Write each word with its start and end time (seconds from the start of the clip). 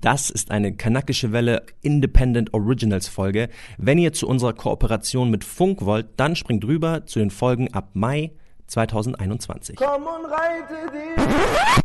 Das 0.00 0.30
ist 0.30 0.52
eine 0.52 0.76
kanakische 0.76 1.32
Welle 1.32 1.64
Independent 1.82 2.54
Originals 2.54 3.08
Folge. 3.08 3.48
Wenn 3.78 3.98
ihr 3.98 4.12
zu 4.12 4.28
unserer 4.28 4.52
Kooperation 4.52 5.28
mit 5.28 5.42
Funk 5.42 5.84
wollt, 5.84 6.06
dann 6.18 6.36
springt 6.36 6.64
rüber 6.64 7.04
zu 7.06 7.18
den 7.18 7.30
Folgen 7.30 7.74
ab 7.74 7.88
Mai 7.94 8.30
2021. 8.68 9.74
Komm 9.74 10.02
und 10.02 10.30
reite 10.30 10.92
dich, 10.92 11.26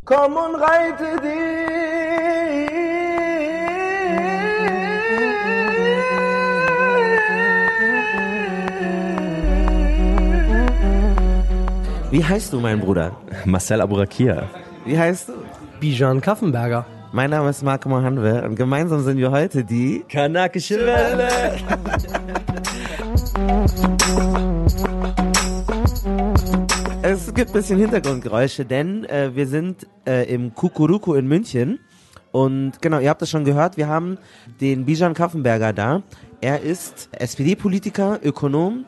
komm 0.06 0.34
und 0.34 0.56
reite 0.62 1.22
dich. 1.24 1.64
Wie 12.12 12.24
heißt 12.24 12.54
du, 12.54 12.60
mein 12.60 12.80
Bruder? 12.80 13.18
Marcel 13.46 13.82
Aburakia. 13.82 14.52
Wie 14.86 15.00
heißt 15.00 15.30
du? 15.30 15.34
Bijan 15.80 16.22
Kaffenberger. 16.22 16.86
Mein 17.16 17.30
Name 17.30 17.52
ist 17.52 17.62
Marco 17.62 17.90
Mohanwe 17.90 18.42
und 18.42 18.56
gemeinsam 18.56 19.04
sind 19.04 19.20
wir 19.20 19.30
heute 19.30 19.64
die 19.64 20.04
Kanakische 20.10 20.80
Welle. 20.80 21.30
es 27.04 27.32
gibt 27.36 27.52
ein 27.52 27.54
bisschen 27.54 27.78
Hintergrundgeräusche, 27.78 28.66
denn 28.66 29.06
äh, 29.06 29.30
wir 29.36 29.46
sind 29.46 29.86
äh, 30.08 30.28
im 30.34 30.56
Kukuruku 30.56 31.14
in 31.14 31.28
München 31.28 31.80
und 32.32 32.82
genau, 32.82 32.98
ihr 32.98 33.12
habt 33.12 33.22
das 33.22 33.30
schon 33.30 33.46
gehört, 33.46 33.78
wir 33.78 33.88
haben 33.88 34.18
den 34.60 34.84
Bijan 34.84 35.14
Kaffenberger 35.14 35.72
da. 35.72 36.02
Er 36.42 36.62
ist 36.62 37.10
SPD-Politiker, 37.12 38.22
Ökonom 38.24 38.86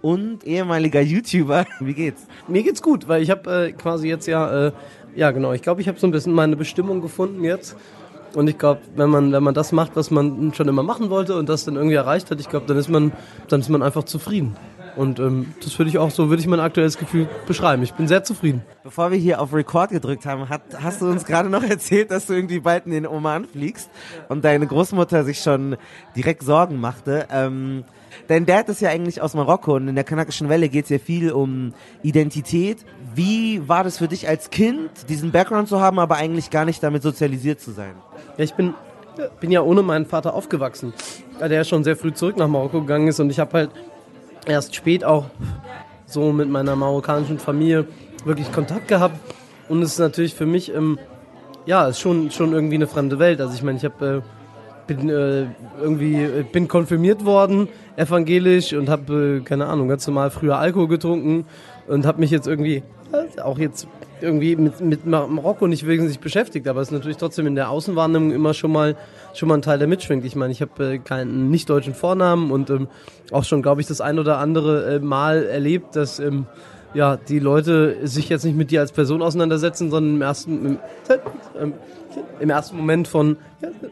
und 0.00 0.42
ehemaliger 0.44 1.02
YouTuber. 1.02 1.66
Wie 1.80 1.92
geht's? 1.92 2.26
Mir 2.46 2.62
geht's 2.62 2.80
gut, 2.80 3.08
weil 3.08 3.22
ich 3.22 3.30
habe 3.30 3.66
äh, 3.66 3.72
quasi 3.72 4.08
jetzt 4.08 4.26
ja, 4.26 4.68
äh, 4.68 4.72
ja 5.18 5.32
genau, 5.32 5.52
ich 5.52 5.62
glaube, 5.62 5.80
ich 5.80 5.88
habe 5.88 5.98
so 5.98 6.06
ein 6.06 6.12
bisschen 6.12 6.32
meine 6.32 6.56
Bestimmung 6.56 7.02
gefunden 7.02 7.42
jetzt. 7.42 7.76
Und 8.34 8.46
ich 8.48 8.56
glaube, 8.56 8.82
wenn 8.94 9.10
man, 9.10 9.32
wenn 9.32 9.42
man 9.42 9.54
das 9.54 9.72
macht, 9.72 9.96
was 9.96 10.10
man 10.10 10.52
schon 10.54 10.68
immer 10.68 10.82
machen 10.82 11.10
wollte 11.10 11.36
und 11.36 11.48
das 11.48 11.64
dann 11.64 11.76
irgendwie 11.76 11.96
erreicht 11.96 12.30
hat, 12.30 12.38
ich 12.38 12.48
glaube, 12.48 12.66
dann 12.66 12.76
ist 12.76 12.88
man, 12.88 13.10
dann 13.48 13.60
ist 13.60 13.68
man 13.68 13.82
einfach 13.82 14.04
zufrieden. 14.04 14.56
Und 14.96 15.18
ähm, 15.18 15.54
das 15.62 15.76
würde 15.78 15.88
ich 15.88 15.98
auch 15.98 16.10
so, 16.10 16.28
würde 16.28 16.40
ich 16.40 16.46
mein 16.46 16.60
aktuelles 16.60 16.98
Gefühl 16.98 17.28
beschreiben. 17.46 17.82
Ich 17.82 17.94
bin 17.94 18.06
sehr 18.06 18.22
zufrieden. 18.22 18.62
Bevor 18.84 19.10
wir 19.10 19.18
hier 19.18 19.40
auf 19.40 19.52
Record 19.52 19.90
gedrückt 19.90 20.24
haben, 20.24 20.48
hat, 20.48 20.60
hast 20.80 21.00
du 21.00 21.06
uns 21.06 21.24
gerade 21.24 21.48
noch 21.48 21.62
erzählt, 21.68 22.10
dass 22.10 22.26
du 22.26 22.34
irgendwie 22.34 22.60
bald 22.60 22.86
in 22.86 22.92
den 22.92 23.06
Oman 23.06 23.44
fliegst 23.44 23.90
und 24.28 24.44
deine 24.44 24.66
Großmutter 24.66 25.24
sich 25.24 25.40
schon 25.40 25.76
direkt 26.14 26.42
Sorgen 26.42 26.80
machte. 26.80 27.26
Ähm, 27.32 27.84
dein 28.26 28.46
Dad 28.46 28.68
ist 28.68 28.80
ja 28.80 28.90
eigentlich 28.90 29.20
aus 29.20 29.34
Marokko 29.34 29.76
und 29.76 29.88
in 29.88 29.94
der 29.94 30.04
kanakischen 30.04 30.48
Welle 30.48 30.68
geht 30.68 30.84
es 30.84 30.90
ja 30.90 30.98
viel 30.98 31.32
um 31.32 31.72
Identität. 32.02 32.78
Wie 33.14 33.66
war 33.68 33.84
das 33.84 33.98
für 33.98 34.08
dich 34.08 34.28
als 34.28 34.50
Kind, 34.50 34.90
diesen 35.08 35.32
Background 35.32 35.68
zu 35.68 35.80
haben, 35.80 35.98
aber 35.98 36.16
eigentlich 36.16 36.50
gar 36.50 36.64
nicht 36.64 36.82
damit 36.82 37.02
sozialisiert 37.02 37.60
zu 37.60 37.72
sein? 37.72 37.94
Ja, 38.36 38.44
ich 38.44 38.54
bin, 38.54 38.74
bin 39.40 39.50
ja 39.50 39.62
ohne 39.62 39.82
meinen 39.82 40.06
Vater 40.06 40.34
aufgewachsen, 40.34 40.92
der 41.40 41.64
schon 41.64 41.84
sehr 41.84 41.96
früh 41.96 42.12
zurück 42.12 42.36
nach 42.36 42.48
Marokko 42.48 42.80
gegangen 42.80 43.08
ist 43.08 43.20
und 43.20 43.30
ich 43.30 43.38
habe 43.38 43.52
halt 43.58 43.70
erst 44.46 44.74
spät 44.74 45.04
auch 45.04 45.26
so 46.06 46.32
mit 46.32 46.48
meiner 46.48 46.74
marokkanischen 46.74 47.38
Familie 47.38 47.86
wirklich 48.24 48.50
Kontakt 48.52 48.88
gehabt. 48.88 49.18
Und 49.68 49.82
es 49.82 49.92
ist 49.92 49.98
natürlich 49.98 50.34
für 50.34 50.46
mich, 50.46 50.74
ähm, 50.74 50.98
ja, 51.66 51.88
ist 51.88 52.00
schon, 52.00 52.30
schon 52.30 52.52
irgendwie 52.52 52.76
eine 52.76 52.86
fremde 52.86 53.18
Welt. 53.18 53.40
Also 53.40 53.54
ich 53.54 53.62
meine, 53.62 53.76
ich 53.76 53.84
habe 53.84 54.22
äh, 54.24 54.86
bin 54.88 55.10
äh, 55.10 55.46
irgendwie 55.80 56.22
äh, 56.22 56.44
bin 56.50 56.66
konfirmiert 56.66 57.24
worden, 57.24 57.68
evangelisch 57.98 58.72
und 58.72 58.88
habe 58.88 59.38
äh, 59.38 59.40
keine 59.40 59.66
Ahnung 59.66 59.88
ganz 59.88 60.06
normal 60.06 60.30
früher 60.30 60.58
Alkohol 60.58 60.88
getrunken 60.88 61.44
und 61.88 62.06
habe 62.06 62.20
mich 62.20 62.30
jetzt 62.30 62.46
irgendwie 62.46 62.82
äh, 63.12 63.40
auch 63.40 63.58
jetzt 63.58 63.88
irgendwie 64.20 64.56
mit, 64.56 64.80
mit 64.80 65.06
Marokko 65.06 65.66
nicht 65.66 65.86
wesentlich 65.86 66.18
beschäftigt, 66.18 66.66
aber 66.68 66.80
es 66.80 66.88
ist 66.88 66.92
natürlich 66.92 67.16
trotzdem 67.16 67.46
in 67.46 67.54
der 67.54 67.70
Außenwahrnehmung 67.70 68.32
immer 68.32 68.54
schon 68.54 68.72
mal 68.72 68.96
schon 69.34 69.48
mal 69.48 69.56
ein 69.56 69.62
Teil, 69.62 69.78
der 69.78 69.88
mitschwingt. 69.88 70.24
Ich 70.24 70.36
meine, 70.36 70.52
ich 70.52 70.62
habe 70.62 70.94
äh, 70.94 70.98
keinen 70.98 71.50
nicht 71.50 71.68
deutschen 71.68 71.94
Vornamen 71.94 72.50
und 72.50 72.70
ähm, 72.70 72.88
auch 73.32 73.44
schon, 73.44 73.62
glaube 73.62 73.80
ich, 73.80 73.86
das 73.86 74.00
ein 74.00 74.18
oder 74.18 74.38
andere 74.38 74.96
äh, 74.96 74.98
Mal 75.00 75.44
erlebt, 75.44 75.96
dass 75.96 76.18
ähm, 76.18 76.46
ja 76.94 77.16
die 77.16 77.38
Leute 77.38 78.06
sich 78.06 78.28
jetzt 78.28 78.44
nicht 78.44 78.56
mit 78.56 78.70
dir 78.70 78.80
als 78.80 78.92
Person 78.92 79.22
auseinandersetzen, 79.22 79.90
sondern 79.90 80.16
im 80.16 80.22
ersten 80.22 80.66
im, 80.66 80.78
ähm, 81.60 81.74
im 82.40 82.50
ersten 82.50 82.76
Moment 82.76 83.08
von, 83.08 83.36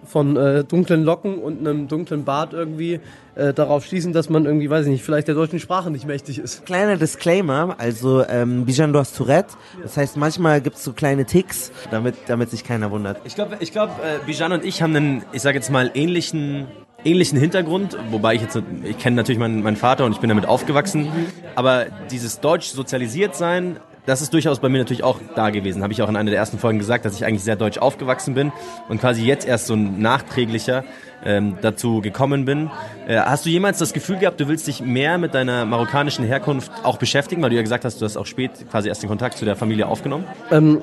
von 0.04 0.36
äh, 0.36 0.64
dunklen 0.64 1.04
Locken 1.04 1.38
und 1.38 1.60
einem 1.60 1.88
dunklen 1.88 2.24
Bart 2.24 2.52
irgendwie 2.52 3.00
äh, 3.34 3.52
darauf 3.52 3.84
schließen, 3.84 4.12
dass 4.12 4.28
man 4.30 4.46
irgendwie, 4.46 4.70
weiß 4.70 4.86
ich 4.86 4.92
nicht, 4.92 5.04
vielleicht 5.04 5.28
der 5.28 5.34
deutschen 5.34 5.58
Sprache 5.58 5.90
nicht 5.90 6.06
mächtig 6.06 6.38
ist. 6.38 6.64
Kleiner 6.64 6.96
Disclaimer, 6.96 7.76
also 7.78 8.24
ähm, 8.26 8.64
Bijan, 8.64 8.92
du 8.92 8.98
hast 8.98 9.16
Tourette, 9.16 9.54
das 9.82 9.96
heißt 9.96 10.16
manchmal 10.16 10.60
gibt 10.60 10.76
es 10.76 10.84
so 10.84 10.92
kleine 10.92 11.24
Ticks, 11.24 11.72
damit, 11.90 12.14
damit 12.26 12.50
sich 12.50 12.64
keiner 12.64 12.90
wundert. 12.90 13.20
Ich 13.24 13.34
glaube, 13.34 13.56
ich 13.60 13.72
glaub, 13.72 13.90
äh, 13.90 14.24
Bijan 14.24 14.52
und 14.52 14.64
ich 14.64 14.82
haben 14.82 14.96
einen, 14.96 15.24
ich 15.32 15.42
sage 15.42 15.58
jetzt 15.58 15.70
mal, 15.70 15.90
ähnlichen 15.94 16.66
ähnlichen 17.06 17.38
Hintergrund, 17.38 17.96
wobei 18.10 18.34
ich 18.34 18.42
jetzt, 18.42 18.60
ich 18.84 18.98
kenne 18.98 19.16
natürlich 19.16 19.38
meinen, 19.38 19.62
meinen 19.62 19.76
Vater 19.76 20.04
und 20.04 20.12
ich 20.12 20.18
bin 20.18 20.28
damit 20.28 20.46
aufgewachsen, 20.46 21.08
aber 21.54 21.86
dieses 22.10 22.40
deutsch 22.40 22.68
sozialisiert 22.68 23.36
sein, 23.36 23.78
das 24.06 24.22
ist 24.22 24.32
durchaus 24.32 24.60
bei 24.60 24.68
mir 24.68 24.78
natürlich 24.78 25.02
auch 25.02 25.20
da 25.34 25.50
gewesen. 25.50 25.82
Habe 25.82 25.92
ich 25.92 26.00
auch 26.00 26.08
in 26.08 26.16
einer 26.16 26.30
der 26.30 26.38
ersten 26.38 26.58
Folgen 26.58 26.78
gesagt, 26.78 27.04
dass 27.04 27.16
ich 27.16 27.24
eigentlich 27.24 27.42
sehr 27.42 27.56
deutsch 27.56 27.78
aufgewachsen 27.78 28.34
bin 28.34 28.52
und 28.88 29.00
quasi 29.00 29.24
jetzt 29.24 29.46
erst 29.46 29.66
so 29.66 29.74
ein 29.74 30.00
nachträglicher 30.00 30.84
ähm, 31.24 31.56
dazu 31.62 32.00
gekommen 32.00 32.44
bin. 32.44 32.70
Äh, 33.06 33.16
hast 33.18 33.46
du 33.46 33.50
jemals 33.50 33.78
das 33.78 33.92
Gefühl 33.92 34.18
gehabt, 34.18 34.40
du 34.40 34.48
willst 34.48 34.66
dich 34.66 34.80
mehr 34.80 35.18
mit 35.18 35.34
deiner 35.34 35.64
marokkanischen 35.64 36.24
Herkunft 36.24 36.70
auch 36.82 36.98
beschäftigen, 36.98 37.42
weil 37.42 37.50
du 37.50 37.56
ja 37.56 37.62
gesagt 37.62 37.84
hast, 37.84 38.00
du 38.00 38.04
hast 38.04 38.16
auch 38.16 38.26
spät 38.26 38.50
quasi 38.70 38.88
erst 38.88 39.02
den 39.02 39.08
Kontakt 39.08 39.38
zu 39.38 39.44
der 39.44 39.56
Familie 39.56 39.86
aufgenommen? 39.86 40.24
Ähm, 40.50 40.82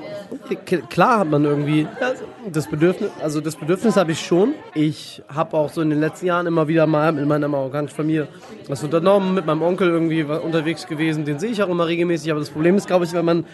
klar 0.90 1.20
hat 1.20 1.30
man 1.30 1.44
irgendwie 1.44 1.86
das 2.52 2.66
Bedürfnis, 2.68 3.10
also 3.22 3.40
das 3.40 3.56
Bedürfnis 3.56 3.96
habe 3.96 4.12
ich 4.12 4.20
schon. 4.20 4.54
Ich 4.74 5.22
habe 5.28 5.56
auch 5.56 5.70
so 5.70 5.80
in 5.80 5.90
den 5.90 6.00
letzten 6.00 6.26
Jahren 6.26 6.46
immer 6.46 6.68
wieder 6.68 6.86
mal 6.86 7.12
mit 7.12 7.26
meiner 7.26 7.48
marokkanischen 7.48 7.96
Familie 7.96 8.28
was 8.68 8.82
unternommen, 8.82 9.34
mit 9.34 9.46
meinem 9.46 9.62
Onkel 9.62 9.88
irgendwie 9.88 10.22
unterwegs 10.22 10.86
gewesen, 10.86 11.24
den 11.24 11.38
sehe 11.38 11.50
ich 11.50 11.62
auch 11.62 11.68
immer 11.68 11.86
regelmäßig, 11.86 12.30
aber 12.30 12.40
das 12.40 12.50
Problem 12.50 12.76
ist, 12.76 12.86
glaube 12.86 13.04
ich, 13.04 13.12
wenn 13.12 13.24
man, 13.24 13.44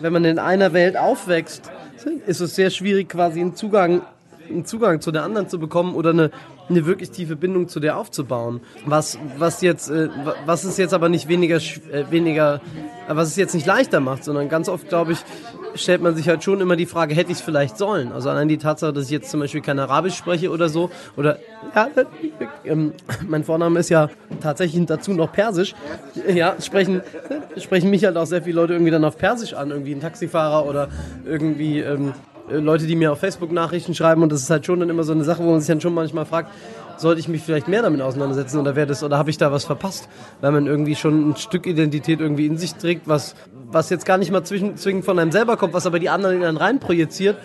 wenn 0.00 0.12
man 0.12 0.24
in 0.24 0.38
einer 0.38 0.72
Welt 0.72 0.96
aufwächst, 0.96 1.70
ist 2.26 2.40
es 2.40 2.54
sehr 2.54 2.70
schwierig, 2.70 3.08
quasi 3.08 3.40
einen 3.40 3.54
Zugang 3.54 4.02
einen 4.54 4.64
Zugang 4.64 5.00
zu 5.00 5.10
der 5.12 5.24
anderen 5.24 5.48
zu 5.48 5.58
bekommen 5.58 5.94
oder 5.94 6.10
eine, 6.10 6.30
eine 6.68 6.86
wirklich 6.86 7.10
tiefe 7.10 7.36
Bindung 7.36 7.68
zu 7.68 7.80
der 7.80 7.96
aufzubauen. 7.96 8.60
Was, 8.86 9.18
was 9.38 9.60
jetzt, 9.62 9.90
äh, 9.90 10.08
was 10.46 10.64
es 10.64 10.76
jetzt 10.76 10.94
aber 10.94 11.08
nicht 11.08 11.28
weniger, 11.28 11.56
äh, 11.56 12.10
weniger, 12.10 12.60
was 13.08 13.28
es 13.28 13.36
jetzt 13.36 13.54
nicht 13.54 13.66
leichter 13.66 14.00
macht, 14.00 14.24
sondern 14.24 14.48
ganz 14.48 14.68
oft, 14.68 14.88
glaube 14.88 15.12
ich, 15.12 15.18
stellt 15.74 16.02
man 16.02 16.14
sich 16.14 16.28
halt 16.28 16.44
schon 16.44 16.60
immer 16.60 16.76
die 16.76 16.86
Frage, 16.86 17.14
hätte 17.14 17.32
ich 17.32 17.38
es 17.38 17.44
vielleicht 17.44 17.78
sollen? 17.78 18.12
Also 18.12 18.30
allein 18.30 18.48
die 18.48 18.58
Tatsache, 18.58 18.92
dass 18.92 19.04
ich 19.06 19.10
jetzt 19.10 19.30
zum 19.30 19.40
Beispiel 19.40 19.60
kein 19.60 19.78
Arabisch 19.78 20.14
spreche 20.14 20.50
oder 20.50 20.68
so, 20.68 20.90
oder, 21.16 21.38
ja, 21.74 21.88
äh, 22.64 22.76
mein 23.26 23.44
Vorname 23.44 23.80
ist 23.80 23.88
ja 23.88 24.08
tatsächlich 24.40 24.84
dazu 24.86 25.12
noch 25.12 25.32
Persisch, 25.32 25.74
ja, 26.32 26.56
sprechen, 26.60 27.02
sprechen 27.56 27.90
mich 27.90 28.04
halt 28.04 28.16
auch 28.16 28.26
sehr 28.26 28.42
viele 28.42 28.56
Leute 28.56 28.74
irgendwie 28.74 28.90
dann 28.90 29.04
auf 29.04 29.16
Persisch 29.16 29.54
an, 29.54 29.70
irgendwie 29.70 29.92
ein 29.94 30.00
Taxifahrer 30.00 30.66
oder 30.66 30.88
irgendwie, 31.24 31.80
ähm, 31.80 32.08
äh, 32.08 32.31
Leute, 32.58 32.86
die 32.86 32.96
mir 32.96 33.12
auf 33.12 33.18
Facebook 33.18 33.52
Nachrichten 33.52 33.94
schreiben 33.94 34.22
und 34.22 34.32
das 34.32 34.42
ist 34.42 34.50
halt 34.50 34.66
schon 34.66 34.80
dann 34.80 34.90
immer 34.90 35.04
so 35.04 35.12
eine 35.12 35.24
Sache, 35.24 35.42
wo 35.44 35.50
man 35.50 35.60
sich 35.60 35.68
dann 35.68 35.80
schon 35.80 35.94
manchmal 35.94 36.26
fragt, 36.26 36.50
sollte 36.98 37.20
ich 37.20 37.28
mich 37.28 37.42
vielleicht 37.42 37.68
mehr 37.68 37.82
damit 37.82 38.00
auseinandersetzen 38.00 38.58
oder 38.58 38.76
wäre 38.76 38.86
das 38.86 39.02
oder 39.02 39.18
habe 39.18 39.30
ich 39.30 39.38
da 39.38 39.50
was 39.50 39.64
verpasst, 39.64 40.08
weil 40.40 40.52
man 40.52 40.66
irgendwie 40.66 40.94
schon 40.94 41.30
ein 41.30 41.36
Stück 41.36 41.66
Identität 41.66 42.20
irgendwie 42.20 42.46
in 42.46 42.56
sich 42.56 42.74
trägt, 42.74 43.08
was 43.08 43.34
was 43.72 43.90
jetzt 43.90 44.04
gar 44.04 44.18
nicht 44.18 44.30
mal 44.30 44.44
zwingend 44.44 45.04
von 45.04 45.18
einem 45.18 45.32
selber 45.32 45.56
kommt, 45.56 45.72
was 45.72 45.86
aber 45.86 45.98
die 45.98 46.10
anderen 46.10 46.36
in 46.36 46.44
einen 46.44 46.56
rein 46.56 46.78
projiziert 46.78 47.38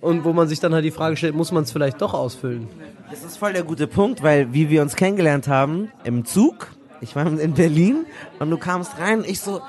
und 0.00 0.24
wo 0.24 0.32
man 0.32 0.48
sich 0.48 0.60
dann 0.60 0.74
halt 0.74 0.84
die 0.84 0.90
Frage 0.90 1.16
stellt, 1.16 1.34
muss 1.34 1.52
man 1.52 1.64
es 1.64 1.72
vielleicht 1.72 2.00
doch 2.00 2.14
ausfüllen? 2.14 2.68
Das 3.10 3.24
ist 3.24 3.36
voll 3.36 3.52
der 3.52 3.64
gute 3.64 3.86
Punkt, 3.86 4.22
weil 4.22 4.52
wie 4.52 4.70
wir 4.70 4.82
uns 4.82 4.96
kennengelernt 4.96 5.48
haben 5.48 5.90
im 6.04 6.24
Zug, 6.24 6.68
ich 7.00 7.14
war 7.14 7.26
in 7.26 7.54
Berlin 7.54 8.06
und 8.38 8.50
du 8.50 8.56
kamst 8.56 8.98
rein, 8.98 9.24
ich 9.26 9.40
so, 9.40 9.60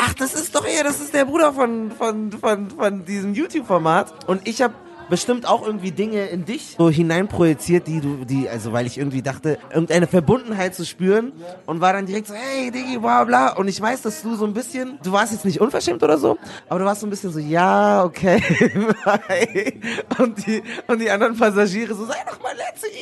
ach, 0.00 0.14
das 0.14 0.34
ist 0.34 0.54
doch 0.54 0.66
er, 0.66 0.84
das 0.84 1.00
ist 1.00 1.14
der 1.14 1.24
Bruder 1.24 1.52
von, 1.52 1.90
von, 1.92 2.32
von, 2.32 2.70
von 2.70 3.04
diesem 3.04 3.34
YouTube-Format. 3.34 4.28
Und 4.28 4.46
ich 4.48 4.62
habe 4.62 4.74
bestimmt 5.10 5.46
auch 5.46 5.66
irgendwie 5.66 5.90
Dinge 5.90 6.26
in 6.26 6.44
dich 6.44 6.76
so 6.78 6.88
hineinprojiziert, 6.88 7.86
die 7.86 8.00
du, 8.00 8.24
die, 8.24 8.48
also 8.48 8.72
weil 8.72 8.86
ich 8.86 8.96
irgendwie 8.96 9.22
dachte, 9.22 9.58
irgendeine 9.70 10.06
Verbundenheit 10.06 10.74
zu 10.74 10.86
spüren 10.86 11.32
und 11.66 11.80
war 11.80 11.92
dann 11.92 12.06
direkt 12.06 12.28
so, 12.28 12.34
hey 12.34 12.70
Diggi, 12.70 12.98
bla 12.98 13.24
bla. 13.24 13.52
Und 13.54 13.68
ich 13.68 13.80
weiß, 13.80 14.02
dass 14.02 14.22
du 14.22 14.36
so 14.36 14.46
ein 14.46 14.54
bisschen, 14.54 14.98
du 15.02 15.12
warst 15.12 15.32
jetzt 15.32 15.44
nicht 15.44 15.60
unverschämt 15.60 16.02
oder 16.02 16.16
so, 16.16 16.38
aber 16.68 16.78
du 16.78 16.84
warst 16.86 17.00
so 17.00 17.06
ein 17.06 17.10
bisschen 17.10 17.32
so, 17.32 17.38
ja, 17.38 18.04
okay. 18.04 18.40
und 20.18 20.46
die, 20.46 20.62
und 20.86 21.00
die 21.00 21.10
anderen 21.10 21.36
Passagiere 21.36 21.94
so, 21.94 22.06
sei 22.06 22.16
doch 22.26 22.40
mal 22.42 22.54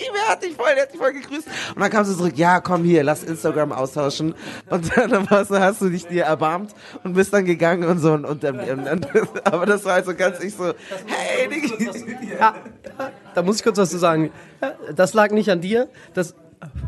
ihm, 0.08 0.14
er 0.14 0.32
hat 0.32 0.42
dich 0.42 0.54
voll, 0.54 0.70
er 0.74 0.82
hat 0.82 0.92
dich 0.92 0.98
voll 0.98 1.12
gegrüßt. 1.12 1.48
Und 1.74 1.80
dann 1.80 1.90
kamst 1.90 2.12
du 2.12 2.16
zurück, 2.16 2.34
ja, 2.36 2.60
komm 2.60 2.84
hier, 2.84 3.02
lass 3.02 3.22
Instagram 3.22 3.72
austauschen. 3.72 4.34
Und 4.70 4.96
dann 4.96 5.28
hast 5.30 5.80
du 5.80 5.88
dich 5.88 6.06
dir 6.06 6.24
erbarmt 6.24 6.74
und 7.04 7.14
bist 7.14 7.32
dann 7.32 7.44
gegangen 7.44 7.88
und 7.88 7.98
so. 7.98 8.12
Und, 8.12 8.24
und, 8.24 8.44
und, 8.44 8.88
und 8.88 9.08
aber 9.44 9.66
das 9.66 9.84
war 9.84 9.94
halt 9.94 10.06
so 10.06 10.14
ganz 10.14 10.40
ich 10.40 10.54
so, 10.54 10.72
hey 11.06 11.48
Diggi 11.48 11.68
ja, 12.38 12.54
da 13.34 13.42
muss 13.42 13.56
ich 13.56 13.62
kurz 13.62 13.78
was 13.78 13.90
zu 13.90 13.98
sagen. 13.98 14.30
Das 14.94 15.14
lag 15.14 15.30
nicht 15.30 15.50
an 15.50 15.60
dir. 15.60 15.88
Das, 16.14 16.34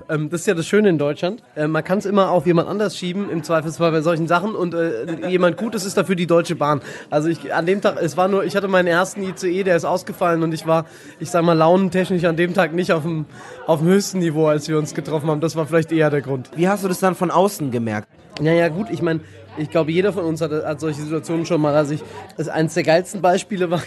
Ähm, 0.09 0.31
das 0.31 0.41
ist 0.41 0.47
ja 0.49 0.55
das 0.55 0.67
Schöne 0.67 0.89
in 0.89 0.99
Deutschland. 0.99 1.45
Äh, 1.55 1.69
man 1.69 1.85
kann 1.85 1.99
es 1.99 2.05
immer 2.05 2.31
auf 2.31 2.45
jemand 2.45 2.69
anders 2.69 2.97
schieben, 2.97 3.31
im 3.31 3.45
Zweifelsfall 3.45 3.93
bei 3.93 4.01
solchen 4.01 4.27
Sachen. 4.27 4.57
Und 4.57 4.75
äh, 4.75 5.29
jemand 5.29 5.57
Gutes 5.57 5.85
ist 5.85 5.97
dafür 5.97 6.17
die 6.17 6.27
Deutsche 6.27 6.57
Bahn. 6.57 6.81
Also 7.09 7.29
ich 7.29 7.55
an 7.55 7.67
dem 7.67 7.81
Tag, 7.81 7.97
es 8.03 8.17
war 8.17 8.27
nur, 8.27 8.45
ich 8.45 8.57
hatte 8.57 8.67
meinen 8.67 8.89
ersten 8.89 9.23
ICE, 9.23 9.63
der 9.63 9.77
ist 9.77 9.85
ausgefallen 9.85 10.43
und 10.43 10.53
ich 10.53 10.67
war, 10.67 10.87
ich 11.21 11.31
sag 11.31 11.45
mal, 11.45 11.53
launentechnisch 11.57 12.25
an 12.25 12.37
dem 12.37 12.53
Tag 12.53 12.73
nicht 12.73 12.93
auf 12.93 13.03
dem, 13.03 13.27
auf 13.67 13.79
dem 13.79 13.89
höchsten 13.89 14.19
Niveau, 14.19 14.49
als 14.49 14.69
wir 14.69 14.77
uns 14.77 14.93
getroffen 14.95 15.31
haben. 15.31 15.41
Das 15.41 15.55
war 15.55 15.67
vielleicht 15.67 15.93
eher 15.93 16.11
der 16.11 16.23
Grund. 16.23 16.51
Wie 16.57 16.69
hast 16.69 16.83
du 16.83 16.89
das 16.89 16.99
dann 16.99 17.15
von 17.15 17.31
außen 17.31 17.71
gemerkt? 17.71 18.09
Ja, 18.41 18.53
ja, 18.53 18.69
gut, 18.69 18.89
ich 18.91 19.03
meine, 19.03 19.21
ich 19.61 19.71
glaube, 19.71 19.93
jeder 19.93 20.13
von 20.13 20.25
uns 20.25 20.41
hat, 20.41 20.51
hat 20.51 20.81
solche 20.81 21.03
Situationen 21.03 21.47
schon 21.47 21.61
mal. 21.61 21.75
Also 21.75 21.95
ich, 21.95 22.03
das 22.37 22.49
eines 22.49 22.75
der 22.75 22.83
geilsten 22.83 23.21
Beispiele 23.21 23.71
war, 23.71 23.83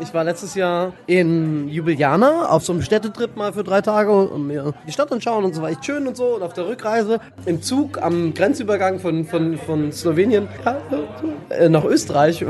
ich 0.00 0.12
war 0.14 0.24
letztes 0.24 0.54
Jahr 0.54 0.92
in 1.06 1.68
Ljubljana 1.68 2.48
auf 2.48 2.64
so 2.64 2.72
einem 2.72 2.82
Städtetrip 2.82 3.36
mal 3.36 3.52
für 3.52 3.64
drei 3.64 3.80
Tage 3.80 4.12
und 4.12 4.46
mir 4.46 4.72
die 4.86 4.92
Stadt 4.92 5.12
anschauen 5.12 5.44
und 5.44 5.54
so 5.54 5.62
war 5.62 5.70
echt 5.70 5.84
schön 5.84 6.06
und 6.06 6.16
so. 6.16 6.36
Und 6.36 6.42
auf 6.42 6.52
der 6.52 6.66
Rückreise 6.68 7.20
im 7.44 7.62
Zug 7.62 8.02
am 8.02 8.34
Grenzübergang 8.34 9.00
von, 9.00 9.24
von, 9.24 9.58
von 9.58 9.92
Slowenien 9.92 10.48
äh, 11.50 11.68
nach 11.68 11.84
Österreich 11.84 12.44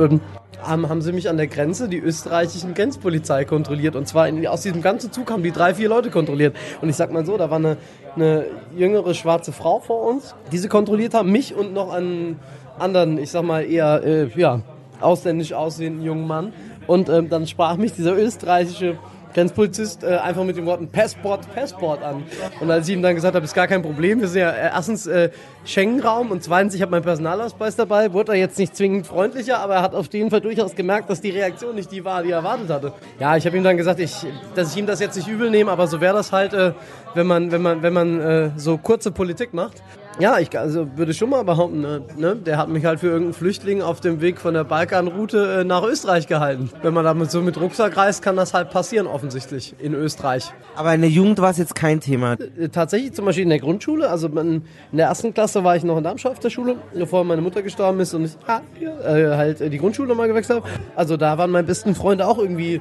haben, 0.63 0.89
haben 0.89 1.03
sie 1.03 1.13
mich 1.13 1.29
an 1.29 1.37
der 1.37 1.47
Grenze, 1.47 1.89
die 1.89 1.99
österreichischen 1.99 2.75
Grenzpolizei 2.75 3.45
kontrolliert. 3.45 3.97
Und 3.97 4.09
zwar 4.09 4.29
in, 4.29 4.47
aus 4.47 4.63
diesem 4.63 4.83
ganzen 4.83 5.13
Zug 5.13 5.31
haben 5.31 5.43
die 5.43 5.53
drei, 5.53 5.75
vier 5.75 5.89
Leute 5.89 6.11
kontrolliert. 6.11 6.57
Und 6.81 6.89
ich 6.89 6.97
sag 6.97 7.13
mal 7.13 7.25
so, 7.25 7.37
da 7.37 7.51
war 7.51 7.59
eine, 7.59 7.77
eine 8.15 8.47
jüngere 8.77 9.15
schwarze 9.15 9.53
Frau 9.53 9.81
vor 9.81 10.03
uns, 10.03 10.35
die 10.53 10.59
sie 10.59 10.69
kontrolliert 10.69 11.15
haben, 11.15 11.31
mich 11.31 11.55
und 11.55 11.73
noch 11.73 11.93
einen 11.93 12.39
anderen, 12.79 13.19
ich 13.19 13.31
sag 13.31 13.43
mal 13.43 13.65
eher, 13.65 14.03
äh, 14.05 14.29
ja, 14.37 14.61
ausländisch 15.01 15.53
aussehenden 15.53 16.05
jungen 16.05 16.27
Mann. 16.27 16.53
Und 16.87 17.09
ähm, 17.09 17.29
dann 17.29 17.47
sprach 17.47 17.77
mich 17.77 17.93
dieser 17.93 18.17
österreichische 18.17 18.97
Grenzpolizist 19.37 20.03
äh, 20.03 20.17
einfach 20.17 20.45
mit 20.45 20.57
den 20.57 20.65
Worten 20.65 20.89
Passport, 20.89 21.53
Passport 21.55 22.03
an. 22.03 22.23
Und 22.59 22.71
als 22.71 22.89
ich 22.89 22.95
ihm 22.95 23.03
dann 23.03 23.15
gesagt 23.15 23.35
habe, 23.35 23.45
ist 23.45 23.53
gar 23.53 23.67
kein 23.67 23.83
Problem, 23.83 24.23
wir 24.23 24.29
sind 24.29 24.41
ja 24.41 24.51
äh, 24.51 24.71
erstens 24.73 25.07
äh, 25.07 25.29
Schengen-Raum 25.67 26.31
und 26.31 26.43
zweitens, 26.43 26.75
ich 26.75 26.81
habe 26.81 26.91
meinen 26.91 27.03
Personalausweis 27.03 27.77
dabei, 27.77 28.15
wurde 28.15 28.33
er 28.33 28.39
jetzt 28.39 28.59
nicht 28.59 28.75
zwingend 28.75 29.07
freundlicher, 29.07 29.59
aber 29.59 29.75
er 29.75 29.83
hat 29.83 29.95
auf 29.95 30.11
jeden 30.15 30.31
Fall 30.31 30.41
durchaus 30.41 30.75
gemerkt, 30.75 31.11
dass 31.11 31.21
die 31.21 31.29
Reaktion 31.29 31.75
nicht 31.75 31.93
die 31.93 32.03
war, 32.03 32.23
die 32.23 32.31
er 32.31 32.39
erwartet 32.39 32.71
hatte. 32.71 32.93
Ja, 33.21 33.37
ich 33.37 33.45
habe 33.45 33.59
ihm 33.59 33.63
dann 33.63 33.77
gesagt, 33.77 34.01
ich, 34.01 34.15
dass 34.55 34.73
ich 34.73 34.79
ihm 34.79 34.87
das 34.87 35.01
jetzt 35.01 35.17
nicht 35.17 35.29
übel 35.29 35.51
nehme, 35.51 35.71
aber 35.71 35.87
so 35.87 36.01
wäre 36.01 36.15
das 36.15 36.33
halt, 36.33 36.55
äh, 36.55 36.73
wenn 37.13 37.27
man, 37.27 37.53
wenn 37.53 37.61
man, 37.61 37.83
wenn 37.83 37.93
man 37.93 38.21
äh, 38.21 38.51
so 38.57 38.79
kurze 38.79 39.11
Politik 39.11 39.53
macht. 39.53 39.83
Ja, 40.19 40.39
ich 40.39 40.59
also 40.59 40.89
würde 40.97 41.13
schon 41.13 41.29
mal 41.29 41.45
behaupten, 41.45 41.83
ne, 41.83 42.03
ne, 42.17 42.37
der 42.37 42.57
hat 42.57 42.71
mich 42.71 42.87
halt 42.87 43.01
für 43.01 43.09
irgendeinen 43.09 43.35
Flüchtling 43.35 43.83
auf 43.83 44.01
dem 44.01 44.23
Weg 44.23 44.41
von 44.41 44.55
der 44.55 44.65
Balkanroute 44.65 45.61
äh, 45.61 45.65
nach 45.65 45.83
Österreich 45.83 46.27
gehalten. 46.27 46.71
Wenn 46.81 46.95
man 46.95 47.05
damit 47.05 47.31
so 47.31 47.43
mit 47.43 47.61
Rucksack 47.61 47.99
reist, 47.99 48.23
kann 48.23 48.35
das 48.35 48.55
halt 48.55 48.71
passieren 48.71 49.07
offensichtlich 49.07 49.75
in 49.79 49.93
Österreich. 49.93 50.51
Aber 50.75 50.95
in 50.95 51.03
der 51.03 51.11
Jugend 51.11 51.39
war 51.39 51.51
es 51.51 51.59
jetzt 51.59 51.75
kein 51.75 52.01
Thema. 52.01 52.33
Äh, 52.33 52.71
Tatsächlich 52.71 53.13
zum 53.13 53.27
Beispiel 53.27 53.43
in 53.43 53.51
der 53.51 53.59
Grundschule, 53.59 54.09
also 54.09 54.29
in 54.29 54.63
der 54.91 55.09
ersten 55.09 55.35
Klasse 55.35 55.65
war 55.65 55.77
ich 55.77 55.85
noch 55.85 55.99
in 55.99 56.05
Darmstadt 56.05 56.33
auf 56.33 56.39
der 56.39 56.51
Schule, 56.51 56.77
bevor 56.95 57.23
meine 57.25 57.43
Mutter 57.43 57.61
gestorben 57.61 58.01
ist 58.01 58.15
und 58.15 58.25
ich 58.25 58.37
ah, 58.47 58.63
äh, 58.81 59.37
halt 59.37 59.61
äh, 59.61 59.69
die 59.69 59.79
Grundschule 59.79 60.09
nochmal 60.09 60.29
gewechselt 60.29 60.63
habe. 60.63 60.71
Also 60.95 61.19
da 61.19 61.37
waren 61.37 61.51
meine 61.51 61.67
besten 61.67 61.95
Freunde 61.95 62.27
auch 62.27 62.39
irgendwie 62.39 62.81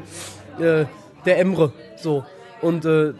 äh, 0.61 0.85
der 1.25 1.39
Emre, 1.39 1.73
so. 1.97 2.23
Und 2.61 2.85
äh, 2.85 3.13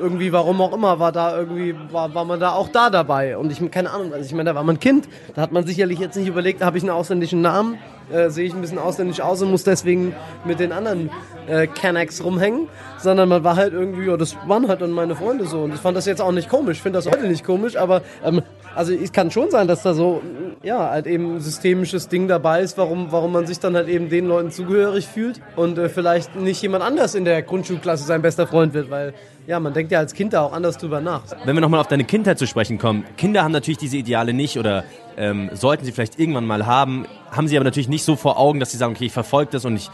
irgendwie, 0.00 0.32
warum 0.32 0.60
auch 0.60 0.72
immer, 0.72 0.98
war 0.98 1.12
da 1.12 1.36
irgendwie, 1.36 1.74
war, 1.92 2.14
war 2.14 2.24
man 2.24 2.40
da 2.40 2.52
auch 2.52 2.68
da 2.68 2.90
dabei. 2.90 3.36
Und 3.36 3.52
ich, 3.52 3.70
keine 3.70 3.90
Ahnung, 3.90 4.12
also 4.12 4.24
ich 4.24 4.32
meine, 4.32 4.50
da 4.50 4.54
war 4.54 4.64
man 4.64 4.80
Kind, 4.80 5.08
da 5.34 5.42
hat 5.42 5.52
man 5.52 5.66
sicherlich 5.66 5.98
jetzt 5.98 6.16
nicht 6.16 6.26
überlegt, 6.26 6.62
habe 6.62 6.78
ich 6.78 6.84
einen 6.84 6.90
ausländischen 6.90 7.42
Namen, 7.42 7.78
äh, 8.10 8.30
sehe 8.30 8.46
ich 8.46 8.54
ein 8.54 8.60
bisschen 8.60 8.78
ausländisch 8.78 9.20
aus 9.20 9.42
und 9.42 9.50
muss 9.50 9.64
deswegen 9.64 10.14
mit 10.44 10.58
den 10.58 10.72
anderen 10.72 11.10
äh, 11.46 11.66
Canacs 11.66 12.24
rumhängen, 12.24 12.68
sondern 12.98 13.28
man 13.28 13.44
war 13.44 13.56
halt 13.56 13.74
irgendwie, 13.74 14.06
ja, 14.06 14.16
das 14.16 14.36
waren 14.46 14.68
halt 14.68 14.80
dann 14.80 14.92
meine 14.92 15.14
Freunde 15.14 15.46
so. 15.46 15.60
Und 15.60 15.74
ich 15.74 15.80
fand 15.80 15.96
das 15.96 16.06
jetzt 16.06 16.22
auch 16.22 16.32
nicht 16.32 16.48
komisch, 16.48 16.80
finde 16.80 16.98
das 16.98 17.06
heute 17.06 17.28
nicht 17.28 17.44
komisch, 17.44 17.76
aber 17.76 18.02
ähm, 18.24 18.42
also 18.74 18.92
es 18.92 19.12
kann 19.12 19.30
schon 19.30 19.50
sein, 19.50 19.68
dass 19.68 19.82
da 19.82 19.94
so, 19.94 20.22
ja, 20.62 20.90
halt 20.90 21.06
eben 21.06 21.36
ein 21.36 21.40
systemisches 21.40 22.08
Ding 22.08 22.28
dabei 22.28 22.62
ist, 22.62 22.78
warum, 22.78 23.10
warum 23.10 23.32
man 23.32 23.46
sich 23.46 23.58
dann 23.58 23.74
halt 23.74 23.88
eben 23.88 24.08
den 24.08 24.26
Leuten 24.26 24.50
zugehörig 24.50 25.06
fühlt 25.06 25.40
und 25.56 25.78
äh, 25.78 25.88
vielleicht 25.88 26.36
nicht 26.36 26.62
jemand 26.62 26.84
anders 26.84 27.14
in 27.14 27.24
der 27.24 27.42
Grundschulklasse 27.42 28.04
sein 28.04 28.22
bester 28.22 28.46
Freund 28.46 28.74
wird, 28.74 28.90
weil 28.90 29.14
ja, 29.46 29.58
man 29.60 29.72
denkt 29.72 29.90
ja 29.92 29.98
als 29.98 30.12
Kind 30.12 30.34
da 30.34 30.42
auch 30.42 30.52
anders 30.52 30.76
drüber 30.76 31.00
nach. 31.00 31.22
Wenn 31.44 31.56
wir 31.56 31.60
nochmal 31.60 31.80
auf 31.80 31.88
deine 31.88 32.04
Kindheit 32.04 32.38
zu 32.38 32.46
sprechen 32.46 32.78
kommen, 32.78 33.04
Kinder 33.16 33.42
haben 33.42 33.52
natürlich 33.52 33.78
diese 33.78 33.96
Ideale 33.96 34.34
nicht 34.34 34.58
oder 34.58 34.84
ähm, 35.16 35.50
sollten 35.54 35.84
sie 35.84 35.92
vielleicht 35.92 36.18
irgendwann 36.18 36.46
mal 36.46 36.66
haben, 36.66 37.06
haben 37.30 37.48
sie 37.48 37.56
aber 37.56 37.64
natürlich 37.64 37.88
nicht 37.88 38.04
so 38.04 38.14
vor 38.14 38.38
Augen, 38.38 38.60
dass 38.60 38.72
sie 38.72 38.76
sagen, 38.76 38.94
okay, 38.94 39.06
ich 39.06 39.12
verfolge 39.12 39.52
das 39.52 39.64
und 39.64 39.76
ich 39.76 39.90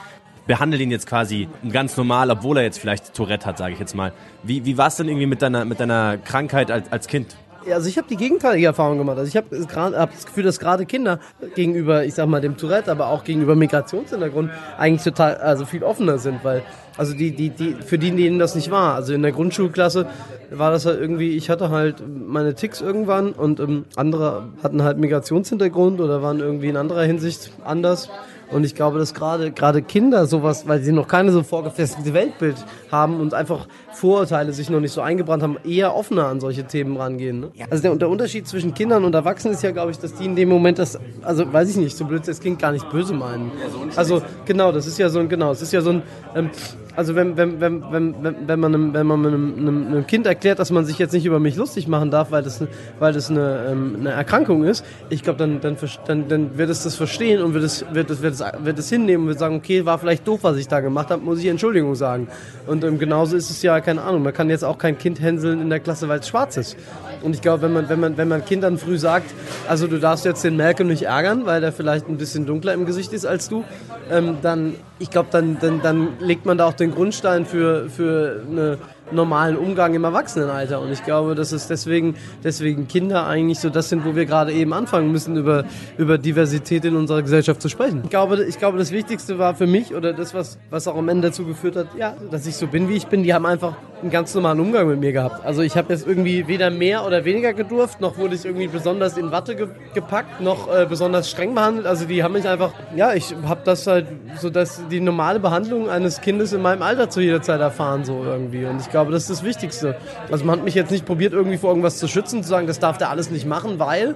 behandle 0.47 0.82
ihn 0.82 0.91
jetzt 0.91 1.06
quasi 1.06 1.49
ganz 1.71 1.97
normal, 1.97 2.31
obwohl 2.31 2.59
er 2.59 2.65
jetzt 2.65 2.79
vielleicht 2.79 3.15
Tourette 3.15 3.47
hat, 3.47 3.59
sage 3.59 3.75
ich 3.75 3.81
jetzt 3.81 3.94
mal. 3.94 4.12
Wie, 4.43 4.65
wie 4.65 4.76
war 4.76 4.88
es 4.88 4.97
denn 4.97 5.09
irgendwie 5.09 5.26
mit 5.26 5.41
deiner, 5.41 5.65
mit 5.65 5.81
deiner 5.81 6.19
Krankheit 6.19 6.71
als, 6.71 6.91
als 6.93 7.06
Kind? 7.06 7.37
Also 7.72 7.88
ich 7.88 7.96
habe 7.96 8.08
die 8.08 8.16
gegenteilige 8.16 8.66
Erfahrung 8.66 8.99
gemacht. 8.99 9.19
Also 9.19 9.28
ich 9.28 9.37
habe 9.37 9.96
hab 9.96 10.12
das 10.12 10.26
Gefühl, 10.26 10.44
dass 10.44 10.58
gerade 10.58 10.87
Kinder 10.87 11.19
gegenüber, 11.55 12.05
ich 12.05 12.14
sag 12.14 12.28
mal, 12.28 12.40
dem 12.40 12.56
Tourette, 12.56 12.90
aber 12.90 13.08
auch 13.08 13.25
gegenüber 13.25 13.55
Migrationshintergrund 13.55 14.50
eigentlich 14.78 15.02
total, 15.02 15.37
also 15.37 15.64
viel 15.64 15.82
offener 15.82 16.19
sind, 16.19 16.44
weil 16.44 16.62
also 16.96 17.14
die, 17.14 17.32
die, 17.32 17.50
die, 17.50 17.75
für 17.75 17.99
die, 17.99 18.12
denen 18.12 18.38
das 18.38 18.55
nicht 18.55 18.70
war. 18.70 18.94
Also 18.94 19.14
in 19.14 19.22
der 19.22 19.32
Grundschulklasse 19.32 20.06
war 20.50 20.70
das 20.70 20.87
halt 20.87 21.00
irgendwie, 21.00 21.37
ich 21.37 21.50
hatte 21.50 21.70
halt 21.70 22.02
meine 22.06 22.55
Ticks 22.55 22.81
irgendwann 22.81 23.32
und 23.32 23.58
ähm, 23.61 23.84
andere 23.96 24.49
hatten 24.62 24.82
halt 24.82 24.99
Migrationshintergrund 24.99 26.00
oder 26.00 26.22
waren 26.22 26.40
irgendwie 26.40 26.69
in 26.69 26.76
anderer 26.76 27.02
Hinsicht 27.02 27.50
anders. 27.64 28.08
Und 28.50 28.64
ich 28.64 28.75
glaube, 28.75 28.99
dass 28.99 29.14
gerade 29.14 29.50
gerade 29.52 29.82
Kinder 29.82 30.26
sowas, 30.26 30.67
weil 30.69 30.81
sie 30.81 30.93
noch 30.93 31.08
keine 31.08 31.32
so 31.32 31.43
vorgefestigte 31.43 32.14
Weltbild 32.14 32.56
haben 32.91 33.20
und 33.20 33.35
einfach 33.35 33.67
Vorurteile 33.93 34.52
sich 34.52 34.70
noch 34.70 34.81
nicht 34.81 34.93
so 34.93 35.00
eingebrannt 35.00 35.43
haben, 35.43 35.56
eher 35.64 35.94
offener 35.94 36.26
an 36.26 36.41
solche 36.41 36.64
Themen 36.64 36.96
rangehen. 36.96 37.41
Ne? 37.41 37.50
Also 37.70 37.82
der, 37.82 37.94
der 37.96 38.08
Unterschied 38.08 38.46
zwischen 38.46 38.75
Kindern 38.75 39.05
und 39.05 39.14
Erwachsenen 39.14 39.55
ist 39.55 39.62
ja, 39.62 39.70
glaube 39.70 39.93
ich, 39.93 39.99
dass 39.99 40.14
die 40.14 40.25
in 40.25 40.37
dem 40.37 40.49
Moment 40.49 40.79
das, 40.79 40.99
also 41.23 41.50
weiß 41.52 41.70
ich 41.70 41.76
nicht, 41.76 41.96
so 41.96 42.05
blöd 42.05 42.26
das 42.26 42.41
klingt, 42.41 42.61
gar 42.61 42.73
nicht 42.73 42.88
böse 42.91 43.14
meinen. 43.14 43.52
Also 43.96 44.23
genau, 44.44 44.73
das 44.73 44.87
ist 44.87 44.99
ja 44.99 45.08
so 45.08 45.20
ein, 45.20 45.29
genau, 45.29 45.52
es 45.52 45.62
ist 45.62 45.73
ja 45.73 45.81
so 45.81 45.90
ein, 45.90 46.02
ähm, 46.35 46.50
also 46.96 47.14
wenn, 47.14 47.37
wenn, 47.37 47.61
wenn, 47.61 47.82
wenn, 47.91 48.14
wenn, 48.23 48.49
wenn 48.49 48.61
man, 48.61 48.75
einem, 48.75 48.94
wenn 48.94 49.06
man 49.06 49.26
einem, 49.26 49.55
einem, 49.58 49.87
einem 49.88 50.06
Kind 50.06 50.26
erklärt, 50.26 50.58
dass 50.58 50.70
man 50.70 50.85
sich 50.85 50.99
jetzt 50.99 51.12
nicht 51.12 51.26
über 51.26 51.41
mich 51.41 51.56
lustig 51.56 51.88
machen 51.88 52.11
darf, 52.11 52.31
weil 52.31 52.43
das, 52.43 52.62
weil 52.99 53.12
das 53.12 53.31
eine, 53.31 53.67
ähm, 53.70 53.96
eine 54.00 54.11
Erkrankung 54.11 54.64
ist, 54.64 54.85
ich 55.11 55.23
glaube, 55.23 55.38
dann, 55.38 55.61
dann, 55.61 55.76
dann, 56.06 56.29
dann 56.29 56.56
wird 56.56 56.70
es 56.70 56.85
das 56.85 56.94
verstehen 56.94 57.43
und 57.43 57.55
wird 57.55 57.64
es, 57.64 57.85
wird 57.93 58.11
es, 58.11 58.23
wird 58.23 58.35
es, 58.35 58.44
wird 58.58 58.79
es 58.79 58.88
hinnehmen 58.88 59.25
und 59.25 59.29
wird 59.29 59.38
sagen, 59.38 59.56
okay, 59.56 59.85
war 59.85 59.99
vielleicht 59.99 60.26
doof, 60.26 60.41
was 60.43 60.56
ich 60.56 60.69
da 60.69 60.81
gemacht 60.81 61.11
habe, 61.11 61.23
muss 61.23 61.41
ich 61.41 61.46
Entschuldigung 61.46 61.94
sagen. 61.94 62.29
Und 62.67 62.85
ähm, 62.85 62.99
genauso 62.99 63.37
ist 63.37 63.50
es 63.50 63.61
ja, 63.62 63.81
keine 63.81 64.02
Ahnung, 64.02 64.23
man 64.23 64.32
kann 64.32 64.49
jetzt 64.49 64.64
auch 64.64 64.79
kein 64.79 64.97
Kind 64.97 65.20
hänseln 65.20 65.61
in 65.61 65.70
der 65.70 65.81
Klasse, 65.81 66.08
weil 66.08 66.20
es 66.20 66.29
schwarz 66.29 66.56
ist. 66.56 66.76
Und 67.23 67.35
ich 67.35 67.40
glaube, 67.40 67.62
wenn 67.62 67.73
man, 67.73 67.88
wenn, 67.88 68.00
man, 68.00 68.17
wenn 68.17 68.29
man 68.29 68.44
Kindern 68.44 68.79
früh 68.79 68.99
sagt, 68.99 69.32
also 69.69 69.87
du 69.87 69.99
darfst 69.99 70.25
jetzt 70.25 70.44
den 70.44 70.56
Malcolm 70.56 70.88
nicht 70.88 71.05
ärgern, 71.05 71.47
weil 71.47 71.61
der 71.61 71.73
vielleicht 71.73 72.08
ein 72.08 72.19
bisschen 72.19 72.47
dunkler 72.47 72.75
im 72.75 72.87
Gesicht 72.87 73.12
ist 73.12 73.25
als 73.25 73.49
du, 73.49 73.64
ähm, 74.11 74.37
dann, 74.43 74.75
ich 74.99 75.11
glaube, 75.11 75.29
dann, 75.31 75.58
dann, 75.61 75.82
dann 75.82 76.20
legt 76.20 76.46
man 76.46 76.58
da 76.58 76.67
auch 76.67 76.75
den 76.75 76.93
Grundstein 76.93 77.46
für, 77.46 77.91
für 77.91 78.43
eine 78.50 78.79
normalen 79.11 79.56
Umgang 79.56 79.95
im 79.95 80.05
Erwachsenenalter. 80.05 80.81
Und 80.81 80.93
ich 80.93 81.05
glaube, 81.05 81.35
dass 81.35 81.52
es 81.52 81.67
deswegen, 81.67 82.17
deswegen 82.43 82.88
Kinder 82.88 83.26
eigentlich 83.26 83.61
so 83.61 83.71
das 83.71 83.88
sind, 83.88 84.05
wo 84.05 84.17
wir 84.17 84.26
gerade 84.26 84.52
eben 84.52 84.73
anfangen 84.73 85.12
müssen, 85.12 85.37
über, 85.37 85.64
über 85.99 86.19
Diversität 86.19 86.85
in 86.85 86.97
unserer 86.97 87.23
Gesellschaft 87.23 87.61
zu 87.61 87.69
sprechen. 87.69 88.02
Ich 88.05 88.11
glaube, 88.11 88.43
ich 88.45 88.59
glaube, 88.59 88.78
das 88.78 88.93
Wichtigste 88.93 89.38
war 89.38 89.55
für 89.55 89.67
mich 89.67 89.95
oder 89.95 90.12
das, 90.12 90.35
was, 90.35 90.59
was 90.71 90.88
auch 90.88 90.97
am 90.97 91.09
Ende 91.09 91.28
dazu 91.28 91.45
geführt 91.45 91.76
hat, 91.76 91.88
ja, 91.99 92.14
dass 92.31 92.47
ich 92.47 92.57
so 92.57 92.67
bin, 92.67 92.88
wie 92.88 92.95
ich 92.95 93.07
bin, 93.07 93.23
die 93.23 93.35
haben 93.35 93.47
einfach 93.47 93.75
einen 94.05 94.11
ganz 94.11 94.35
normalen 94.35 94.61
Umgang 94.61 94.87
mit 94.88 95.00
mir 95.00 95.12
gehabt. 95.12 95.45
Also 95.45 95.62
ich 95.62 95.76
habe 95.76 95.93
jetzt 95.93 96.07
irgendwie 96.07 96.47
weder 96.47 96.71
mehr 96.71 97.07
oder 97.07 97.25
weniger 97.25 97.55
gedurft, 97.55 98.00
noch 98.00 98.19
wurde 98.19 98.35
ich 98.35 98.45
irgendwie 98.45 98.69
besonders 98.69 99.17
in 99.17 99.33
Watte 99.33 99.57
ge 99.57 99.69
gepackt, 99.95 100.40
noch 100.40 100.73
äh, 100.73 100.87
besonders 100.87 101.31
streng 101.31 101.55
behandelt. 101.55 101.87
Also 101.87 102.05
die 102.05 102.23
haben 102.23 102.33
mich 102.33 102.47
einfach, 102.47 102.73
ja, 102.95 103.14
ich 103.14 103.35
habe 103.47 103.62
das 103.64 103.87
halt 103.87 104.07
so, 104.40 104.50
dass 104.50 104.83
die 104.90 105.00
normale 105.00 105.40
Behandlung 105.40 105.88
eines 105.88 106.21
Kindes 106.21 106.52
in 106.52 106.61
meinem 106.61 106.83
Alter 106.83 107.09
zu 107.09 107.21
jeder 107.21 107.40
Zeit 107.40 107.61
erfahren, 107.61 108.05
so 108.05 108.23
irgendwie. 108.25 108.67
Und 108.67 108.81
ich 108.81 108.90
glaube, 108.95 109.11
das 109.11 109.23
ist 109.23 109.31
das 109.31 109.43
Wichtigste. 109.43 109.97
Also 110.31 110.45
man 110.45 110.59
hat 110.59 110.65
mich 110.65 110.77
jetzt 110.77 110.93
nicht 110.93 111.05
probiert, 111.05 111.33
irgendwie 111.33 111.57
vor 111.59 111.71
irgendwas 111.71 111.99
zu 111.99 112.07
schützen, 112.07 112.45
zu 112.45 112.49
sagen, 112.49 112.69
das 112.69 112.79
darf 112.79 112.97
der 112.97 113.11
alles 113.11 113.29
nicht 113.29 113.45
machen, 113.45 113.81
weil. 113.81 114.15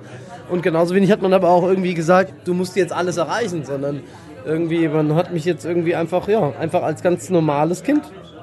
Und 0.49 0.63
genauso 0.63 0.95
wenig 0.95 1.11
hat 1.11 1.21
man 1.21 1.33
aber 1.33 1.49
auch 1.49 1.65
irgendwie 1.65 1.95
gesagt, 1.95 2.33
du 2.47 2.55
musst 2.55 2.77
jetzt 2.77 2.93
alles 2.93 3.17
erreichen, 3.17 3.65
sondern 3.65 4.03
irgendwie, 4.47 4.87
man 4.87 5.17
hat 5.17 5.33
mich 5.33 5.45
jetzt 5.45 5.65
irgendwie 5.65 5.97
einfach, 5.97 6.29
ja, 6.29 6.53
einfach 6.61 6.85
als 6.85 7.03
ganz 7.03 7.29
normales 7.29 7.83
Kind 7.83 8.03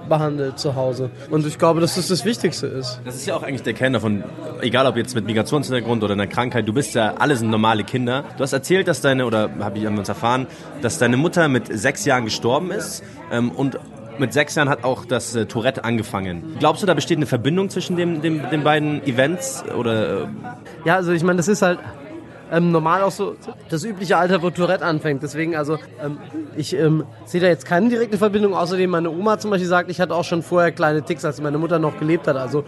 behandelt 0.10 0.60
zu 0.60 0.76
Hause. 0.76 1.10
Und 1.30 1.48
ich 1.48 1.58
glaube, 1.58 1.80
dass 1.80 1.96
das 1.96 2.10
das 2.10 2.26
Wichtigste 2.26 2.68
ist. 2.68 3.00
Das 3.06 3.16
ist 3.16 3.26
ja 3.26 3.36
auch 3.36 3.42
eigentlich 3.42 3.64
der 3.64 3.74
Kern 3.74 3.94
davon, 3.94 4.26
egal 4.60 4.86
ob 4.88 4.98
jetzt 4.98 5.16
mit 5.16 5.26
Migrationshintergrund 5.26 6.04
oder 6.04 6.14
einer 6.14 6.28
Krankheit, 6.28 6.68
du 6.68 6.74
bist 6.74 6.96
ja 6.96 7.14
alles 7.18 7.42
normale 7.42 7.86
Kinder. 7.86 8.26
Du 8.36 8.44
hast 8.44 8.52
erzählt, 8.52 8.90
dass 8.90 9.00
deine, 9.00 9.26
oder 9.26 9.50
habe 9.62 9.80
ich 9.80 9.88
uns 9.88 10.10
erfahren, 10.10 10.48
dass 10.82 10.98
deine 10.98 11.16
Mutter 11.16 11.48
mit 11.48 11.68
sechs 11.68 12.04
Jahren 12.04 12.26
gestorben 12.26 12.72
ist 12.72 13.04
ähm, 13.32 13.52
und 13.52 13.80
mit 14.20 14.34
sechs 14.34 14.56
Jahren 14.56 14.70
hat 14.70 14.84
auch 14.84 15.06
das 15.06 15.36
äh, 15.36 15.46
Tourette 15.46 15.84
angefangen. 15.84 16.56
Glaubst 16.60 16.84
du, 16.84 16.88
da 16.88 16.94
besteht 16.94 17.18
eine 17.18 17.26
Verbindung 17.26 17.70
zwischen 17.70 17.96
dem, 17.96 18.22
dem, 18.22 18.50
den 18.50 18.64
beiden 18.64 19.06
Events? 19.06 19.64
Oder, 19.78 20.24
äh 20.24 20.28
ja, 20.86 20.96
also 20.96 21.12
ich 21.12 21.24
meine, 21.24 21.38
das 21.38 21.48
ist 21.48 21.62
halt 21.62 21.80
ähm, 22.52 22.72
normal 22.72 23.02
auch 23.02 23.12
so 23.12 23.36
das 23.70 23.84
übliche 23.84 24.18
Alter, 24.18 24.42
wo 24.42 24.50
Tourette 24.50 24.86
anfängt. 24.86 25.24
Deswegen, 25.24 25.56
also 25.56 25.78
ähm, 26.04 26.18
ich 26.56 26.76
ähm, 26.76 27.06
sehe 27.26 27.42
da 27.42 27.48
jetzt 27.48 27.66
keine 27.66 27.90
direkte 27.90 28.18
Verbindung. 28.18 28.54
Außerdem 28.54 28.90
meine 28.90 29.10
Oma 29.10 29.40
zum 29.40 29.52
Beispiel 29.52 29.68
sagt, 29.68 29.90
ich 29.90 30.00
hatte 30.00 30.16
auch 30.16 30.24
schon 30.24 30.44
vorher 30.44 30.72
kleine 30.72 31.04
Ticks, 31.04 31.26
als 31.26 31.42
meine 31.42 31.58
Mutter 31.58 31.80
noch 31.80 31.98
gelebt 32.00 32.28
hat. 32.28 32.38
Also 32.38 32.64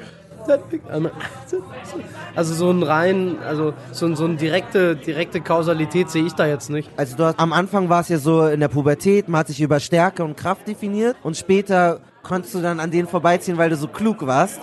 Also 2.35 2.53
so 2.53 2.71
ein 2.71 2.83
rein, 2.83 3.37
also 3.45 3.73
so, 3.91 4.13
so 4.15 4.25
eine 4.25 4.35
direkte, 4.35 4.95
direkte 4.95 5.41
Kausalität 5.41 6.09
sehe 6.09 6.25
ich 6.25 6.33
da 6.33 6.45
jetzt 6.45 6.69
nicht. 6.69 6.89
Also 6.97 7.15
du 7.17 7.25
hast, 7.25 7.39
am 7.39 7.53
Anfang 7.53 7.89
war 7.89 8.01
es 8.01 8.09
ja 8.09 8.17
so 8.17 8.45
in 8.47 8.59
der 8.59 8.67
Pubertät, 8.67 9.27
man 9.27 9.39
hat 9.39 9.47
sich 9.47 9.61
über 9.61 9.79
Stärke 9.79 10.23
und 10.23 10.37
Kraft 10.37 10.67
definiert 10.67 11.15
und 11.23 11.37
später 11.37 11.99
konntest 12.23 12.55
du 12.55 12.61
dann 12.61 12.79
an 12.79 12.91
denen 12.91 13.07
vorbeiziehen, 13.07 13.57
weil 13.57 13.69
du 13.69 13.75
so 13.75 13.87
klug 13.87 14.25
warst 14.25 14.59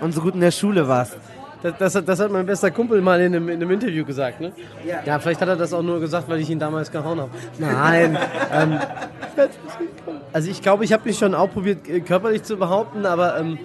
und 0.00 0.12
so 0.12 0.20
gut 0.20 0.34
in 0.34 0.40
der 0.40 0.52
Schule 0.52 0.88
warst. 0.88 1.16
Das, 1.62 1.74
das, 1.78 1.94
hat- 1.96 2.08
das 2.08 2.20
hat 2.20 2.30
mein 2.30 2.46
bester 2.46 2.70
Kumpel 2.70 3.00
mal 3.00 3.20
in 3.20 3.34
einem, 3.34 3.48
in 3.48 3.56
einem 3.56 3.70
Interview 3.72 4.04
gesagt, 4.04 4.40
ne? 4.40 4.52
Ja. 5.04 5.18
vielleicht 5.18 5.40
hat 5.40 5.48
er 5.48 5.56
das 5.56 5.72
auch 5.72 5.82
nur 5.82 5.98
gesagt, 6.00 6.28
weil 6.28 6.38
ich 6.40 6.48
ihn 6.50 6.58
damals 6.60 6.90
gehauen 6.92 7.20
habe. 7.20 7.30
Nein. 7.58 8.16
ähm, 8.52 8.78
also 10.32 10.50
ich 10.50 10.62
glaube, 10.62 10.84
ich 10.84 10.92
habe 10.92 11.02
mich 11.04 11.18
schon 11.18 11.34
auch 11.34 11.50
probiert, 11.50 11.88
äh, 11.88 12.00
körperlich 12.00 12.42
zu 12.42 12.56
behaupten, 12.56 13.06
aber 13.06 13.38
ähm, 13.38 13.58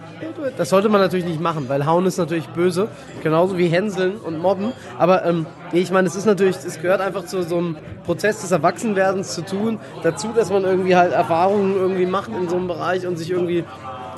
das 0.58 0.70
sollte 0.70 0.90
man 0.90 1.02
natürlich 1.02 1.26
nicht 1.26 1.40
machen, 1.42 1.68
weil 1.70 1.86
Hauen 1.86 2.06
ist 2.06 2.18
natürlich 2.18 2.48
böse, 2.50 2.88
genauso 3.22 3.58
wie 3.58 3.68
Hänseln 3.68 4.16
und 4.18 4.40
Mobben. 4.40 4.72
Aber 4.98 5.26
ähm, 5.26 5.46
ich 5.72 5.92
meine, 5.92 6.08
es 6.08 6.16
ist 6.16 6.26
natürlich, 6.26 6.56
es 6.58 6.82
gehört 6.82 7.02
einfach 7.02 7.26
zu 7.26 7.44
so 7.44 7.58
einem 7.58 7.78
Prozess 8.06 8.42
des 8.42 8.52
Erwachsenwerdens 8.52 9.34
zu 9.36 9.44
tun, 9.44 9.80
dazu, 10.04 10.30
dass 10.36 10.50
man 10.52 10.64
irgendwie 10.64 10.96
halt 10.96 11.12
Erfahrungen 11.14 11.76
irgendwie 11.76 12.06
macht 12.06 12.30
in 12.30 12.48
so 12.50 12.56
einem 12.56 12.68
Bereich 12.68 13.06
und 13.08 13.18
sich 13.18 13.30
irgendwie 13.32 13.64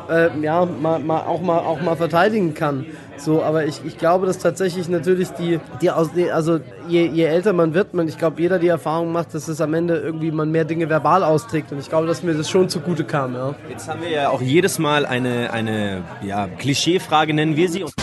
äh, 0.09 0.29
ja, 0.41 0.65
mal, 0.65 0.99
mal, 0.99 1.21
auch, 1.21 1.41
mal, 1.41 1.59
auch 1.59 1.81
mal 1.81 1.95
verteidigen 1.95 2.53
kann. 2.53 2.85
So, 3.17 3.41
aber 3.43 3.65
ich, 3.65 3.81
ich 3.85 3.97
glaube, 3.97 4.25
dass 4.25 4.39
tatsächlich 4.39 4.89
natürlich 4.89 5.29
die, 5.31 5.59
die 5.81 5.89
aus, 5.89 6.09
also 6.33 6.59
je, 6.87 7.05
je 7.07 7.23
älter 7.23 7.53
man 7.53 7.73
wird, 7.73 7.93
man, 7.93 8.07
ich 8.07 8.17
glaube, 8.17 8.41
jeder 8.41 8.59
die 8.59 8.67
Erfahrung 8.67 9.11
macht, 9.11 9.33
dass 9.33 9.47
es 9.47 9.61
am 9.61 9.73
Ende 9.73 9.97
irgendwie 9.97 10.31
man 10.31 10.51
mehr 10.51 10.65
Dinge 10.65 10.89
verbal 10.89 11.23
austrägt. 11.23 11.71
Und 11.71 11.79
ich 11.79 11.89
glaube, 11.89 12.07
dass 12.07 12.23
mir 12.23 12.33
das 12.33 12.49
schon 12.49 12.67
zugute 12.69 13.03
kam, 13.03 13.33
ja. 13.33 13.55
Jetzt 13.69 13.87
haben 13.87 14.01
wir 14.01 14.09
ja 14.09 14.29
auch 14.29 14.41
jedes 14.41 14.79
Mal 14.79 15.05
eine, 15.05 15.51
eine 15.53 16.03
ja, 16.21 16.47
Klischeefrage, 16.47 17.33
nennen 17.33 17.55
wir 17.55 17.69
sie. 17.69 17.83
Und 17.83 17.93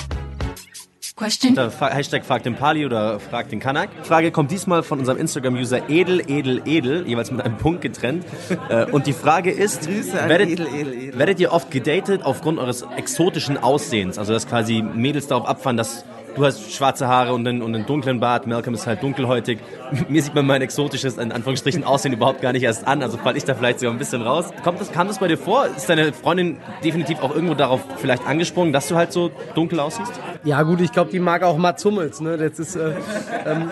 Question. 1.16 1.54
Da 1.54 1.70
Hashtag 1.90 2.24
fragt 2.24 2.46
den 2.46 2.54
Pali 2.54 2.86
oder 2.86 3.20
fragt 3.20 3.52
den 3.52 3.60
Kanak. 3.60 3.90
Die 4.02 4.08
Frage 4.08 4.30
kommt 4.30 4.50
diesmal 4.50 4.82
von 4.82 4.98
unserem 4.98 5.18
Instagram-User 5.18 5.90
edel, 5.90 6.20
edel, 6.26 6.62
edel, 6.64 7.06
jeweils 7.06 7.30
mit 7.30 7.42
einem 7.44 7.56
Punkt 7.58 7.82
getrennt. 7.82 8.24
Äh, 8.68 8.86
Und 8.90 9.06
die 9.06 9.12
Frage 9.12 9.50
ist, 9.50 9.86
Grüße 9.86 10.20
an 10.20 10.28
werdet, 10.28 10.48
edel, 10.50 10.66
edel, 10.66 10.92
edel. 10.94 11.18
werdet 11.18 11.40
ihr 11.40 11.52
oft 11.52 11.70
gedatet 11.70 12.22
aufgrund 12.22 12.58
eures 12.58 12.82
exotischen 12.96 13.58
Aussehens? 13.58 14.18
Also 14.18 14.32
dass 14.32 14.46
quasi 14.46 14.82
Mädels 14.82 15.26
darauf 15.26 15.46
abfahren, 15.46 15.76
dass 15.76 16.04
du 16.34 16.44
hast 16.44 16.72
schwarze 16.72 17.08
Haare 17.08 17.32
und 17.32 17.46
einen, 17.46 17.62
und 17.62 17.74
einen 17.74 17.86
dunklen 17.86 18.20
Bart, 18.20 18.46
Malcolm 18.46 18.74
ist 18.74 18.86
halt 18.86 19.02
dunkelhäutig. 19.02 19.58
Mir 20.08 20.22
sieht 20.22 20.34
man 20.34 20.46
mein 20.46 20.62
exotisches, 20.62 21.18
in 21.18 21.32
Anführungsstrichen, 21.32 21.84
Aussehen 21.84 22.12
überhaupt 22.12 22.40
gar 22.40 22.52
nicht 22.52 22.62
erst 22.62 22.86
an, 22.86 23.02
also 23.02 23.18
falle 23.18 23.38
ich 23.38 23.44
da 23.44 23.54
vielleicht 23.54 23.80
sogar 23.80 23.94
ein 23.94 23.98
bisschen 23.98 24.22
raus. 24.22 24.50
Kommt 24.62 24.80
das, 24.80 24.92
kam 24.92 25.08
das 25.08 25.18
bei 25.18 25.28
dir 25.28 25.38
vor? 25.38 25.66
Ist 25.66 25.88
deine 25.88 26.12
Freundin 26.12 26.58
definitiv 26.84 27.20
auch 27.22 27.34
irgendwo 27.34 27.54
darauf 27.54 27.80
vielleicht 27.96 28.26
angesprungen, 28.26 28.72
dass 28.72 28.88
du 28.88 28.96
halt 28.96 29.12
so 29.12 29.30
dunkel 29.54 29.80
aussiehst? 29.80 30.12
Ja 30.44 30.62
gut, 30.62 30.80
ich 30.80 30.92
glaube, 30.92 31.10
die 31.10 31.20
mag 31.20 31.42
auch 31.42 31.56
Mats 31.56 31.84
Hummels. 31.84 32.20
Ne? 32.20 32.36
Das 32.36 32.58
ist, 32.58 32.76
äh, 32.76 32.94
ähm, 33.46 33.70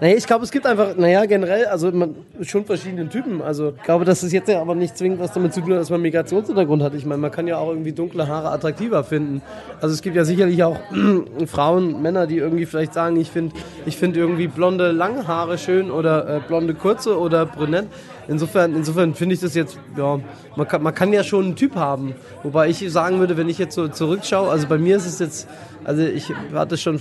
naja, 0.00 0.16
ich 0.16 0.26
glaube, 0.26 0.44
es 0.44 0.52
gibt 0.52 0.64
einfach, 0.66 0.96
naja, 0.96 1.24
generell, 1.24 1.66
also 1.66 1.90
man, 1.90 2.14
schon 2.42 2.64
verschiedene 2.64 3.08
Typen. 3.08 3.42
Also 3.42 3.74
ich 3.76 3.82
glaube, 3.82 4.04
dass 4.04 4.22
es 4.22 4.32
jetzt 4.32 4.48
ja 4.48 4.60
aber 4.60 4.74
nicht 4.74 4.96
zwingend 4.96 5.18
was 5.18 5.32
damit 5.32 5.52
zu 5.52 5.60
tun 5.60 5.70
dass 5.70 5.90
man 5.90 6.00
Migrationshintergrund 6.00 6.82
hat. 6.82 6.94
Ich 6.94 7.04
meine, 7.04 7.20
man 7.20 7.30
kann 7.30 7.48
ja 7.48 7.58
auch 7.58 7.70
irgendwie 7.70 7.92
dunkle 7.92 8.28
Haare 8.28 8.50
attraktiver 8.50 9.02
finden. 9.02 9.42
Also 9.80 9.94
es 9.94 10.02
gibt 10.02 10.14
ja 10.14 10.24
sicherlich 10.24 10.62
auch 10.62 10.78
Frauen, 11.46 12.00
Männer, 12.00 12.26
die 12.26 12.38
irgendwie 12.38 12.66
vielleicht 12.66 12.94
sagen, 12.94 13.16
ich 13.16 13.30
finde 13.30 13.56
ich 13.86 13.96
find 13.96 14.16
irgendwie 14.16 14.46
blonde 14.46 14.92
lange 14.92 15.26
Haare 15.26 15.58
schön 15.58 15.90
oder 15.90 16.36
äh, 16.36 16.40
blonde 16.46 16.74
kurze 16.74 17.18
oder 17.18 17.44
brünett. 17.46 17.88
Insofern, 18.28 18.76
insofern 18.76 19.14
finde 19.14 19.34
ich 19.34 19.40
das 19.40 19.54
jetzt, 19.54 19.78
ja, 19.96 20.20
man 20.54 20.68
kann, 20.68 20.82
man 20.82 20.94
kann 20.94 21.12
ja 21.14 21.24
schon 21.24 21.46
einen 21.46 21.56
Typ 21.56 21.76
haben. 21.76 22.14
Wobei 22.42 22.68
ich 22.68 22.84
sagen 22.92 23.20
würde, 23.20 23.38
wenn 23.38 23.48
ich 23.48 23.56
jetzt 23.58 23.74
so 23.74 23.88
zurückschaue, 23.88 24.50
also 24.50 24.68
bei 24.68 24.76
mir 24.76 24.96
ist 24.96 25.06
es 25.06 25.18
jetzt, 25.18 25.48
also 25.84 26.02
ich 26.02 26.30
hatte 26.52 26.76
schon 26.76 27.00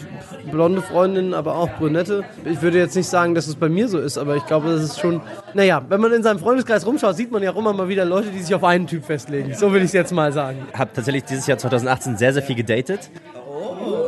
blonde 0.50 0.82
Freundinnen, 0.82 1.34
aber 1.34 1.56
auch 1.56 1.70
brünette. 1.78 2.24
Ich 2.46 2.62
würde 2.62 2.78
jetzt 2.78 2.96
nicht 2.96 3.10
sagen, 3.10 3.36
dass 3.36 3.48
es 3.48 3.56
bei 3.56 3.68
mir 3.68 3.90
so 3.90 4.00
ist, 4.00 4.18
aber 4.18 4.38
ich 4.38 4.46
glaube, 4.46 4.70
das 4.70 4.82
ist 4.82 5.00
schon, 5.02 5.20
naja, 5.54 5.84
wenn 5.90 6.00
man 6.00 6.14
in 6.14 6.24
seinem 6.24 6.40
Freundeskreis 6.40 6.86
rumschaut, 6.86 7.18
sieht 7.18 7.32
man 7.32 7.44
ja 7.44 7.52
auch 7.52 7.58
immer 7.58 7.74
mal 7.74 7.90
wieder 7.90 8.06
Leute, 8.06 8.30
die 8.30 8.40
sich 8.40 8.56
auf 8.56 8.64
einen 8.64 8.88
Typ 8.88 9.04
festlegen. 9.04 9.54
So 9.54 9.74
will 9.74 9.82
ich 9.82 9.88
es 9.88 9.94
jetzt 9.94 10.14
mal 10.14 10.32
sagen. 10.32 10.60
habe 10.74 10.92
tatsächlich 10.94 11.26
dieses 11.26 11.46
Jahr 11.46 11.58
2018 11.58 12.16
sehr, 12.16 12.32
sehr 12.32 12.44
viel 12.44 12.56
gedatet. 12.56 13.10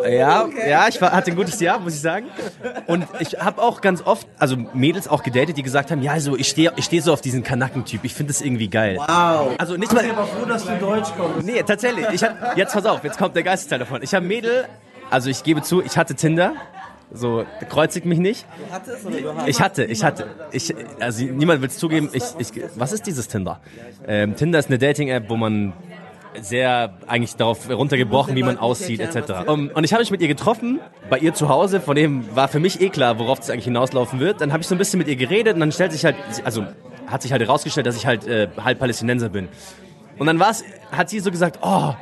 Ja, 0.09 0.47
ja, 0.67 0.87
ich 0.87 1.01
war, 1.01 1.11
hatte 1.11 1.31
ein 1.31 1.35
gutes 1.35 1.59
Jahr, 1.59 1.79
muss 1.79 1.95
ich 1.95 2.01
sagen. 2.01 2.27
Und 2.87 3.05
ich 3.19 3.39
habe 3.39 3.61
auch 3.61 3.81
ganz 3.81 4.05
oft, 4.05 4.27
also 4.37 4.55
Mädels 4.73 5.07
auch 5.07 5.23
gedatet, 5.23 5.57
die 5.57 5.63
gesagt 5.63 5.91
haben, 5.91 6.01
ja, 6.01 6.13
also 6.13 6.35
ich 6.37 6.47
stehe 6.47 6.71
ich 6.75 6.85
steh 6.85 6.99
so 6.99 7.13
auf 7.13 7.21
diesen 7.21 7.43
Kanackentyp, 7.43 8.03
ich 8.03 8.13
finde 8.13 8.33
das 8.33 8.41
irgendwie 8.41 8.69
geil. 8.69 8.97
Wow. 8.97 9.55
Also 9.57 9.77
nicht 9.77 9.93
mal... 9.93 10.03
froh, 10.03 10.45
dass 10.47 10.65
du 10.65 10.75
Deutsch 10.77 11.09
kommst. 11.17 11.45
Nee, 11.45 11.63
tatsächlich. 11.63 12.05
Ich 12.11 12.23
hab, 12.23 12.57
jetzt 12.57 12.73
pass 12.73 12.85
auf, 12.85 13.03
jetzt 13.03 13.17
kommt 13.17 13.35
der 13.35 13.43
Geistesteil 13.43 13.79
davon. 13.79 14.01
Ich 14.03 14.13
habe 14.13 14.25
Mädel, 14.25 14.65
also 15.09 15.29
ich 15.29 15.43
gebe 15.43 15.61
zu, 15.61 15.81
ich 15.83 15.97
hatte 15.97 16.15
Tinder. 16.15 16.53
So, 17.11 17.43
kreuzigt 17.69 18.05
mich 18.05 18.19
nicht. 18.19 18.45
Ich 19.47 19.59
hatte, 19.59 19.83
ich 19.85 20.03
hatte. 20.03 20.27
Ich, 20.51 20.75
also 20.99 21.23
niemand 21.23 21.61
will 21.61 21.69
es 21.69 21.77
zugeben. 21.79 22.09
Ich, 22.13 22.23
ich, 22.37 22.49
was 22.75 22.91
ist 22.91 23.07
dieses 23.07 23.27
Tinder? 23.27 23.61
Ähm, 24.07 24.35
Tinder 24.35 24.59
ist 24.59 24.67
eine 24.67 24.77
Dating-App, 24.77 25.27
wo 25.27 25.35
man 25.35 25.73
sehr 26.41 26.93
eigentlich 27.07 27.35
darauf 27.35 27.69
runtergebrochen, 27.69 28.35
wie 28.35 28.43
man 28.43 28.57
aussieht, 28.57 28.99
etc. 28.99 29.47
Um, 29.47 29.69
und 29.73 29.83
ich 29.83 29.93
habe 29.93 30.01
mich 30.01 30.11
mit 30.11 30.21
ihr 30.21 30.27
getroffen, 30.27 30.79
bei 31.09 31.17
ihr 31.17 31.33
zu 31.33 31.49
Hause, 31.49 31.81
von 31.81 31.95
dem 31.95 32.35
war 32.35 32.47
für 32.47 32.59
mich 32.59 32.81
eh 32.81 32.89
klar, 32.89 33.19
worauf 33.19 33.39
das 33.39 33.49
eigentlich 33.49 33.65
hinauslaufen 33.65 34.19
wird. 34.19 34.41
Dann 34.41 34.51
habe 34.51 34.61
ich 34.61 34.67
so 34.67 34.75
ein 34.75 34.77
bisschen 34.77 34.99
mit 34.99 35.07
ihr 35.07 35.15
geredet 35.15 35.55
und 35.55 35.59
dann 35.59 35.71
stellt 35.71 35.91
sich 35.91 36.05
halt, 36.05 36.15
also 36.43 36.65
hat 37.07 37.21
sich 37.21 37.31
halt 37.31 37.41
herausgestellt, 37.41 37.87
dass 37.87 37.95
ich 37.95 38.05
halt 38.05 38.27
äh, 38.27 38.47
halb 38.63 38.79
Palästinenser 38.79 39.29
bin. 39.29 39.49
Und 40.17 40.27
dann 40.27 40.39
war's, 40.39 40.63
hat 40.91 41.09
sie 41.09 41.19
so 41.19 41.31
gesagt, 41.31 41.59
oh, 41.61 41.93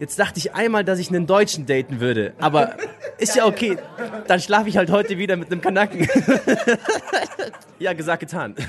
jetzt 0.00 0.18
dachte 0.18 0.38
ich 0.38 0.54
einmal, 0.54 0.84
dass 0.84 0.98
ich 0.98 1.08
einen 1.08 1.26
Deutschen 1.26 1.66
daten 1.66 2.00
würde. 2.00 2.32
Aber 2.38 2.74
ist 3.18 3.36
ja 3.36 3.46
okay, 3.46 3.78
dann 4.26 4.40
schlafe 4.40 4.68
ich 4.68 4.76
halt 4.76 4.90
heute 4.90 5.18
wieder 5.18 5.36
mit 5.36 5.50
einem 5.50 5.60
Kanaken. 5.60 6.08
ja, 7.78 7.92
gesagt, 7.92 8.20
getan. 8.20 8.54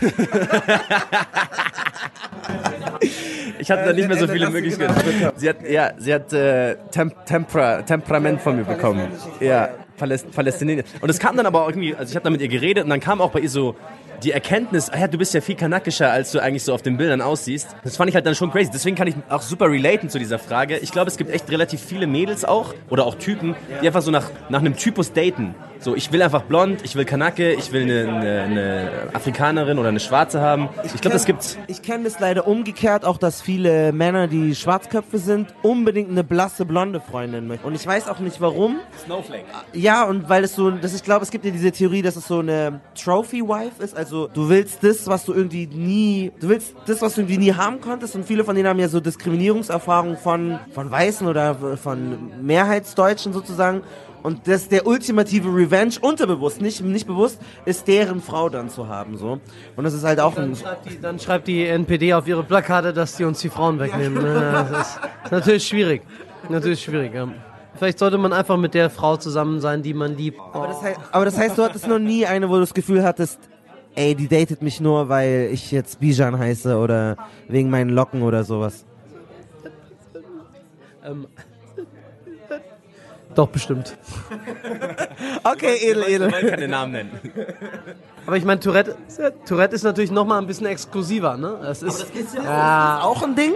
Ich 3.59 3.71
hatte 3.71 3.85
da 3.85 3.93
nicht 3.93 4.09
mehr 4.09 4.17
so 4.17 4.27
viele 4.27 4.49
Möglichkeiten. 4.49 4.93
Sie 5.37 5.47
hat, 5.47 5.69
ja, 5.69 5.91
sie 5.97 6.13
hat 6.13 6.33
äh, 6.33 6.75
Temp 6.91 7.25
Tempera 7.25 7.81
Temperament 7.81 8.41
von 8.41 8.57
mir 8.57 8.65
bekommen. 8.65 9.07
Ja, 9.39 9.69
Paläst 9.95 10.31
Palästinenser. 10.31 10.83
Und 10.99 11.09
es 11.09 11.19
kam 11.19 11.37
dann 11.37 11.45
aber 11.45 11.63
auch 11.63 11.69
irgendwie, 11.69 11.95
also 11.95 12.09
ich 12.09 12.15
habe 12.15 12.25
da 12.25 12.29
mit 12.29 12.41
ihr 12.41 12.49
geredet 12.49 12.83
und 12.83 12.89
dann 12.89 12.99
kam 12.99 13.21
auch 13.21 13.31
bei 13.31 13.39
ihr 13.39 13.49
so 13.49 13.75
die 14.23 14.31
Erkenntnis, 14.31 14.89
ah 14.89 14.99
ja, 14.99 15.07
du 15.07 15.17
bist 15.17 15.33
ja 15.33 15.41
viel 15.41 15.55
kanakischer, 15.55 16.11
als 16.11 16.31
du 16.31 16.39
eigentlich 16.39 16.63
so 16.63 16.73
auf 16.73 16.81
den 16.81 16.97
Bildern 16.97 17.21
aussiehst. 17.21 17.75
Das 17.83 17.97
fand 17.97 18.09
ich 18.09 18.15
halt 18.15 18.25
dann 18.25 18.35
schon 18.35 18.51
crazy. 18.51 18.71
Deswegen 18.71 18.95
kann 18.95 19.07
ich 19.07 19.15
auch 19.29 19.41
super 19.41 19.69
relaten 19.69 20.09
zu 20.09 20.19
dieser 20.19 20.39
Frage. 20.39 20.77
Ich 20.77 20.91
glaube, 20.91 21.09
es 21.09 21.17
gibt 21.17 21.31
echt 21.31 21.49
relativ 21.49 21.81
viele 21.81 22.07
Mädels 22.07 22.45
auch 22.45 22.73
oder 22.89 23.05
auch 23.05 23.15
Typen, 23.15 23.55
die 23.81 23.87
einfach 23.87 24.01
so 24.01 24.11
nach, 24.11 24.29
nach 24.49 24.59
einem 24.59 24.75
Typus 24.75 25.13
daten. 25.13 25.55
So, 25.83 25.95
ich 25.97 26.13
will 26.13 26.21
einfach 26.21 26.43
blond, 26.43 26.79
ich 26.85 26.95
will 26.95 27.03
Kanake, 27.03 27.51
ich 27.51 27.73
will 27.73 27.83
eine, 27.83 28.07
eine, 28.07 28.41
eine 28.43 28.91
Afrikanerin 29.13 29.77
oder 29.77 29.89
eine 29.89 29.99
Schwarze 29.99 30.39
haben. 30.39 30.69
Ich 30.85 31.01
glaube, 31.01 31.11
das 31.13 31.25
gibt's. 31.25 31.57
Ich 31.67 31.81
kenne 31.81 32.05
das 32.05 32.21
leider 32.21 32.47
umgekehrt 32.47 33.03
auch, 33.03 33.17
dass 33.17 33.41
viele 33.41 33.91
Männer, 33.91 34.29
die 34.29 34.55
Schwarzköpfe 34.55 35.17
sind, 35.17 35.53
unbedingt 35.61 36.09
eine 36.09 36.23
blasse 36.23 36.63
blonde 36.63 37.01
Freundin 37.01 37.47
möchten. 37.47 37.67
Und 37.67 37.75
ich 37.75 37.85
weiß 37.85 38.07
auch 38.07 38.19
nicht 38.19 38.39
warum. 38.39 38.79
Snowflake. 39.03 39.43
Ja, 39.73 40.05
und 40.05 40.29
weil 40.29 40.45
es 40.45 40.55
so, 40.55 40.71
das 40.71 40.95
ich 40.95 41.03
glaube, 41.03 41.23
es 41.23 41.31
gibt 41.31 41.43
ja 41.43 41.51
diese 41.51 41.73
Theorie, 41.73 42.01
dass 42.01 42.15
es 42.15 42.27
so 42.27 42.39
eine 42.39 42.79
Trophy 42.95 43.41
Wife 43.41 43.83
ist. 43.83 43.93
Also 43.93 44.12
du 44.33 44.49
willst 44.49 44.83
das, 44.83 45.07
was 45.07 45.25
du 45.25 45.33
irgendwie 45.33 45.67
nie, 45.67 46.31
du 46.39 46.49
willst 46.49 46.75
das, 46.85 47.01
was 47.01 47.15
du 47.15 47.21
irgendwie 47.21 47.37
nie 47.37 47.53
haben 47.53 47.81
konntest. 47.81 48.15
Und 48.15 48.25
viele 48.25 48.43
von 48.43 48.55
denen 48.55 48.67
haben 48.67 48.79
ja 48.79 48.87
so 48.87 48.99
Diskriminierungserfahrungen 48.99 50.17
von 50.17 50.59
von 50.73 50.89
Weißen 50.89 51.27
oder 51.27 51.55
von 51.77 52.31
Mehrheitsdeutschen 52.41 53.33
sozusagen. 53.33 53.81
Und 54.23 54.47
das 54.47 54.69
der 54.69 54.87
ultimative 54.87 55.49
Revenge 55.49 55.95
unterbewusst, 55.99 56.61
nicht 56.61 56.81
nicht 56.81 57.07
bewusst, 57.07 57.39
ist 57.65 57.87
deren 57.89 58.21
Frau 58.21 58.47
dann 58.47 58.69
zu 58.69 58.87
haben 58.87 59.17
so. 59.17 59.39
Und 59.75 59.83
das 59.83 59.93
ist 59.93 60.05
halt 60.05 60.21
auch 60.21 60.37
ein 60.37 60.51
Dann 60.51 60.55
schreibt, 60.55 60.89
die, 60.89 61.01
dann 61.01 61.19
schreibt 61.19 61.47
die 61.47 61.65
NPD 61.65 62.13
auf 62.13 62.25
ihre 62.25 62.43
Plakate, 62.43 62.93
dass 62.93 63.17
die 63.17 63.25
uns 63.25 63.39
die 63.41 63.49
Frauen 63.49 63.79
wegnehmen. 63.79 64.25
Ja, 64.25 64.63
Das 64.63 64.71
ist, 64.71 64.99
ist 65.25 65.31
natürlich 65.31 65.67
schwierig. 65.67 66.03
Natürlich 66.47 66.81
schwierig, 66.81 67.13
ja. 67.13 67.27
Vielleicht 67.75 67.99
sollte 67.99 68.17
man 68.17 68.33
einfach 68.33 68.57
mit 68.57 68.73
der 68.75 68.89
Frau 68.89 69.17
zusammen 69.17 69.59
sein, 69.59 69.81
die 69.81 69.93
man 69.93 70.15
liebt. 70.15 70.39
Aber 70.53 70.67
das, 70.67 70.81
heißt, 70.81 70.99
aber 71.11 71.25
das 71.25 71.37
heißt, 71.37 71.57
du 71.57 71.63
hattest 71.63 71.87
noch 71.87 71.99
nie 71.99 72.25
eine, 72.25 72.47
wo 72.49 72.53
du 72.53 72.59
das 72.61 72.73
Gefühl 72.73 73.03
hattest, 73.03 73.39
ey, 73.95 74.15
die 74.15 74.27
datet 74.27 74.61
mich 74.61 74.79
nur, 74.79 75.09
weil 75.09 75.49
ich 75.51 75.71
jetzt 75.71 75.99
Bijan 75.99 76.37
heiße 76.37 76.77
oder 76.77 77.17
wegen 77.47 77.69
meinen 77.69 77.89
Locken 77.89 78.21
oder 78.21 78.43
sowas. 78.43 78.85
Ähm, 81.05 81.27
doch, 83.35 83.47
bestimmt. 83.49 83.97
Okay, 85.45 85.75
edel, 85.81 86.03
edel. 86.07 86.33
Ich 86.41 86.49
kann 86.49 86.59
den 86.59 86.69
Namen 86.69 86.91
nennen. 86.93 87.11
Aber 88.25 88.37
ich 88.37 88.45
meine, 88.45 88.59
Tourette, 88.59 88.95
Tourette 89.45 89.75
ist 89.75 89.83
natürlich 89.83 90.11
noch 90.11 90.25
mal 90.25 90.37
ein 90.37 90.47
bisschen 90.47 90.67
exklusiver, 90.67 91.35
ne? 91.35 91.59
Das 91.61 91.83
ist, 91.83 92.07
ja, 92.35 93.01
Auch 93.03 93.21
ein 93.23 93.35
Ding. 93.35 93.53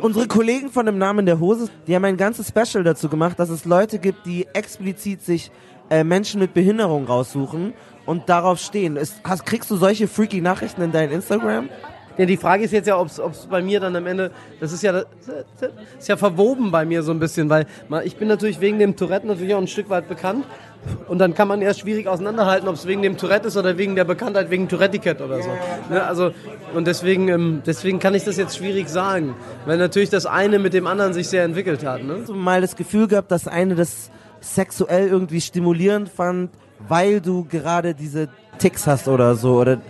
Unsere 0.00 0.28
Kollegen 0.28 0.70
von 0.70 0.86
dem 0.86 0.98
Namen 0.98 1.26
der 1.26 1.40
Hose, 1.40 1.68
die 1.86 1.94
haben 1.94 2.04
ein 2.04 2.16
ganzes 2.16 2.48
Special 2.48 2.84
dazu 2.84 3.08
gemacht, 3.08 3.38
dass 3.38 3.48
es 3.48 3.64
Leute 3.64 3.98
gibt, 3.98 4.26
die 4.26 4.46
explizit 4.52 5.22
sich 5.24 5.50
äh, 5.90 6.04
Menschen 6.04 6.40
mit 6.40 6.54
Behinderung 6.54 7.06
raussuchen 7.06 7.74
und 8.06 8.28
darauf 8.28 8.58
stehen. 8.58 8.96
Ist, 8.96 9.20
hast, 9.24 9.46
kriegst 9.46 9.70
du 9.70 9.76
solche 9.76 10.08
freaky 10.08 10.40
Nachrichten 10.40 10.82
in 10.82 10.92
dein 10.92 11.10
Instagram? 11.10 11.68
Ja, 12.16 12.26
die 12.26 12.36
Frage 12.36 12.62
ist 12.64 12.72
jetzt 12.72 12.86
ja, 12.86 12.98
ob 12.98 13.08
es 13.08 13.46
bei 13.50 13.60
mir 13.60 13.80
dann 13.80 13.96
am 13.96 14.06
Ende, 14.06 14.30
das 14.60 14.72
ist 14.72 14.82
ja, 14.82 14.92
das 14.92 15.06
ist 15.98 16.08
ja 16.08 16.16
verwoben 16.16 16.70
bei 16.70 16.84
mir 16.84 17.02
so 17.02 17.10
ein 17.10 17.18
bisschen, 17.18 17.50
weil 17.50 17.66
ich 18.04 18.16
bin 18.16 18.28
natürlich 18.28 18.60
wegen 18.60 18.78
dem 18.78 18.94
Tourette 18.94 19.26
natürlich 19.26 19.52
auch 19.54 19.60
ein 19.60 19.66
Stück 19.66 19.90
weit 19.90 20.08
bekannt. 20.08 20.44
Und 21.08 21.18
dann 21.18 21.34
kann 21.34 21.48
man 21.48 21.62
erst 21.62 21.80
schwierig 21.80 22.06
auseinanderhalten, 22.08 22.68
ob 22.68 22.74
es 22.74 22.86
wegen 22.86 23.00
dem 23.00 23.16
Tourette 23.16 23.48
ist 23.48 23.56
oder 23.56 23.78
wegen 23.78 23.96
der 23.96 24.04
Bekanntheit 24.04 24.50
wegen 24.50 24.68
Tourette-Ticket 24.68 25.22
oder 25.22 25.42
so. 25.42 25.48
Ne, 25.88 26.04
also, 26.04 26.32
und 26.74 26.86
deswegen, 26.86 27.28
ähm, 27.28 27.62
deswegen 27.64 27.98
kann 27.98 28.14
ich 28.14 28.24
das 28.24 28.36
jetzt 28.36 28.58
schwierig 28.58 28.90
sagen, 28.90 29.34
weil 29.64 29.78
natürlich 29.78 30.10
das 30.10 30.26
eine 30.26 30.58
mit 30.58 30.74
dem 30.74 30.86
anderen 30.86 31.14
sich 31.14 31.28
sehr 31.28 31.44
entwickelt 31.44 31.86
hat. 31.86 32.04
Ne? 32.04 32.18
Hast 32.20 32.28
du 32.28 32.34
mal 32.34 32.60
das 32.60 32.76
Gefühl 32.76 33.08
gehabt, 33.08 33.30
dass 33.30 33.48
eine 33.48 33.74
das 33.74 34.10
sexuell 34.40 35.08
irgendwie 35.08 35.40
stimulierend 35.40 36.10
fand, 36.10 36.50
weil 36.88 37.20
du 37.20 37.44
gerade 37.44 37.94
diese 37.94 38.28
Ticks 38.58 38.86
hast 38.86 39.08
oder 39.08 39.34
so? 39.34 39.58
Oder 39.60 39.80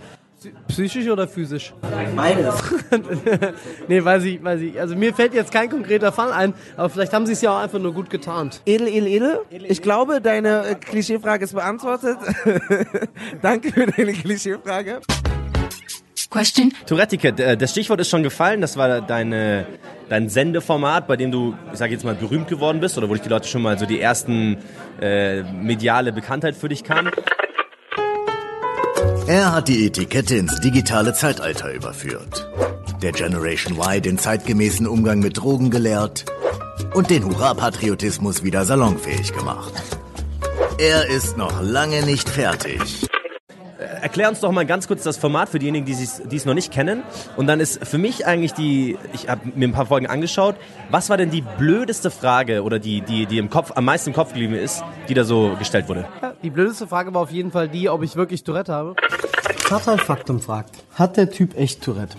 Psychisch 0.67 1.07
oder 1.07 1.27
physisch? 1.27 1.73
Beides. 2.15 2.55
nee, 3.87 4.03
weiß 4.03 4.23
ich, 4.25 4.43
weiß 4.43 4.61
ich. 4.61 4.79
Also 4.79 4.95
mir 4.95 5.13
fällt 5.13 5.33
jetzt 5.33 5.51
kein 5.51 5.69
konkreter 5.69 6.11
Fall 6.11 6.31
ein, 6.31 6.53
aber 6.77 6.89
vielleicht 6.89 7.13
haben 7.13 7.25
sie 7.25 7.33
es 7.33 7.41
ja 7.41 7.51
auch 7.51 7.61
einfach 7.61 7.79
nur 7.79 7.93
gut 7.93 8.09
getarnt. 8.09 8.61
Edel, 8.65 8.87
edel, 8.87 9.07
edel. 9.07 9.39
Ich 9.67 9.81
glaube, 9.81 10.21
deine 10.21 10.67
äh, 10.67 10.75
Klischeefrage 10.75 11.45
ist 11.45 11.53
beantwortet. 11.53 12.17
Danke 13.41 13.71
für 13.71 13.87
deine 13.87 14.13
Klischeefrage. 14.13 15.01
Question. 16.35 16.73
Tourette-Ticket, 16.85 17.39
äh, 17.39 17.55
das 17.55 17.71
Stichwort 17.71 18.01
ist 18.01 18.09
schon 18.09 18.21
gefallen. 18.21 18.59
Das 18.59 18.75
war 18.75 18.99
deine, 18.99 19.65
dein 20.09 20.27
Sendeformat, 20.27 21.07
bei 21.07 21.15
dem 21.15 21.31
du, 21.31 21.55
ich 21.71 21.79
sage 21.79 21.93
jetzt 21.93 22.03
mal, 22.03 22.13
berühmt 22.13 22.49
geworden 22.49 22.81
bist 22.81 22.97
oder 22.97 23.07
wo 23.07 23.13
dich 23.13 23.21
die 23.23 23.29
Leute 23.29 23.47
schon 23.47 23.61
mal 23.61 23.79
so 23.79 23.85
die 23.85 24.01
ersten 24.01 24.57
äh, 24.99 25.43
mediale 25.43 26.11
Bekanntheit 26.11 26.57
für 26.57 26.67
dich 26.67 26.83
kamen. 26.83 27.09
Er 29.27 29.53
hat 29.53 29.69
die 29.69 29.85
Etikette 29.85 30.35
ins 30.35 30.59
digitale 30.59 31.13
Zeitalter 31.13 31.71
überführt. 31.71 32.45
Der 33.01 33.13
Generation 33.13 33.77
Y 33.77 34.01
den 34.01 34.17
zeitgemäßen 34.17 34.87
Umgang 34.87 35.19
mit 35.19 35.37
Drogen 35.37 35.69
gelehrt 35.69 36.25
und 36.93 37.11
den 37.11 37.23
Hurra-Patriotismus 37.23 38.43
wieder 38.43 38.65
salonfähig 38.65 39.31
gemacht. 39.31 39.71
Er 40.79 41.07
ist 41.07 41.37
noch 41.37 41.61
lange 41.61 42.03
nicht 42.05 42.27
fertig. 42.27 43.07
Erklär 44.05 44.29
uns 44.29 44.39
doch 44.39 44.51
mal 44.51 44.67
ganz 44.67 44.85
kurz 44.87 45.01
das 45.01 45.17
Format 45.17 45.49
für 45.49 45.57
diejenigen, 45.57 45.83
die 45.87 46.35
es 46.35 46.45
noch 46.45 46.53
nicht 46.53 46.71
kennen. 46.71 47.01
Und 47.37 47.47
dann 47.47 47.59
ist 47.59 47.83
für 47.87 47.97
mich 47.97 48.27
eigentlich 48.27 48.53
die, 48.53 48.99
ich 49.13 49.27
habe 49.27 49.41
mir 49.55 49.67
ein 49.67 49.71
paar 49.71 49.87
Folgen 49.87 50.05
angeschaut, 50.05 50.57
was 50.91 51.09
war 51.09 51.17
denn 51.17 51.31
die 51.31 51.41
blödeste 51.41 52.11
Frage 52.11 52.61
oder 52.61 52.77
die, 52.77 53.01
die, 53.01 53.25
die 53.25 53.39
im 53.39 53.49
Kopf, 53.49 53.71
am 53.73 53.83
meisten 53.83 54.11
im 54.11 54.15
Kopf 54.15 54.27
geblieben 54.27 54.53
ist, 54.53 54.83
die 55.09 55.15
da 55.15 55.23
so 55.23 55.55
gestellt 55.57 55.89
wurde? 55.89 56.05
Die 56.43 56.51
blödeste 56.51 56.85
Frage 56.85 57.15
war 57.15 57.21
auf 57.23 57.31
jeden 57.31 57.49
Fall 57.49 57.67
die, 57.67 57.89
ob 57.89 58.03
ich 58.03 58.15
wirklich 58.15 58.43
Tourette 58.43 58.73
habe. 58.73 58.95
Fatal 59.57 59.97
Faktum 59.97 60.39
fragt, 60.39 60.83
hat 60.93 61.17
der 61.17 61.31
Typ 61.31 61.57
echt 61.57 61.81
Tourette? 61.81 62.15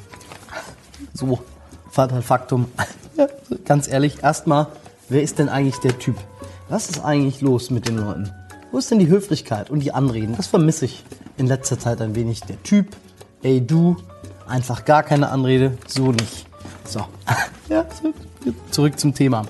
So, 1.14 1.38
Fatal 1.88 2.22
Faktum. 2.22 2.66
Ja, 3.16 3.28
ganz 3.64 3.86
ehrlich, 3.86 4.24
erstmal, 4.24 4.66
wer 5.08 5.22
ist 5.22 5.38
denn 5.38 5.48
eigentlich 5.48 5.78
der 5.78 5.96
Typ? 6.00 6.16
Was 6.68 6.90
ist 6.90 7.02
eigentlich 7.02 7.40
los 7.42 7.70
mit 7.70 7.88
den 7.88 7.96
Leuten? 7.96 8.30
Wo 8.72 8.78
ist 8.78 8.90
denn 8.90 8.98
die 8.98 9.08
Höflichkeit 9.08 9.70
und 9.70 9.80
die 9.80 9.92
Anreden? 9.92 10.36
Das 10.36 10.48
vermisse 10.48 10.84
ich 10.84 11.04
in 11.36 11.46
letzter 11.46 11.78
Zeit 11.78 12.00
ein 12.00 12.14
wenig. 12.14 12.40
Der 12.42 12.62
Typ, 12.62 12.96
ey 13.42 13.64
du, 13.64 13.96
einfach 14.48 14.84
gar 14.84 15.02
keine 15.02 15.30
Anrede, 15.30 15.76
so 15.86 16.12
nicht. 16.12 16.46
So, 16.84 17.00
ja, 17.68 17.84
zurück 18.70 18.98
zum 18.98 19.14
Thema. 19.14 19.44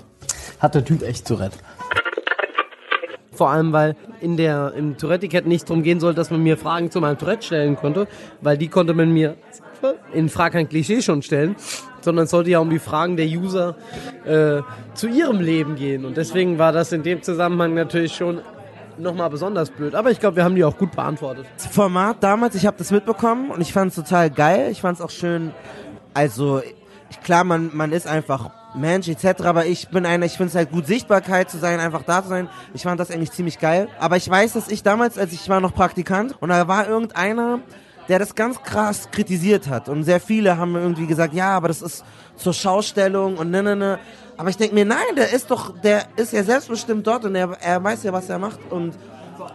Hat 0.58 0.74
der 0.74 0.84
Typ 0.84 1.02
echt 1.02 1.26
Tourette? 1.26 1.58
Vor 3.32 3.50
allem, 3.50 3.72
weil 3.72 3.96
in 4.20 4.38
der, 4.38 4.72
im 4.74 4.96
Tourette-Ticket 4.96 5.46
nicht 5.46 5.68
darum 5.68 5.82
gehen 5.82 6.00
soll, 6.00 6.14
dass 6.14 6.30
man 6.30 6.42
mir 6.42 6.56
Fragen 6.56 6.90
zu 6.90 7.00
meinem 7.00 7.18
Tourette 7.18 7.44
stellen 7.44 7.76
konnte, 7.76 8.08
weil 8.40 8.56
die 8.56 8.68
konnte 8.68 8.94
man 8.94 9.12
mir 9.12 9.36
in 10.14 10.30
Frag 10.30 10.52
kein 10.54 10.68
Klischee 10.68 11.02
schon 11.02 11.20
stellen, 11.20 11.54
sondern 12.00 12.24
es 12.24 12.30
sollte 12.30 12.50
ja 12.50 12.60
um 12.60 12.70
die 12.70 12.78
Fragen 12.78 13.16
der 13.18 13.26
User 13.26 13.76
äh, 14.24 14.62
zu 14.94 15.08
ihrem 15.08 15.40
Leben 15.40 15.76
gehen. 15.76 16.06
Und 16.06 16.16
deswegen 16.16 16.58
war 16.58 16.72
das 16.72 16.92
in 16.92 17.02
dem 17.02 17.22
Zusammenhang 17.22 17.74
natürlich 17.74 18.14
schon 18.14 18.40
nochmal 18.98 19.30
besonders 19.30 19.70
blöd. 19.70 19.94
Aber 19.94 20.10
ich 20.10 20.20
glaube, 20.20 20.36
wir 20.36 20.44
haben 20.44 20.54
die 20.54 20.64
auch 20.64 20.76
gut 20.76 20.92
beantwortet. 20.92 21.46
Das 21.56 21.66
Format 21.66 22.22
damals, 22.22 22.54
ich 22.54 22.66
habe 22.66 22.76
das 22.78 22.90
mitbekommen 22.90 23.50
und 23.50 23.60
ich 23.60 23.72
fand 23.72 23.90
es 23.90 23.96
total 23.96 24.30
geil. 24.30 24.68
Ich 24.70 24.80
fand 24.80 24.98
es 24.98 25.04
auch 25.04 25.10
schön. 25.10 25.52
Also 26.14 26.62
klar, 27.22 27.44
man, 27.44 27.70
man 27.74 27.92
ist 27.92 28.06
einfach 28.06 28.50
Mensch 28.74 29.08
etc. 29.08 29.42
Aber 29.42 29.66
ich 29.66 29.88
bin 29.88 30.06
einer, 30.06 30.26
ich 30.26 30.36
finde 30.36 30.50
es 30.50 30.54
halt 30.54 30.70
gut 30.70 30.86
Sichtbarkeit 30.86 31.50
zu 31.50 31.58
sein, 31.58 31.80
einfach 31.80 32.02
da 32.02 32.22
zu 32.22 32.28
sein. 32.28 32.48
Ich 32.74 32.82
fand 32.82 33.00
das 33.00 33.10
eigentlich 33.10 33.32
ziemlich 33.32 33.58
geil. 33.58 33.88
Aber 33.98 34.16
ich 34.16 34.28
weiß, 34.28 34.52
dass 34.54 34.68
ich 34.68 34.82
damals, 34.82 35.18
als 35.18 35.32
ich 35.32 35.48
war 35.48 35.60
noch 35.60 35.74
Praktikant 35.74 36.34
und 36.40 36.50
da 36.50 36.68
war 36.68 36.88
irgendeiner, 36.88 37.60
der 38.08 38.18
das 38.18 38.34
ganz 38.34 38.62
krass 38.62 39.10
kritisiert 39.10 39.68
hat. 39.68 39.88
Und 39.88 40.04
sehr 40.04 40.20
viele 40.20 40.58
haben 40.58 40.76
irgendwie 40.76 41.06
gesagt, 41.06 41.34
ja, 41.34 41.56
aber 41.56 41.68
das 41.68 41.82
ist 41.82 42.04
zur 42.36 42.52
Schaustellung 42.52 43.36
und 43.36 43.50
ne, 43.50 43.62
ne, 43.62 43.76
ne. 43.76 43.98
Aber 44.36 44.50
ich 44.50 44.56
denke 44.56 44.74
mir, 44.74 44.84
nein, 44.84 45.16
der 45.16 45.32
ist 45.32 45.50
doch, 45.50 45.78
der 45.80 46.06
ist 46.16 46.32
ja 46.32 46.42
selbstbestimmt 46.42 47.06
dort 47.06 47.24
und 47.24 47.34
er, 47.34 47.56
er 47.60 47.82
weiß 47.82 48.02
ja, 48.02 48.12
was 48.12 48.28
er 48.28 48.38
macht. 48.38 48.60
Und 48.70 48.94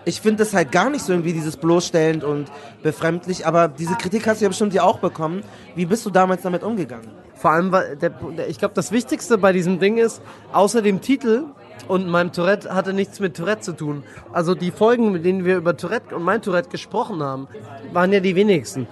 ich 0.06 0.22
finde 0.22 0.44
das 0.44 0.54
halt 0.54 0.72
gar 0.72 0.90
nicht 0.90 1.04
so 1.04 1.14
irgendwie 1.14 1.34
dieses 1.34 1.58
bloßstellend 1.58 2.24
und 2.24 2.52
befremdlich. 2.82 3.46
Aber 3.46 3.68
diese 3.68 3.96
Kritik 3.96 4.28
hast 4.28 4.42
du 4.42 4.46
ja 4.46 4.50
bestimmt 4.50 4.74
ja 4.74 4.84
auch 4.84 5.00
bekommen. 5.00 5.44
Wie 5.76 5.86
bist 5.86 6.06
du 6.06 6.10
damals 6.10 6.42
damit 6.42 6.64
umgegangen? 6.64 7.10
Vor 7.36 7.52
allem, 7.52 7.72
weil 7.72 7.96
der, 7.98 8.10
der, 8.10 8.50
ich 8.50 8.60
glaube, 8.60 8.74
das 8.76 8.92
Wichtigste 8.92 9.38
bei 9.38 9.52
diesem 9.52 9.80
Ding 9.80 9.98
ist, 9.98 10.22
außer 10.54 10.82
dem 10.82 11.02
Titel 11.02 11.46
und 11.88 12.08
meinem 12.08 12.32
Tourette 12.32 12.74
hatte 12.74 12.94
nichts 12.94 13.20
mit 13.20 13.36
Tourette 13.36 13.62
zu 13.62 13.74
tun. 13.74 14.04
Also 14.32 14.56
die 14.56 14.72
Folgen, 14.72 15.12
mit 15.12 15.26
denen 15.26 15.46
wir 15.46 15.58
über 15.58 15.76
Tourette 15.76 16.16
und 16.16 16.24
mein 16.24 16.42
Tourette 16.42 16.70
gesprochen 16.70 17.24
haben, 17.24 17.48
waren 17.92 18.14
ja 18.14 18.20
die 18.20 18.36
wenigsten. 18.36 18.88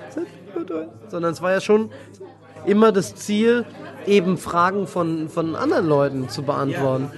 Sondern 1.08 1.34
es 1.34 1.42
war 1.42 1.52
ja 1.52 1.62
schon 1.62 1.92
immer 2.66 2.92
das 2.92 3.16
Ziel, 3.16 3.66
eben 4.06 4.38
Fragen 4.38 4.88
von, 4.88 5.30
von 5.30 5.56
anderen 5.56 5.88
Leuten 5.88 6.30
zu 6.30 6.44
beantworten. 6.44 7.12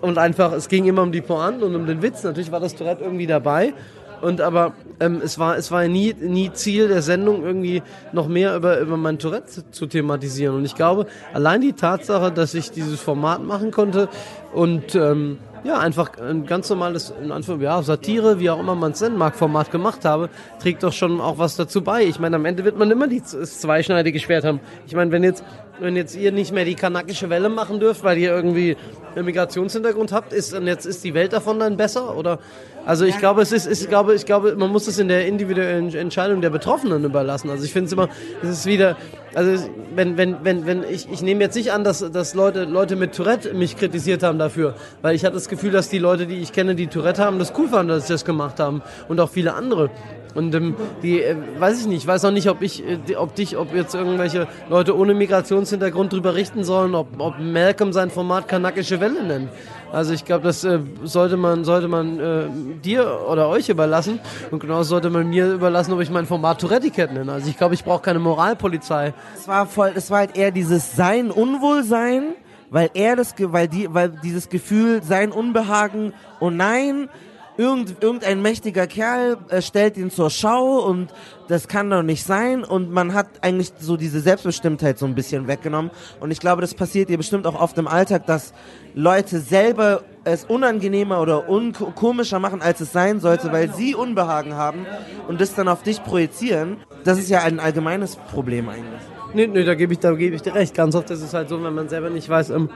Und 0.00 0.18
einfach, 0.18 0.52
es 0.52 0.68
ging 0.68 0.84
immer 0.84 1.02
um 1.02 1.12
die 1.12 1.22
Pointen 1.22 1.62
und 1.62 1.74
um 1.74 1.86
den 1.86 2.02
Witz. 2.02 2.22
Natürlich 2.22 2.52
war 2.52 2.60
das 2.60 2.74
Tourette 2.74 3.04
irgendwie 3.04 3.26
dabei. 3.26 3.72
Und 4.20 4.40
aber 4.40 4.72
ähm, 5.00 5.20
es 5.22 5.38
war 5.38 5.58
es 5.58 5.70
war 5.70 5.86
nie 5.86 6.14
nie 6.18 6.50
Ziel 6.52 6.88
der 6.88 7.02
Sendung 7.02 7.44
irgendwie 7.44 7.82
noch 8.12 8.26
mehr 8.26 8.56
über 8.56 8.78
über 8.80 8.96
mein 8.96 9.18
Tourette 9.18 9.70
zu, 9.70 9.86
thematisieren. 9.86 10.56
Und 10.56 10.64
ich 10.64 10.74
glaube, 10.74 11.06
allein 11.34 11.60
die 11.60 11.74
Tatsache, 11.74 12.32
dass 12.32 12.54
ich 12.54 12.70
dieses 12.70 13.00
Format 13.00 13.42
machen 13.42 13.70
konnte 13.70 14.08
und 14.54 14.94
ähm, 14.94 15.38
ja, 15.64 15.78
einfach 15.78 16.18
ein 16.18 16.44
ganz 16.44 16.68
normales, 16.68 17.10
in 17.10 17.32
Anführungszeichen, 17.32 17.62
ja, 17.62 17.82
Satire, 17.82 18.38
wie 18.38 18.50
auch 18.50 18.60
immer 18.60 18.74
man 18.74 18.92
es 18.92 19.00
nennen 19.00 19.16
mag, 19.16 19.34
Format 19.34 19.70
gemacht 19.70 20.04
habe, 20.04 20.28
trägt 20.60 20.82
doch 20.82 20.92
schon 20.92 21.22
auch 21.22 21.38
was 21.38 21.56
dazu 21.56 21.82
bei. 21.82 22.04
Ich 22.04 22.20
meine, 22.20 22.36
am 22.36 22.44
Ende 22.44 22.64
wird 22.64 22.78
man 22.78 22.90
immer 22.90 23.08
das 23.08 23.60
zweischneidige 23.60 24.20
Schwert 24.20 24.44
haben. 24.44 24.60
Ich 24.86 24.94
meine, 24.94 25.10
wenn 25.10 25.24
jetzt, 25.24 25.42
wenn 25.80 25.96
jetzt 25.96 26.16
ihr 26.16 26.32
nicht 26.32 26.52
mehr 26.52 26.64
die 26.64 26.74
kanakische 26.74 27.30
Welle 27.30 27.48
machen 27.48 27.80
dürft, 27.80 28.04
weil 28.04 28.18
ihr 28.18 28.30
irgendwie 28.30 28.76
einen 29.14 29.24
Migrationshintergrund 29.24 30.12
habt, 30.12 30.32
ist, 30.32 30.54
und 30.54 30.66
jetzt 30.66 30.86
ist 30.86 31.04
die 31.04 31.14
Welt 31.14 31.32
davon 31.32 31.58
dann 31.58 31.76
besser? 31.76 32.16
Oder, 32.16 32.38
also 32.86 33.04
ich 33.04 33.18
glaube, 33.18 33.42
es 33.42 33.52
ist, 33.52 33.66
ich 33.66 33.88
glaube, 33.88 34.14
ich 34.14 34.26
glaube, 34.26 34.56
man 34.56 34.70
muss 34.70 34.86
es 34.86 34.98
in 34.98 35.08
der 35.08 35.26
individuellen 35.26 35.94
Entscheidung 35.94 36.40
der 36.40 36.50
Betroffenen 36.50 37.04
überlassen. 37.04 37.50
Also 37.50 37.64
ich 37.64 37.72
finde 37.72 37.86
es 37.86 37.92
immer, 37.92 38.08
es 38.42 38.48
ist 38.50 38.66
wieder, 38.66 38.96
also 39.34 39.64
wenn, 39.94 40.16
wenn, 40.16 40.44
wenn, 40.44 40.66
wenn, 40.66 40.84
ich, 40.84 41.10
ich 41.10 41.22
nehme 41.22 41.42
jetzt 41.42 41.54
nicht 41.54 41.72
an, 41.72 41.84
dass, 41.84 42.00
dass 42.10 42.34
Leute, 42.34 42.64
Leute 42.64 42.96
mit 42.96 43.14
Tourette 43.14 43.54
mich 43.54 43.76
kritisiert 43.76 44.22
haben 44.22 44.38
dafür, 44.38 44.74
weil 45.02 45.14
ich 45.14 45.24
hatte 45.24 45.34
das 45.34 45.48
Gefühl, 45.48 45.70
dass 45.70 45.88
die 45.88 45.98
Leute, 45.98 46.26
die 46.26 46.36
ich 46.36 46.52
kenne, 46.52 46.74
die 46.74 46.86
Tourette 46.86 47.24
haben, 47.24 47.38
das 47.38 47.52
cool 47.56 47.68
fanden, 47.68 47.88
dass 47.88 48.06
sie 48.06 48.12
das 48.12 48.24
gemacht 48.24 48.60
haben 48.60 48.82
und 49.08 49.20
auch 49.20 49.30
viele 49.30 49.54
andere. 49.54 49.90
Und 50.34 50.54
ähm, 50.54 50.74
die, 51.02 51.22
äh, 51.22 51.36
weiß 51.58 51.80
ich 51.80 51.86
nicht, 51.86 51.98
ich 51.98 52.06
weiß 52.06 52.24
auch 52.24 52.30
nicht, 52.30 52.48
ob 52.48 52.62
ich, 52.62 52.82
äh, 52.84 53.16
ob 53.16 53.34
dich, 53.34 53.56
ob 53.56 53.74
jetzt 53.74 53.94
irgendwelche 53.94 54.48
Leute 54.68 54.96
ohne 54.96 55.14
Migrationshintergrund 55.14 56.12
drüber 56.12 56.34
richten 56.34 56.64
sollen, 56.64 56.94
ob, 56.94 57.08
ob 57.18 57.38
Malcolm 57.38 57.92
sein 57.92 58.10
Format 58.10 58.48
kanakische 58.48 59.00
Welle 59.00 59.22
nennt. 59.22 59.48
Also 59.92 60.12
ich 60.12 60.24
glaube, 60.24 60.42
das 60.42 60.64
äh, 60.64 60.80
sollte 61.04 61.36
man, 61.36 61.62
sollte 61.62 61.86
man 61.86 62.18
äh, 62.18 62.46
dir 62.82 63.20
oder 63.30 63.48
euch 63.48 63.68
überlassen. 63.68 64.18
Und 64.50 64.58
genauso 64.58 64.90
sollte 64.90 65.08
man 65.08 65.28
mir 65.28 65.52
überlassen, 65.52 65.92
ob 65.92 66.00
ich 66.00 66.10
mein 66.10 66.26
Format 66.26 66.60
Tourette 66.60 66.90
nenne. 67.12 67.30
Also 67.30 67.48
ich 67.48 67.56
glaube, 67.56 67.74
ich 67.74 67.84
brauche 67.84 68.02
keine 68.02 68.18
Moralpolizei. 68.18 69.14
Es 69.36 69.46
war 69.46 69.66
voll, 69.66 69.92
es 69.94 70.10
war 70.10 70.18
halt 70.18 70.36
eher 70.36 70.50
dieses 70.50 70.96
Sein, 70.96 71.30
Unwohlsein, 71.30 72.34
weil 72.70 72.90
er 72.94 73.14
das, 73.14 73.36
weil 73.38 73.68
die, 73.68 73.92
weil 73.94 74.08
dieses 74.08 74.48
Gefühl, 74.48 75.00
sein 75.04 75.30
Unbehagen, 75.30 76.12
oh 76.40 76.50
nein, 76.50 77.08
irgend, 77.56 78.02
irgendein 78.02 78.42
mächtiger 78.42 78.86
Kerl 78.86 79.36
äh, 79.48 79.62
stellt 79.62 79.96
ihn 79.96 80.10
zur 80.10 80.30
Schau 80.30 80.78
und 80.80 81.12
das 81.48 81.68
kann 81.68 81.90
doch 81.90 82.02
nicht 82.02 82.24
sein 82.24 82.64
und 82.64 82.90
man 82.90 83.14
hat 83.14 83.26
eigentlich 83.42 83.72
so 83.78 83.96
diese 83.96 84.20
Selbstbestimmtheit 84.20 84.98
so 84.98 85.06
ein 85.06 85.14
bisschen 85.14 85.46
weggenommen 85.46 85.90
und 86.20 86.30
ich 86.30 86.40
glaube, 86.40 86.62
das 86.62 86.74
passiert 86.74 87.08
dir 87.08 87.16
bestimmt 87.16 87.46
auch 87.46 87.60
oft 87.60 87.76
im 87.78 87.86
Alltag, 87.86 88.26
dass 88.26 88.52
Leute 88.94 89.40
selber 89.40 90.02
es 90.24 90.44
unangenehmer 90.44 91.20
oder 91.20 91.48
unkomischer 91.48 92.38
machen, 92.38 92.62
als 92.62 92.80
es 92.80 92.92
sein 92.92 93.20
sollte, 93.20 93.52
weil 93.52 93.72
sie 93.74 93.94
Unbehagen 93.94 94.54
haben 94.54 94.86
und 95.28 95.40
das 95.40 95.54
dann 95.54 95.68
auf 95.68 95.82
dich 95.82 96.02
projizieren. 96.02 96.78
Das 97.04 97.18
ist 97.18 97.28
ja 97.28 97.40
ein 97.40 97.60
allgemeines 97.60 98.16
Problem 98.16 98.68
eigentlich. 98.68 99.00
Nee, 99.34 99.48
nee, 99.48 99.64
da 99.64 99.74
gebe 99.74 99.92
ich, 99.92 99.98
da 99.98 100.12
gebe 100.12 100.36
ich 100.36 100.42
dir 100.42 100.54
recht. 100.54 100.74
Ganz 100.74 100.94
oft 100.94 101.10
ist 101.10 101.20
es 101.20 101.34
halt 101.34 101.48
so, 101.48 101.62
wenn 101.62 101.74
man 101.74 101.88
selber 101.88 102.08
nicht 102.08 102.28
weiß, 102.28 102.50
ähm, 102.50 102.70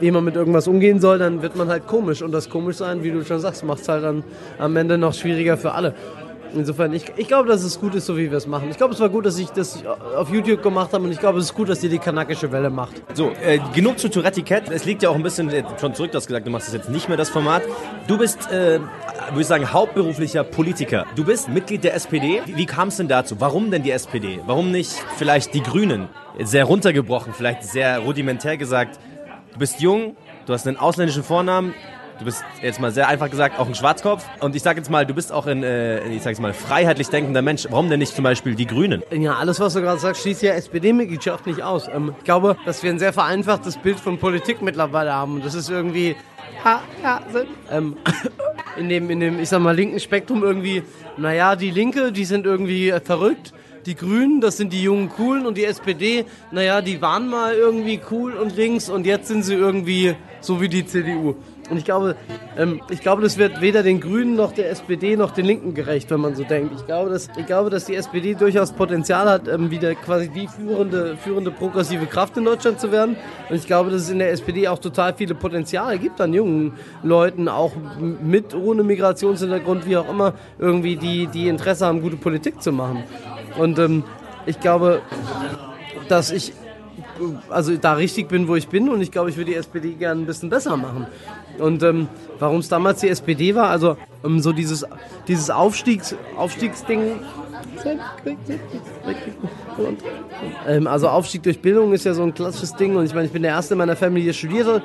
wie 0.00 0.10
man 0.10 0.24
mit 0.24 0.36
irgendwas 0.36 0.68
umgehen 0.68 1.00
soll, 1.00 1.18
dann 1.18 1.42
wird 1.42 1.56
man 1.56 1.68
halt 1.68 1.86
komisch. 1.86 2.22
Und 2.22 2.32
das 2.32 2.48
komisch 2.48 2.76
sein, 2.76 3.02
wie 3.02 3.10
du 3.10 3.24
schon 3.24 3.40
sagst, 3.40 3.64
macht 3.64 3.80
es 3.80 3.88
halt 3.88 4.04
dann 4.04 4.24
am 4.58 4.76
Ende 4.76 4.98
noch 4.98 5.14
schwieriger 5.14 5.56
für 5.56 5.72
alle. 5.72 5.94
Insofern, 6.54 6.92
ich, 6.92 7.04
ich 7.16 7.28
glaube, 7.28 7.48
dass 7.48 7.62
es 7.62 7.80
gut 7.80 7.94
ist, 7.94 8.06
so 8.06 8.16
wie 8.16 8.30
wir 8.30 8.36
es 8.36 8.46
machen. 8.46 8.68
Ich 8.70 8.76
glaube, 8.76 8.92
es 8.92 9.00
war 9.00 9.08
gut, 9.08 9.24
dass 9.24 9.38
ich 9.38 9.48
das 9.50 9.82
auf 10.16 10.30
YouTube 10.30 10.62
gemacht 10.62 10.92
habe 10.92 11.04
und 11.04 11.10
ich 11.10 11.18
glaube, 11.18 11.38
es 11.38 11.46
ist 11.46 11.54
gut, 11.54 11.68
dass 11.68 11.82
ihr 11.82 11.90
die 11.90 11.98
kanakische 11.98 12.52
Welle 12.52 12.70
macht. 12.70 13.02
So, 13.14 13.30
äh, 13.42 13.58
genug 13.74 13.98
zu 13.98 14.10
Tourette 14.10 14.42
Cat. 14.42 14.70
Es 14.70 14.84
liegt 14.84 15.02
ja 15.02 15.10
auch 15.10 15.14
ein 15.14 15.22
bisschen 15.22 15.50
schon 15.80 15.94
zurück, 15.94 16.12
du 16.12 16.16
hast 16.16 16.26
gesagt, 16.26 16.46
du 16.46 16.50
machst 16.50 16.68
das 16.68 16.74
jetzt 16.74 16.90
nicht 16.90 17.08
mehr 17.08 17.16
das 17.16 17.30
Format. 17.30 17.62
Du 18.06 18.18
bist, 18.18 18.50
äh, 18.50 18.80
würde 19.30 19.40
ich 19.40 19.46
sagen, 19.46 19.72
hauptberuflicher 19.72 20.44
Politiker. 20.44 21.06
Du 21.16 21.24
bist 21.24 21.48
Mitglied 21.48 21.84
der 21.84 21.94
SPD. 21.94 22.42
Wie, 22.44 22.56
wie 22.56 22.66
kam 22.66 22.88
es 22.88 22.98
denn 22.98 23.08
dazu? 23.08 23.36
Warum 23.38 23.70
denn 23.70 23.82
die 23.82 23.90
SPD? 23.90 24.40
Warum 24.46 24.70
nicht 24.70 24.92
vielleicht 25.16 25.54
die 25.54 25.62
Grünen? 25.62 26.08
Sehr 26.38 26.64
runtergebrochen, 26.64 27.32
vielleicht 27.34 27.64
sehr 27.64 28.00
rudimentär 28.00 28.56
gesagt. 28.56 28.98
Du 29.52 29.58
bist 29.58 29.80
jung, 29.80 30.16
du 30.46 30.52
hast 30.52 30.66
einen 30.66 30.76
ausländischen 30.76 31.22
Vornamen, 31.22 31.74
Du 32.22 32.26
bist 32.26 32.44
jetzt 32.62 32.78
mal 32.78 32.92
sehr 32.92 33.08
einfach 33.08 33.30
gesagt 33.30 33.58
auch 33.58 33.66
ein 33.66 33.74
Schwarzkopf. 33.74 34.24
Und 34.38 34.54
ich 34.54 34.62
sag 34.62 34.76
jetzt 34.76 34.90
mal, 34.90 35.04
du 35.04 35.12
bist 35.12 35.32
auch 35.32 35.48
ein, 35.48 35.64
äh, 35.64 36.06
ich 36.08 36.22
sag 36.22 36.30
jetzt 36.30 36.40
mal, 36.40 36.52
freiheitlich 36.52 37.08
denkender 37.08 37.42
Mensch. 37.42 37.66
Warum 37.68 37.90
denn 37.90 37.98
nicht 37.98 38.14
zum 38.14 38.22
Beispiel 38.22 38.54
die 38.54 38.66
Grünen? 38.66 39.02
Ja, 39.10 39.34
alles, 39.34 39.58
was 39.58 39.74
du 39.74 39.80
gerade 39.80 39.98
sagst, 39.98 40.22
schließt 40.22 40.42
ja 40.42 40.52
SPD-Mitgliedschaft 40.52 41.48
nicht 41.48 41.64
aus. 41.64 41.88
Ähm, 41.88 42.14
ich 42.18 42.24
glaube, 42.24 42.56
dass 42.64 42.84
wir 42.84 42.90
ein 42.90 43.00
sehr 43.00 43.12
vereinfachtes 43.12 43.76
Bild 43.76 43.98
von 43.98 44.18
Politik 44.18 44.62
mittlerweile 44.62 45.12
haben. 45.12 45.42
Das 45.42 45.54
ist 45.54 45.68
irgendwie. 45.68 46.14
Ja, 47.02 47.22
so, 47.32 47.40
ähm, 47.72 47.96
in, 48.76 48.88
dem, 48.88 49.10
in 49.10 49.18
dem, 49.18 49.40
ich 49.40 49.48
sag 49.48 49.60
mal, 49.60 49.74
linken 49.74 49.98
Spektrum 49.98 50.44
irgendwie, 50.44 50.84
naja, 51.16 51.56
die 51.56 51.72
Linke, 51.72 52.12
die 52.12 52.24
sind 52.24 52.46
irgendwie 52.46 52.90
äh, 52.90 53.00
verrückt. 53.00 53.52
Die 53.86 53.96
Grünen, 53.96 54.40
das 54.40 54.56
sind 54.56 54.72
die 54.72 54.82
jungen 54.82 55.08
Coolen 55.08 55.44
und 55.44 55.58
die 55.58 55.64
SPD, 55.64 56.24
naja, 56.52 56.80
die 56.80 57.02
waren 57.02 57.28
mal 57.28 57.54
irgendwie 57.54 58.00
cool 58.10 58.34
und 58.34 58.56
links 58.56 58.88
und 58.88 59.06
jetzt 59.06 59.28
sind 59.28 59.42
sie 59.42 59.54
irgendwie 59.54 60.14
so 60.40 60.60
wie 60.60 60.68
die 60.68 60.86
CDU. 60.86 61.34
Und 61.70 61.78
ich 61.78 61.84
glaube, 61.84 62.16
ähm, 62.58 62.82
ich 62.90 63.00
glaube, 63.00 63.22
das 63.22 63.38
wird 63.38 63.60
weder 63.60 63.82
den 63.82 64.00
Grünen 64.00 64.36
noch 64.36 64.52
der 64.52 64.70
SPD 64.70 65.16
noch 65.16 65.30
den 65.30 65.46
Linken 65.46 65.74
gerecht, 65.74 66.10
wenn 66.10 66.20
man 66.20 66.34
so 66.34 66.44
denkt. 66.44 66.74
Ich 66.76 66.84
glaube, 66.84 67.08
dass, 67.08 67.28
ich 67.36 67.46
glaube, 67.46 67.70
dass 67.70 67.86
die 67.86 67.94
SPD 67.94 68.34
durchaus 68.34 68.72
Potenzial 68.72 69.28
hat, 69.28 69.48
ähm, 69.48 69.70
wieder 69.70 69.94
quasi 69.94 70.28
die 70.28 70.48
führende, 70.48 71.16
führende 71.16 71.50
progressive 71.50 72.06
Kraft 72.06 72.36
in 72.36 72.44
Deutschland 72.44 72.78
zu 72.80 72.92
werden. 72.92 73.16
Und 73.48 73.56
ich 73.56 73.66
glaube, 73.66 73.90
dass 73.90 74.02
es 74.02 74.10
in 74.10 74.18
der 74.18 74.32
SPD 74.32 74.68
auch 74.68 74.80
total 74.80 75.14
viele 75.14 75.34
Potenziale 75.34 75.98
gibt 75.98 76.20
an 76.20 76.34
jungen 76.34 76.74
Leuten, 77.02 77.48
auch 77.48 77.72
mit, 78.20 78.54
ohne 78.54 78.82
Migrationshintergrund, 78.82 79.86
wie 79.86 79.96
auch 79.96 80.10
immer, 80.10 80.34
irgendwie, 80.58 80.96
die, 80.96 81.26
die 81.28 81.48
Interesse 81.48 81.86
haben, 81.86 82.02
gute 82.02 82.16
Politik 82.16 82.60
zu 82.60 82.72
machen. 82.72 83.04
Und 83.58 83.78
ähm, 83.78 84.04
ich 84.46 84.60
glaube, 84.60 85.02
dass 86.08 86.30
ich 86.30 86.52
also 87.50 87.76
da 87.76 87.94
richtig 87.94 88.28
bin, 88.28 88.48
wo 88.48 88.56
ich 88.56 88.68
bin 88.68 88.88
und 88.88 89.00
ich 89.00 89.10
glaube, 89.10 89.30
ich 89.30 89.36
würde 89.36 89.52
die 89.52 89.56
SPD 89.56 89.92
gerne 89.94 90.22
ein 90.22 90.26
bisschen 90.26 90.50
besser 90.50 90.76
machen. 90.76 91.06
Und 91.58 91.82
ähm, 91.82 92.08
warum 92.38 92.58
es 92.58 92.68
damals 92.68 93.00
die 93.00 93.08
SPD 93.08 93.54
war, 93.54 93.68
also 93.68 93.96
ähm, 94.24 94.40
so 94.40 94.52
dieses, 94.52 94.84
dieses 95.28 95.50
Aufstiegs, 95.50 96.14
Aufstiegsding. 96.36 97.20
Ähm, 100.66 100.86
also 100.86 101.08
Aufstieg 101.08 101.42
durch 101.42 101.60
Bildung 101.60 101.92
ist 101.92 102.04
ja 102.04 102.14
so 102.14 102.22
ein 102.22 102.34
klassisches 102.34 102.74
Ding 102.74 102.96
und 102.96 103.04
ich 103.04 103.14
meine, 103.14 103.26
ich 103.26 103.32
bin 103.32 103.42
der 103.42 103.52
Erste 103.52 103.74
in 103.74 103.78
meiner 103.78 103.96
Familie, 103.96 104.28
der 104.28 104.32
studierte 104.34 104.82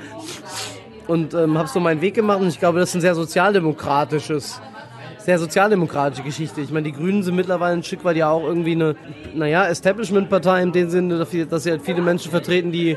und 1.07 1.33
ähm, 1.33 1.57
habe 1.57 1.67
so 1.67 1.79
meinen 1.79 2.01
Weg 2.01 2.15
gemacht 2.15 2.39
und 2.39 2.47
ich 2.47 2.59
glaube, 2.59 2.79
das 2.79 2.89
ist 2.89 2.95
ein 2.95 3.01
sehr 3.01 3.15
sozialdemokratisches 3.15 4.61
sehr 5.27 5.39
sozialdemokratische 5.39 6.23
Geschichte. 6.23 6.61
Ich 6.61 6.71
meine, 6.71 6.85
die 6.85 6.93
Grünen 6.93 7.21
sind 7.21 7.35
mittlerweile 7.35 7.73
ein 7.73 7.83
Stück 7.83 8.05
weit 8.05 8.15
ja 8.15 8.29
auch 8.29 8.43
irgendwie 8.43 8.71
eine, 8.71 8.95
naja, 9.35 9.65
Establishment-Partei 9.65 10.63
in 10.63 10.71
dem 10.71 10.89
Sinne, 10.89 11.17
dass 11.17 11.63
sie 11.63 11.69
halt 11.69 11.81
viele 11.81 12.01
Menschen 12.01 12.31
vertreten, 12.31 12.71
die 12.71 12.95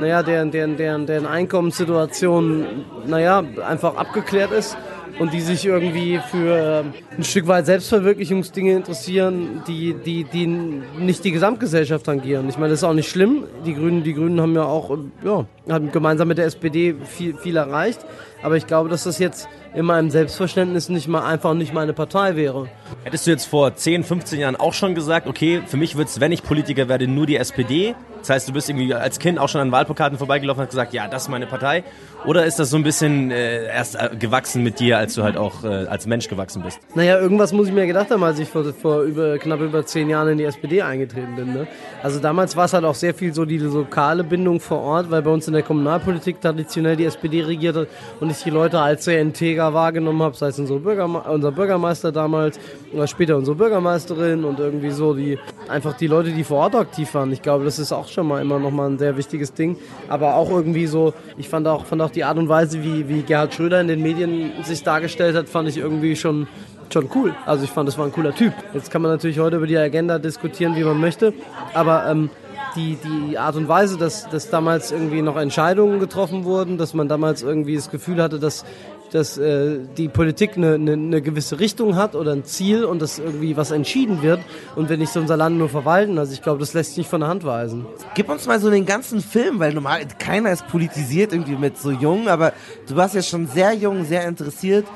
naja, 0.00 0.24
deren, 0.24 0.50
deren, 0.50 0.76
deren, 0.76 1.06
deren 1.06 1.26
Einkommenssituation, 1.26 2.66
naja, 3.06 3.44
einfach 3.68 3.94
abgeklärt 3.94 4.50
ist 4.50 4.76
und 5.20 5.32
die 5.32 5.40
sich 5.40 5.64
irgendwie 5.64 6.18
für 6.30 6.82
ähm, 6.82 6.92
ein 7.16 7.22
Stück 7.22 7.46
weit 7.46 7.66
Selbstverwirklichungsdinge 7.66 8.74
interessieren, 8.74 9.62
die, 9.68 9.94
die, 9.94 10.24
die 10.24 10.48
nicht 10.48 11.22
die 11.22 11.30
Gesamtgesellschaft 11.30 12.04
tangieren. 12.04 12.48
Ich 12.48 12.56
meine, 12.56 12.70
das 12.70 12.80
ist 12.80 12.84
auch 12.84 12.94
nicht 12.94 13.10
schlimm. 13.10 13.44
Die 13.64 13.74
Grünen, 13.74 14.02
die 14.02 14.14
Grünen 14.14 14.40
haben 14.40 14.54
ja 14.54 14.64
auch, 14.64 14.98
ja, 15.24 15.46
haben 15.70 15.92
gemeinsam 15.92 16.28
mit 16.28 16.38
der 16.38 16.46
SPD 16.46 16.94
viel, 17.04 17.36
viel 17.36 17.56
erreicht. 17.56 18.04
Aber 18.42 18.56
ich 18.56 18.66
glaube, 18.66 18.88
dass 18.88 19.04
das 19.04 19.18
jetzt 19.18 19.48
in 19.74 19.84
meinem 19.84 20.10
Selbstverständnis 20.10 20.88
nicht 20.88 21.08
mal 21.08 21.24
einfach 21.24 21.54
nicht 21.54 21.72
meine 21.72 21.92
Partei 21.92 22.36
wäre. 22.36 22.68
Hättest 23.04 23.26
du 23.26 23.30
jetzt 23.30 23.44
vor 23.44 23.74
10, 23.74 24.02
15 24.02 24.40
Jahren 24.40 24.56
auch 24.56 24.72
schon 24.72 24.94
gesagt, 24.94 25.26
okay, 25.26 25.62
für 25.66 25.76
mich 25.76 25.96
wird 25.96 26.08
es, 26.08 26.20
wenn 26.20 26.32
ich 26.32 26.42
Politiker 26.42 26.88
werde, 26.88 27.06
nur 27.06 27.26
die 27.26 27.36
SPD? 27.36 27.94
Das 28.20 28.30
heißt, 28.30 28.48
du 28.48 28.52
bist 28.52 28.68
irgendwie 28.68 28.92
als 28.92 29.18
Kind 29.18 29.38
auch 29.38 29.48
schon 29.48 29.60
an 29.60 29.72
Wahlplakaten 29.72 30.18
vorbeigelaufen 30.18 30.60
und 30.60 30.66
hast 30.66 30.70
gesagt, 30.70 30.92
ja, 30.92 31.08
das 31.08 31.22
ist 31.22 31.28
meine 31.28 31.46
Partei. 31.46 31.84
Oder 32.26 32.44
ist 32.44 32.58
das 32.58 32.68
so 32.68 32.76
ein 32.76 32.82
bisschen 32.82 33.30
äh, 33.30 33.66
erst 33.66 33.94
äh, 33.94 34.10
gewachsen 34.18 34.62
mit 34.62 34.78
dir, 34.78 34.98
als 34.98 35.14
du 35.14 35.22
halt 35.22 35.38
auch 35.38 35.64
äh, 35.64 35.86
als 35.86 36.06
Mensch 36.06 36.28
gewachsen 36.28 36.62
bist? 36.62 36.80
Naja, 36.94 37.18
irgendwas 37.18 37.52
muss 37.52 37.68
ich 37.68 37.72
mir 37.72 37.86
gedacht 37.86 38.10
haben, 38.10 38.22
als 38.22 38.38
ich 38.38 38.48
vor, 38.48 38.64
vor 38.74 39.02
über, 39.02 39.38
knapp 39.38 39.60
über 39.60 39.86
zehn 39.86 40.10
Jahren 40.10 40.28
in 40.28 40.38
die 40.38 40.44
SPD 40.44 40.82
eingetreten 40.82 41.34
bin. 41.36 41.54
Ne? 41.54 41.66
Also 42.02 42.20
damals 42.20 42.56
war 42.56 42.66
es 42.66 42.74
halt 42.74 42.84
auch 42.84 42.94
sehr 42.94 43.14
viel 43.14 43.32
so 43.32 43.46
die 43.46 43.58
lokale 43.58 44.22
Bindung 44.22 44.60
vor 44.60 44.80
Ort, 44.80 45.10
weil 45.10 45.22
bei 45.22 45.30
uns 45.30 45.46
in 45.46 45.54
der 45.54 45.59
Kommunalpolitik 45.62 46.40
traditionell 46.40 46.96
die 46.96 47.04
SPD 47.04 47.42
regiert 47.42 47.76
hat 47.76 47.88
und 48.20 48.30
ich 48.30 48.42
die 48.42 48.50
Leute 48.50 48.80
als 48.80 49.04
sehr 49.04 49.20
integer 49.20 49.72
wahrgenommen 49.74 50.22
habe, 50.22 50.36
sei 50.36 50.48
es 50.48 50.58
unsere 50.58 50.78
Bürgerme 50.78 51.20
unser 51.20 51.52
Bürgermeister 51.52 52.12
damals 52.12 52.58
oder 52.92 53.06
später 53.06 53.36
unsere 53.36 53.56
Bürgermeisterin 53.56 54.44
und 54.44 54.58
irgendwie 54.58 54.90
so 54.90 55.14
die 55.14 55.38
einfach 55.68 55.94
die 55.94 56.06
Leute, 56.06 56.30
die 56.30 56.44
vor 56.44 56.58
Ort 56.58 56.74
aktiv 56.74 57.12
waren. 57.14 57.32
Ich 57.32 57.42
glaube, 57.42 57.64
das 57.64 57.78
ist 57.78 57.92
auch 57.92 58.08
schon 58.08 58.26
mal 58.26 58.40
immer 58.40 58.58
noch 58.58 58.70
mal 58.70 58.88
ein 58.88 58.98
sehr 58.98 59.16
wichtiges 59.16 59.52
Ding. 59.52 59.76
Aber 60.08 60.34
auch 60.34 60.50
irgendwie 60.50 60.86
so, 60.86 61.14
ich 61.36 61.48
fand 61.48 61.66
auch, 61.66 61.84
fand 61.86 62.02
auch 62.02 62.10
die 62.10 62.24
Art 62.24 62.38
und 62.38 62.48
Weise, 62.48 62.82
wie, 62.82 63.08
wie 63.08 63.22
Gerhard 63.22 63.54
Schröder 63.54 63.80
in 63.80 63.88
den 63.88 64.02
Medien 64.02 64.52
sich 64.64 64.82
dargestellt 64.82 65.36
hat, 65.36 65.48
fand 65.48 65.68
ich 65.68 65.78
irgendwie 65.78 66.16
schon 66.16 66.48
schon 66.92 67.08
cool. 67.14 67.34
Also 67.46 67.62
ich 67.62 67.70
fand, 67.70 67.88
das 67.88 67.96
war 67.98 68.06
ein 68.06 68.10
cooler 68.10 68.34
Typ. 68.34 68.52
Jetzt 68.74 68.90
kann 68.90 69.00
man 69.00 69.12
natürlich 69.12 69.38
heute 69.38 69.58
über 69.58 69.66
die 69.68 69.78
Agenda 69.78 70.18
diskutieren, 70.18 70.74
wie 70.74 70.82
man 70.82 70.98
möchte, 70.98 71.32
aber 71.72 72.06
ähm, 72.10 72.30
die, 72.76 72.96
die 72.96 73.38
Art 73.38 73.56
und 73.56 73.68
Weise, 73.68 73.96
dass, 73.96 74.28
dass 74.28 74.50
damals 74.50 74.92
irgendwie 74.92 75.22
noch 75.22 75.36
Entscheidungen 75.36 76.00
getroffen 76.00 76.44
wurden, 76.44 76.78
dass 76.78 76.94
man 76.94 77.08
damals 77.08 77.42
irgendwie 77.42 77.76
das 77.76 77.90
Gefühl 77.90 78.22
hatte, 78.22 78.38
dass 78.38 78.64
dass 79.12 79.38
äh, 79.38 79.78
die 79.96 80.08
Politik 80.08 80.56
eine, 80.56 80.74
eine, 80.74 80.92
eine 80.92 81.22
gewisse 81.22 81.58
Richtung 81.58 81.96
hat 81.96 82.14
oder 82.14 82.32
ein 82.32 82.44
Ziel 82.44 82.84
und 82.84 83.02
dass 83.02 83.18
irgendwie 83.18 83.56
was 83.56 83.70
entschieden 83.70 84.22
wird 84.22 84.40
und 84.76 84.88
wir 84.88 84.96
nicht 84.96 85.12
so 85.12 85.20
unser 85.20 85.36
Land 85.36 85.58
nur 85.58 85.68
verwalten. 85.68 86.18
Also 86.18 86.32
ich 86.32 86.42
glaube, 86.42 86.60
das 86.60 86.74
lässt 86.74 86.90
sich 86.90 86.98
nicht 86.98 87.10
von 87.10 87.20
der 87.20 87.28
Hand 87.28 87.44
weisen. 87.44 87.86
Gib 88.14 88.28
uns 88.28 88.46
mal 88.46 88.60
so 88.60 88.70
den 88.70 88.86
ganzen 88.86 89.20
Film, 89.20 89.58
weil 89.58 89.74
normal 89.74 90.06
keiner 90.18 90.52
ist 90.52 90.66
politisiert 90.68 91.32
irgendwie 91.32 91.56
mit 91.56 91.78
so 91.78 91.90
jung, 91.90 92.28
aber 92.28 92.52
du 92.88 92.96
warst 92.96 93.14
ja 93.14 93.22
schon 93.22 93.46
sehr 93.46 93.72
jung, 93.74 94.04
sehr 94.04 94.26
interessiert. 94.26 94.86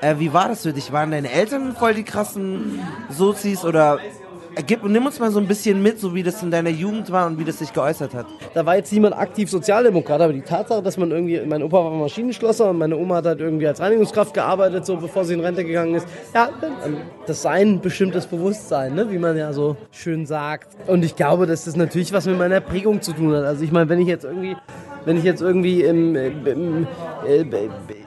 Äh, 0.00 0.16
wie 0.18 0.32
war 0.32 0.48
das 0.48 0.62
für 0.62 0.72
dich? 0.72 0.92
Waren 0.92 1.10
deine 1.10 1.30
Eltern 1.30 1.74
voll 1.74 1.94
die 1.94 2.04
krassen 2.04 2.80
Sozis 3.10 3.64
oder 3.64 3.98
Gib, 4.66 4.82
nimm 4.84 5.06
uns 5.06 5.18
mal 5.20 5.30
so 5.30 5.38
ein 5.38 5.46
bisschen 5.46 5.82
mit, 5.82 6.00
so 6.00 6.14
wie 6.14 6.22
das 6.22 6.42
in 6.42 6.50
deiner 6.50 6.70
Jugend 6.70 7.10
war 7.12 7.26
und 7.26 7.38
wie 7.38 7.44
das 7.44 7.58
sich 7.58 7.72
geäußert 7.72 8.14
hat. 8.14 8.26
Da 8.54 8.66
war 8.66 8.76
jetzt 8.76 8.92
niemand 8.92 9.16
aktiv 9.16 9.50
Sozialdemokrat, 9.50 10.20
aber 10.20 10.32
die 10.32 10.42
Tatsache, 10.42 10.82
dass 10.82 10.96
man 10.96 11.10
irgendwie, 11.10 11.40
mein 11.46 11.62
Opa 11.62 11.84
war 11.84 11.90
Maschinenschlosser 11.92 12.70
und 12.70 12.78
meine 12.78 12.96
Oma 12.96 13.16
hat 13.16 13.26
halt 13.26 13.40
irgendwie 13.40 13.66
als 13.66 13.80
Reinigungskraft 13.80 14.34
gearbeitet, 14.34 14.84
so 14.86 14.96
bevor 14.96 15.24
sie 15.24 15.34
in 15.34 15.40
Rente 15.40 15.64
gegangen 15.64 15.94
ist. 15.94 16.08
Ja, 16.34 16.50
das 17.26 17.42
Sein 17.42 17.80
bestimmtes 17.80 18.26
Bewusstsein, 18.26 18.94
ne? 18.94 19.10
wie 19.10 19.18
man 19.18 19.36
ja 19.36 19.52
so 19.52 19.76
schön 19.90 20.26
sagt. 20.26 20.76
Und 20.88 21.04
ich 21.04 21.14
glaube, 21.14 21.46
dass 21.46 21.64
das 21.64 21.76
natürlich 21.76 22.12
was 22.12 22.26
mit 22.26 22.38
meiner 22.38 22.60
Prägung 22.60 23.00
zu 23.00 23.12
tun 23.12 23.34
hat. 23.34 23.44
Also 23.44 23.64
ich 23.64 23.72
meine, 23.72 23.88
wenn 23.88 24.00
ich 24.00 24.08
jetzt 24.08 24.24
irgendwie 24.24 24.56
wenn 25.08 25.16
ich 25.16 25.24
jetzt 25.24 25.40
irgendwie 25.40 25.84
im, 25.84 26.14
im, 26.14 26.86
äh, 27.26 27.42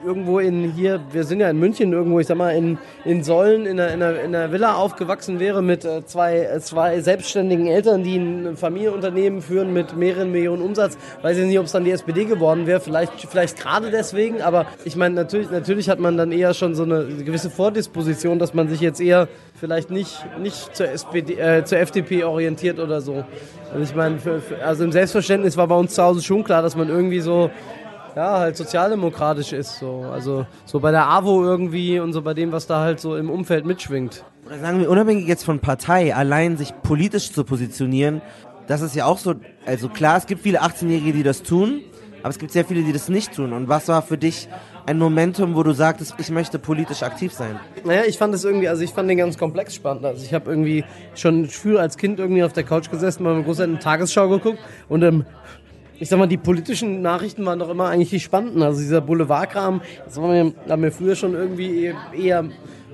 irgendwo 0.06 0.38
in 0.38 0.70
hier, 0.70 1.00
wir 1.10 1.24
sind 1.24 1.40
ja 1.40 1.50
in 1.50 1.58
München 1.58 1.92
irgendwo, 1.92 2.20
ich 2.20 2.28
sag 2.28 2.36
mal, 2.36 2.50
in, 2.50 2.78
in 3.04 3.24
Sollen 3.24 3.66
in 3.66 3.80
einer, 3.80 3.92
in, 3.92 4.02
einer, 4.04 4.20
in 4.20 4.36
einer 4.36 4.52
Villa 4.52 4.76
aufgewachsen 4.76 5.40
wäre 5.40 5.62
mit 5.62 5.84
äh, 5.84 6.06
zwei, 6.06 6.38
äh, 6.38 6.60
zwei 6.60 7.00
selbstständigen 7.00 7.66
Eltern, 7.66 8.04
die 8.04 8.18
ein 8.18 8.56
Familienunternehmen 8.56 9.42
führen 9.42 9.72
mit 9.72 9.96
mehreren 9.96 10.30
Millionen 10.30 10.62
Umsatz, 10.62 10.96
weiß 11.22 11.38
ich 11.38 11.46
nicht, 11.46 11.58
ob 11.58 11.66
es 11.66 11.72
dann 11.72 11.82
die 11.82 11.90
SPD 11.90 12.24
geworden 12.24 12.68
wäre, 12.68 12.78
vielleicht, 12.78 13.14
vielleicht 13.28 13.58
gerade 13.58 13.90
deswegen, 13.90 14.40
aber 14.40 14.66
ich 14.84 14.94
meine, 14.94 15.16
natürlich, 15.16 15.50
natürlich 15.50 15.90
hat 15.90 15.98
man 15.98 16.16
dann 16.16 16.30
eher 16.30 16.54
schon 16.54 16.76
so 16.76 16.84
eine 16.84 17.04
gewisse 17.06 17.50
Vordisposition, 17.50 18.38
dass 18.38 18.54
man 18.54 18.68
sich 18.68 18.80
jetzt 18.80 19.00
eher 19.00 19.26
vielleicht 19.58 19.90
nicht, 19.90 20.24
nicht 20.38 20.76
zur, 20.76 20.88
SPD, 20.88 21.34
äh, 21.34 21.64
zur 21.64 21.78
FDP 21.78 22.22
orientiert 22.22 22.78
oder 22.78 23.00
so. 23.00 23.24
Und 23.74 23.82
ich 23.82 23.94
meine, 23.94 24.18
also 24.64 24.84
im 24.84 24.92
Selbstverständnis 24.92 25.56
war 25.56 25.66
bei 25.66 25.76
uns 25.76 25.94
zu 25.94 26.02
Hause 26.02 26.22
schon 26.22 26.44
klar, 26.44 26.62
dass 26.62 26.76
man 26.76 26.90
irgendwie 26.92 27.20
so 27.20 27.50
ja, 28.16 28.38
halt 28.38 28.56
sozialdemokratisch 28.56 29.52
ist. 29.52 29.78
So. 29.78 30.06
Also 30.12 30.46
so 30.64 30.80
bei 30.80 30.90
der 30.90 31.08
AWO 31.08 31.44
irgendwie 31.44 31.98
und 32.00 32.12
so 32.12 32.22
bei 32.22 32.34
dem, 32.34 32.52
was 32.52 32.66
da 32.66 32.80
halt 32.80 33.00
so 33.00 33.16
im 33.16 33.30
Umfeld 33.30 33.64
mitschwingt. 33.64 34.24
Sagen 34.60 34.80
wir, 34.80 34.90
unabhängig 34.90 35.26
jetzt 35.26 35.44
von 35.44 35.60
Partei, 35.60 36.14
allein 36.14 36.56
sich 36.56 36.74
politisch 36.82 37.32
zu 37.32 37.44
positionieren, 37.44 38.20
das 38.66 38.82
ist 38.82 38.94
ja 38.94 39.06
auch 39.06 39.18
so, 39.18 39.34
also 39.66 39.88
klar, 39.88 40.16
es 40.16 40.26
gibt 40.26 40.42
viele 40.42 40.62
18-Jährige, 40.62 41.12
die 41.12 41.22
das 41.22 41.42
tun, 41.42 41.82
aber 42.20 42.30
es 42.30 42.38
gibt 42.38 42.52
sehr 42.52 42.64
viele, 42.64 42.82
die 42.82 42.92
das 42.92 43.08
nicht 43.08 43.34
tun. 43.34 43.52
Und 43.52 43.68
was 43.68 43.88
war 43.88 44.02
für 44.02 44.18
dich 44.18 44.48
ein 44.86 44.98
Momentum, 44.98 45.54
wo 45.54 45.62
du 45.62 45.72
sagtest, 45.72 46.14
ich 46.18 46.30
möchte 46.30 46.58
politisch 46.58 47.02
aktiv 47.02 47.32
sein? 47.32 47.58
Naja, 47.84 48.02
ich 48.06 48.18
fand 48.18 48.34
es 48.34 48.44
irgendwie, 48.44 48.68
also 48.68 48.82
ich 48.82 48.90
fand 48.90 49.08
den 49.10 49.18
ganz 49.18 49.38
komplex 49.38 49.74
spannend. 49.74 50.04
Also 50.04 50.24
ich 50.24 50.34
habe 50.34 50.50
irgendwie 50.50 50.84
schon 51.14 51.46
früher 51.46 51.80
als 51.80 51.96
Kind 51.96 52.18
irgendwie 52.18 52.44
auf 52.44 52.52
der 52.52 52.64
Couch 52.64 52.90
gesessen, 52.90 53.24
bei 53.24 53.30
meinem 53.30 53.44
Großeltern 53.44 53.80
Tagesschau 53.80 54.28
geguckt 54.28 54.58
und 54.88 55.02
ähm, 55.02 55.24
ich 56.02 56.08
sag 56.08 56.18
mal, 56.18 56.26
die 56.26 56.36
politischen 56.36 57.00
Nachrichten 57.00 57.46
waren 57.46 57.60
doch 57.60 57.68
immer 57.70 57.86
eigentlich 57.88 58.10
die 58.10 58.18
spannenden. 58.18 58.60
Also 58.62 58.80
dieser 58.80 59.00
Boulevardkram, 59.00 59.80
das 60.04 60.20
war 60.20 60.76
mir 60.76 60.90
früher 60.90 61.14
schon 61.14 61.34
irgendwie 61.34 61.94
eher 62.12 62.44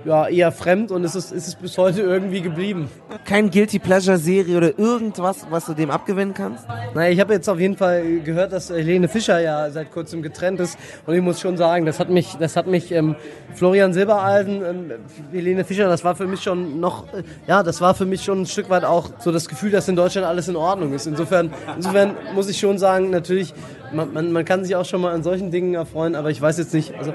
ja, 0.05 0.29
eher 0.29 0.53
fremd 0.53 0.91
und 0.91 1.05
es 1.05 1.15
ist, 1.15 1.33
es 1.33 1.49
ist 1.49 1.61
bis 1.61 1.77
heute 1.79 2.03
irgendwie 2.03 2.41
geblieben. 2.41 2.91
Kein 3.25 3.51
Guilty 3.51 3.79
Pleasure 3.79 4.19
Serie 4.19 4.57
oder 4.57 4.79
irgendwas, 4.79 5.47
was 5.51 5.67
du 5.67 5.75
dem 5.75 5.91
abgewinnen 5.91 6.35
kannst? 6.35 6.67
Naja, 6.95 7.11
ich 7.11 7.21
habe 7.21 7.35
jetzt 7.35 7.49
auf 7.49 7.59
jeden 7.59 7.77
Fall 7.77 8.21
gehört, 8.21 8.53
dass 8.53 8.71
Helene 8.71 9.09
Fischer 9.09 9.41
ja 9.41 9.71
seit 9.71 9.91
kurzem 9.93 10.23
getrennt 10.23 10.61
ist 10.61 10.79
und 11.07 11.15
ich 11.15 11.23
muss 11.23 11.41
schon 11.41 11.57
sagen, 11.57 11.87
das 11.87 12.01
hat 12.01 12.11
mich, 12.11 12.37
das 12.39 12.57
hat 12.57 12.67
mich 12.67 12.93
ähm, 12.93 13.17
Florian 13.55 13.93
Silbereisen, 13.93 14.63
ähm, 14.65 14.93
Helene 15.33 15.65
Fischer, 15.65 15.89
das 15.89 16.05
war 16.05 16.15
für 16.15 16.27
mich 16.27 16.43
schon 16.43 16.81
noch, 16.81 17.13
äh, 17.13 17.23
ja, 17.47 17.63
das 17.63 17.81
war 17.81 17.95
für 17.95 18.07
mich 18.07 18.23
schon 18.23 18.43
ein 18.43 18.47
Stück 18.47 18.71
weit 18.71 18.85
auch 18.85 19.11
so 19.19 19.33
das 19.33 19.49
Gefühl, 19.49 19.71
dass 19.71 19.89
in 19.89 19.97
Deutschland 19.97 20.27
alles 20.27 20.49
in 20.49 20.57
Ordnung 20.57 20.93
ist. 20.93 21.07
Insofern, 21.07 21.51
insofern 21.77 22.15
muss 22.35 22.49
ich 22.49 22.59
schon 22.59 22.79
sagen, 22.79 23.11
natürlich, 23.11 23.55
man, 23.93 24.13
man, 24.13 24.33
man 24.33 24.45
kann 24.45 24.65
sich 24.65 24.77
auch 24.77 24.85
schon 24.85 25.01
mal 25.01 25.13
an 25.13 25.23
solchen 25.23 25.51
Dingen 25.51 25.75
erfreuen, 25.75 26.15
aber 26.15 26.31
ich 26.31 26.41
weiß 26.41 26.59
jetzt 26.59 26.75
nicht, 26.75 26.95
also, 26.95 27.13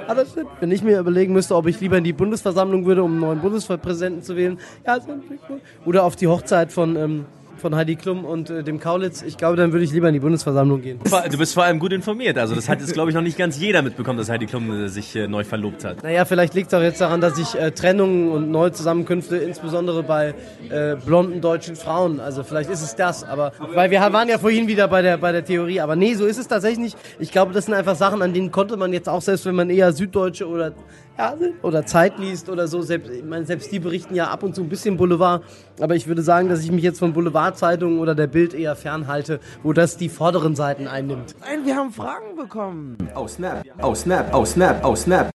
wenn 0.59 0.71
ich 0.71 0.83
mir 0.83 0.99
überlegen 0.99 1.33
müsste, 1.33 1.55
ob 1.55 1.67
ich 1.67 1.79
lieber 1.79 1.97
in 1.97 2.03
die 2.03 2.13
Bundesversammlung 2.13 2.86
würde, 2.86 3.03
um 3.03 3.12
einen 3.12 3.19
neuen 3.19 3.41
Bundespräsidenten 3.41 4.23
zu 4.23 4.36
wählen, 4.36 4.59
ja, 4.86 4.97
oder 5.86 6.03
auf 6.03 6.15
die 6.15 6.27
Hochzeit 6.27 6.71
von, 6.71 6.95
ähm, 6.95 7.25
von 7.63 7.76
Heidi 7.76 7.95
Klum 7.95 8.26
und 8.26 8.49
äh, 8.49 8.62
dem 8.62 8.78
Kaulitz, 8.78 9.21
ich 9.21 9.38
glaube, 9.38 9.56
dann 9.56 9.71
würde 9.71 9.86
ich 9.86 9.93
lieber 9.93 10.10
in 10.10 10.13
die 10.13 10.19
Bundesversammlung 10.19 10.82
gehen. 10.82 10.99
Du 11.32 11.38
bist 11.38 11.54
vor 11.54 11.63
allem 11.63 11.80
gut 11.80 11.93
informiert. 11.93 12.38
Also 12.38 12.56
das 12.56 12.67
hat 12.67 12.82
jetzt, 12.82 12.91
glaube 12.91 13.10
ich, 13.10 13.15
noch 13.15 13.21
nicht 13.21 13.38
ganz 13.38 13.58
jeder 13.58 13.82
mitbekommen, 13.82 14.17
dass 14.17 14.30
Heidi 14.30 14.47
Klum 14.47 14.69
äh, 14.69 14.89
sich 14.89 15.15
äh, 15.15 15.30
neu 15.30 15.45
verlobt 15.45 15.86
hat. 15.86 16.04
Naja, 16.04 16.26
vielleicht 16.26 16.54
liegt 16.56 16.67
es 16.67 16.73
auch 16.73 16.82
jetzt 16.82 16.99
daran, 16.99 17.21
dass 17.21 17.39
ich 17.39 17.56
äh, 17.56 17.71
Trennungen 17.71 18.30
und 18.32 18.52
Neuzusammenkünfte, 18.52 19.38
insbesondere 19.38 20.04
bei 20.04 20.36
äh, 20.69 20.97
blonden 20.97 21.39
deutschen 21.39 21.78
Frauen, 21.78 22.19
also 22.19 22.43
vielleicht 22.43 22.69
ist 22.69 22.82
es 22.82 22.95
das, 22.95 23.23
aber 23.23 23.54
weil 23.73 23.89
wir 23.91 24.02
waren 24.02 24.28
ja 24.28 24.38
vorhin 24.38 24.67
wieder 24.67 24.89
bei 24.89 25.02
der, 25.02 25.17
bei 25.17 25.32
der 25.32 25.45
Theorie, 25.45 25.80
aber 25.80 25.95
nee, 25.95 26.15
so 26.15 26.26
ist 26.26 26.38
es 26.38 26.49
tatsächlich 26.49 26.80
nicht. 26.80 26.97
Ich 27.19 27.32
glaube, 27.32 27.54
das 27.54 27.65
sind 27.65 27.73
einfach 27.73 27.95
Sachen, 27.95 28.21
an 28.21 28.34
denen 28.34 28.52
konnte 28.52 28.76
man 28.76 28.91
jetzt 28.91 29.08
auch, 29.08 29.21
selbst 29.21 29.45
wenn 29.45 29.56
man 29.56 29.69
eher 29.69 29.93
Süddeutsche 29.93 30.47
oder 30.47 30.73
ja, 31.17 31.36
oder 31.62 31.86
Zeit 31.86 32.17
liest 32.19 32.49
oder 32.49 32.67
so, 32.67 32.82
selbst, 32.82 33.12
ich 33.12 33.23
meine, 33.23 33.45
selbst 33.45 33.71
die 33.71 33.80
berichten 33.80 34.15
ja 34.15 34.30
ab 34.30 34.43
und 34.43 34.56
zu 34.56 34.62
ein 34.62 34.69
bisschen 34.69 34.97
Boulevard, 34.97 35.43
aber 35.80 35.95
ich 35.95 36.08
würde 36.08 36.21
sagen, 36.21 36.49
dass 36.49 36.63
ich 36.63 36.71
mich 36.71 36.84
jetzt 36.84 36.99
von 36.99 37.13
Boulevardzeitungen 37.13 37.99
oder 37.99 38.15
der 38.15 38.28
Bild 38.28 38.54
eher 38.54 38.76
fernhalte, 38.76 39.39
wo 39.62 39.73
das 39.73 39.97
die 39.97 40.10
vorderen 40.10 40.56
Seiten 40.56 40.88
einnimmt. 40.88 41.36
Nein, 41.41 41.65
wir 41.65 41.76
haben 41.76 41.91
Fragen 41.91 42.36
bekommen. 42.36 42.97
Oh 43.15 43.28
snap, 43.28 43.63
oh 43.82 43.95
snap, 43.95 44.34
oh 44.34 44.45
snap, 44.45 44.86
oh 44.86 44.95
snap. 44.95 45.30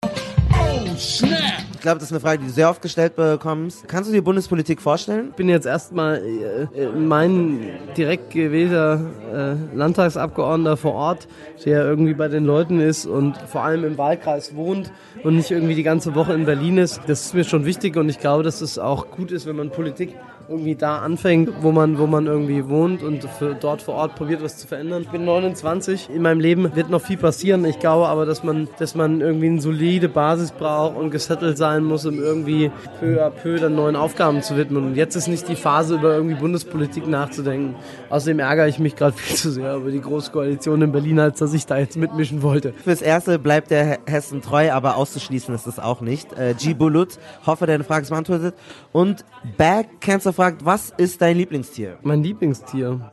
Ich 0.98 1.80
glaube, 1.80 2.00
das 2.00 2.08
ist 2.08 2.12
eine 2.12 2.18
Frage, 2.18 2.40
die 2.40 2.46
du 2.46 2.52
sehr 2.52 2.68
oft 2.68 2.82
gestellt 2.82 3.14
bekommst. 3.14 3.86
Kannst 3.86 4.10
du 4.10 4.12
dir 4.12 4.20
Bundespolitik 4.20 4.82
vorstellen? 4.82 5.28
Ich 5.30 5.36
bin 5.36 5.48
jetzt 5.48 5.64
erstmal 5.64 6.16
äh, 6.16 6.62
äh, 6.76 6.88
mein 6.90 7.60
direkt 7.96 8.30
gewählter 8.30 9.00
äh, 9.32 9.76
Landtagsabgeordneter 9.76 10.76
vor 10.76 10.94
Ort, 10.94 11.28
der 11.64 11.84
irgendwie 11.84 12.14
bei 12.14 12.26
den 12.26 12.44
Leuten 12.44 12.80
ist 12.80 13.06
und 13.06 13.36
vor 13.36 13.62
allem 13.62 13.84
im 13.84 13.96
Wahlkreis 13.96 14.56
wohnt 14.56 14.90
und 15.22 15.36
nicht 15.36 15.52
irgendwie 15.52 15.76
die 15.76 15.84
ganze 15.84 16.16
Woche 16.16 16.32
in 16.32 16.46
Berlin 16.46 16.78
ist. 16.78 17.00
Das 17.06 17.26
ist 17.26 17.34
mir 17.34 17.44
schon 17.44 17.64
wichtig 17.64 17.96
und 17.96 18.08
ich 18.08 18.18
glaube, 18.18 18.42
dass 18.42 18.60
es 18.60 18.76
auch 18.76 19.08
gut 19.12 19.30
ist, 19.30 19.46
wenn 19.46 19.54
man 19.54 19.70
Politik 19.70 20.16
irgendwie 20.48 20.74
da 20.74 20.98
anfängt, 20.98 21.50
wo 21.60 21.72
man, 21.72 21.98
wo 21.98 22.06
man 22.06 22.26
irgendwie 22.26 22.68
wohnt 22.68 23.02
und 23.02 23.24
für, 23.24 23.54
dort 23.54 23.82
vor 23.82 23.94
Ort 23.94 24.14
probiert, 24.14 24.42
was 24.42 24.56
zu 24.56 24.66
verändern. 24.66 25.02
Ich 25.02 25.08
bin 25.10 25.24
29. 25.24 26.08
In 26.08 26.22
meinem 26.22 26.40
Leben 26.40 26.74
wird 26.74 26.88
noch 26.88 27.02
viel 27.02 27.18
passieren. 27.18 27.64
Ich 27.64 27.78
glaube 27.78 28.08
aber, 28.08 28.24
dass 28.24 28.42
man, 28.42 28.68
dass 28.78 28.94
man 28.94 29.20
irgendwie 29.20 29.48
eine 29.48 29.60
solide 29.60 30.08
Basis 30.08 30.52
braucht 30.52 30.96
und 30.96 31.10
gesettelt 31.10 31.58
sein 31.58 31.84
muss, 31.84 32.06
um 32.06 32.18
irgendwie 32.18 32.70
peu 32.98 33.22
à 33.22 33.30
peu 33.30 33.58
dann 33.58 33.74
neuen 33.74 33.96
Aufgaben 33.96 34.42
zu 34.42 34.56
widmen. 34.56 34.84
Und 34.84 34.94
jetzt 34.94 35.16
ist 35.16 35.28
nicht 35.28 35.48
die 35.48 35.56
Phase, 35.56 35.96
über 35.96 36.14
irgendwie 36.14 36.36
Bundespolitik 36.36 37.06
nachzudenken. 37.06 37.74
Außerdem 38.08 38.38
ärgere 38.38 38.68
ich 38.68 38.78
mich 38.78 38.96
gerade 38.96 39.12
viel 39.16 39.36
zu 39.36 39.50
sehr 39.50 39.76
über 39.76 39.90
die 39.90 40.00
Großkoalition 40.00 40.80
in 40.80 40.92
Berlin, 40.92 41.20
als 41.20 41.40
dass 41.40 41.52
ich 41.52 41.66
da 41.66 41.76
jetzt 41.78 41.96
mitmischen 41.96 42.42
wollte. 42.42 42.72
Fürs 42.84 43.02
Erste 43.02 43.38
bleibt 43.38 43.70
der 43.70 43.98
Hessen 44.06 44.40
treu, 44.40 44.72
aber 44.72 44.96
auszuschließen 44.96 45.54
ist 45.54 45.66
es 45.66 45.78
auch 45.78 46.00
nicht. 46.00 46.32
Äh, 46.32 46.54
G. 46.54 46.72
Bulut, 46.72 47.18
hoffe, 47.44 47.66
deine 47.66 47.84
Frage 47.84 48.04
ist 48.04 48.10
beantwortet. 48.10 48.54
Und 48.92 49.24
Bag 49.58 50.00
Cancer 50.00 50.32
fragt, 50.38 50.64
was 50.64 50.92
ist 50.96 51.20
dein 51.20 51.36
Lieblingstier? 51.36 51.98
Mein 52.02 52.22
Lieblingstier? 52.22 53.10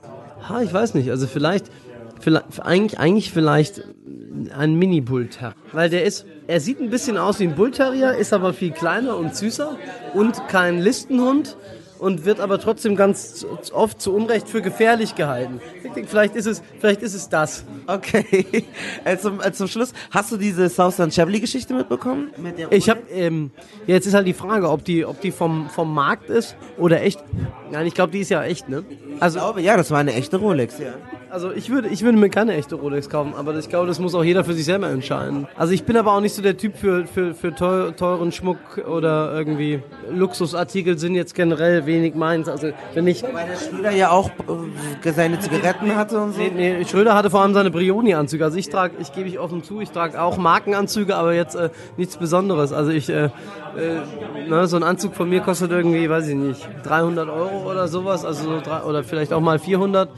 Ha, 0.47 0.61
ich 0.61 0.71
weiß 0.71 0.93
nicht. 0.93 1.09
Also 1.09 1.25
vielleicht, 1.25 1.71
vielleicht 2.19 2.61
eigentlich, 2.61 2.99
eigentlich 2.99 3.31
vielleicht 3.31 3.81
ein 4.55 4.75
Mini-Bullterrier. 4.75 5.55
Weil 5.71 5.89
der 5.89 6.03
ist, 6.03 6.27
er 6.45 6.59
sieht 6.59 6.79
ein 6.79 6.91
bisschen 6.91 7.17
aus 7.17 7.39
wie 7.39 7.45
ein 7.45 7.55
Bullterrier, 7.55 8.13
ist 8.13 8.31
aber 8.31 8.53
viel 8.53 8.69
kleiner 8.69 9.17
und 9.17 9.35
süßer 9.35 9.75
und 10.13 10.47
kein 10.49 10.79
Listenhund 10.79 11.57
und 11.99 12.25
wird 12.25 12.39
aber 12.39 12.59
trotzdem 12.59 12.95
ganz 12.95 13.45
oft 13.73 14.01
zu 14.01 14.13
Unrecht 14.13 14.49
für 14.49 14.61
gefährlich 14.61 15.15
gehalten. 15.15 15.61
Ich 15.83 15.91
denke, 15.91 16.09
vielleicht 16.09 16.35
ist 16.35 16.45
es, 16.45 16.61
vielleicht 16.79 17.01
ist 17.01 17.13
es 17.13 17.29
das. 17.29 17.63
Okay. 17.87 18.65
Äh, 19.03 19.17
zum, 19.17 19.39
äh, 19.41 19.51
zum 19.51 19.67
Schluss, 19.67 19.93
hast 20.11 20.31
du 20.31 20.37
diese 20.37 20.69
Southern 20.69 21.11
Chevrolet 21.11 21.39
Geschichte 21.41 21.73
mitbekommen? 21.73 22.31
Mit 22.37 22.57
der 22.57 22.71
Ich 22.71 22.89
habe, 22.89 23.01
ähm, 23.11 23.51
jetzt 23.87 24.05
ist 24.07 24.13
halt 24.13 24.27
die 24.27 24.33
Frage, 24.33 24.69
ob 24.69 24.83
die, 24.83 25.05
ob 25.05 25.21
die 25.21 25.31
vom, 25.31 25.69
vom 25.69 25.93
Markt 25.93 26.29
ist 26.29 26.55
oder 26.77 27.01
echt. 27.01 27.23
Nein, 27.71 27.85
ich 27.87 27.93
glaube, 27.93 28.11
die 28.11 28.19
ist 28.19 28.29
ja 28.29 28.43
echt, 28.43 28.69
ne? 28.69 28.83
also, 29.19 29.37
ich 29.37 29.43
glaube, 29.43 29.61
ja, 29.61 29.77
das 29.77 29.91
war 29.91 29.99
eine 29.99 30.13
echte 30.13 30.37
Rolex, 30.37 30.79
ja. 30.79 30.93
Also 31.29 31.51
ich 31.51 31.69
würde, 31.69 31.89
ich 31.89 32.01
würde 32.03 32.17
mir 32.17 32.29
keine 32.29 32.53
echte 32.53 32.75
Rolex 32.75 33.09
kaufen, 33.09 33.33
aber 33.35 33.57
ich 33.57 33.67
glaube, 33.67 33.87
das 33.87 33.99
muss 33.99 34.15
auch 34.15 34.23
jeder 34.23 34.45
für 34.45 34.53
sich 34.53 34.63
selber 34.63 34.89
entscheiden. 34.89 35.47
Also 35.57 35.73
ich 35.73 35.83
bin 35.83 35.97
aber 35.97 36.13
auch 36.13 36.21
nicht 36.21 36.33
so 36.33 36.41
der 36.41 36.55
Typ 36.55 36.77
für, 36.77 37.05
für, 37.07 37.33
für 37.33 37.53
teu- 37.53 37.91
teuren 37.91 38.31
Schmuck 38.31 38.57
oder 38.89 39.33
irgendwie 39.33 39.81
Luxusartikel 40.11 40.97
sind 40.97 41.15
jetzt 41.15 41.35
generell 41.35 41.84
wenig 41.85 42.15
meins. 42.15 42.47
Also 42.47 42.71
wenn 42.93 43.07
ich 43.07 43.23
Weil 43.23 43.47
der 43.47 43.57
Schröder 43.57 43.91
ja 43.91 44.11
auch 44.11 44.29
äh, 44.29 45.11
seine 45.11 45.39
Zigaretten 45.39 45.95
hatte 45.95 46.19
und 46.19 46.33
so. 46.33 46.39
Nee, 46.39 46.51
nee, 46.55 46.85
Schröder 46.85 47.15
hatte 47.15 47.29
vor 47.29 47.41
allem 47.41 47.53
seine 47.53 47.71
Brioni-Anzüge. 47.71 48.43
Also 48.43 48.57
ich 48.57 48.69
trage, 48.69 48.95
ich 48.99 49.13
gebe 49.13 49.27
ich 49.27 49.39
offen 49.39 49.63
zu, 49.63 49.81
ich 49.81 49.91
trage 49.91 50.21
auch 50.21 50.37
Markenanzüge, 50.37 51.15
aber 51.15 51.33
jetzt 51.33 51.55
äh, 51.55 51.69
nichts 51.97 52.17
Besonderes. 52.17 52.71
Also 52.71 52.91
ich, 52.91 53.09
äh, 53.09 53.29
äh, 53.77 54.49
ne, 54.49 54.67
so 54.67 54.77
ein 54.77 54.83
Anzug 54.83 55.15
von 55.15 55.29
mir 55.29 55.41
kostet 55.41 55.71
irgendwie, 55.71 56.09
weiß 56.09 56.27
ich 56.27 56.35
nicht, 56.35 56.67
300 56.83 57.29
Euro 57.29 57.69
oder 57.69 57.87
sowas, 57.87 58.25
also 58.25 58.43
so 58.43 58.61
drei, 58.61 58.81
oder 58.83 59.03
vielleicht 59.03 59.33
auch 59.33 59.41
mal 59.41 59.59
400. 59.59 60.09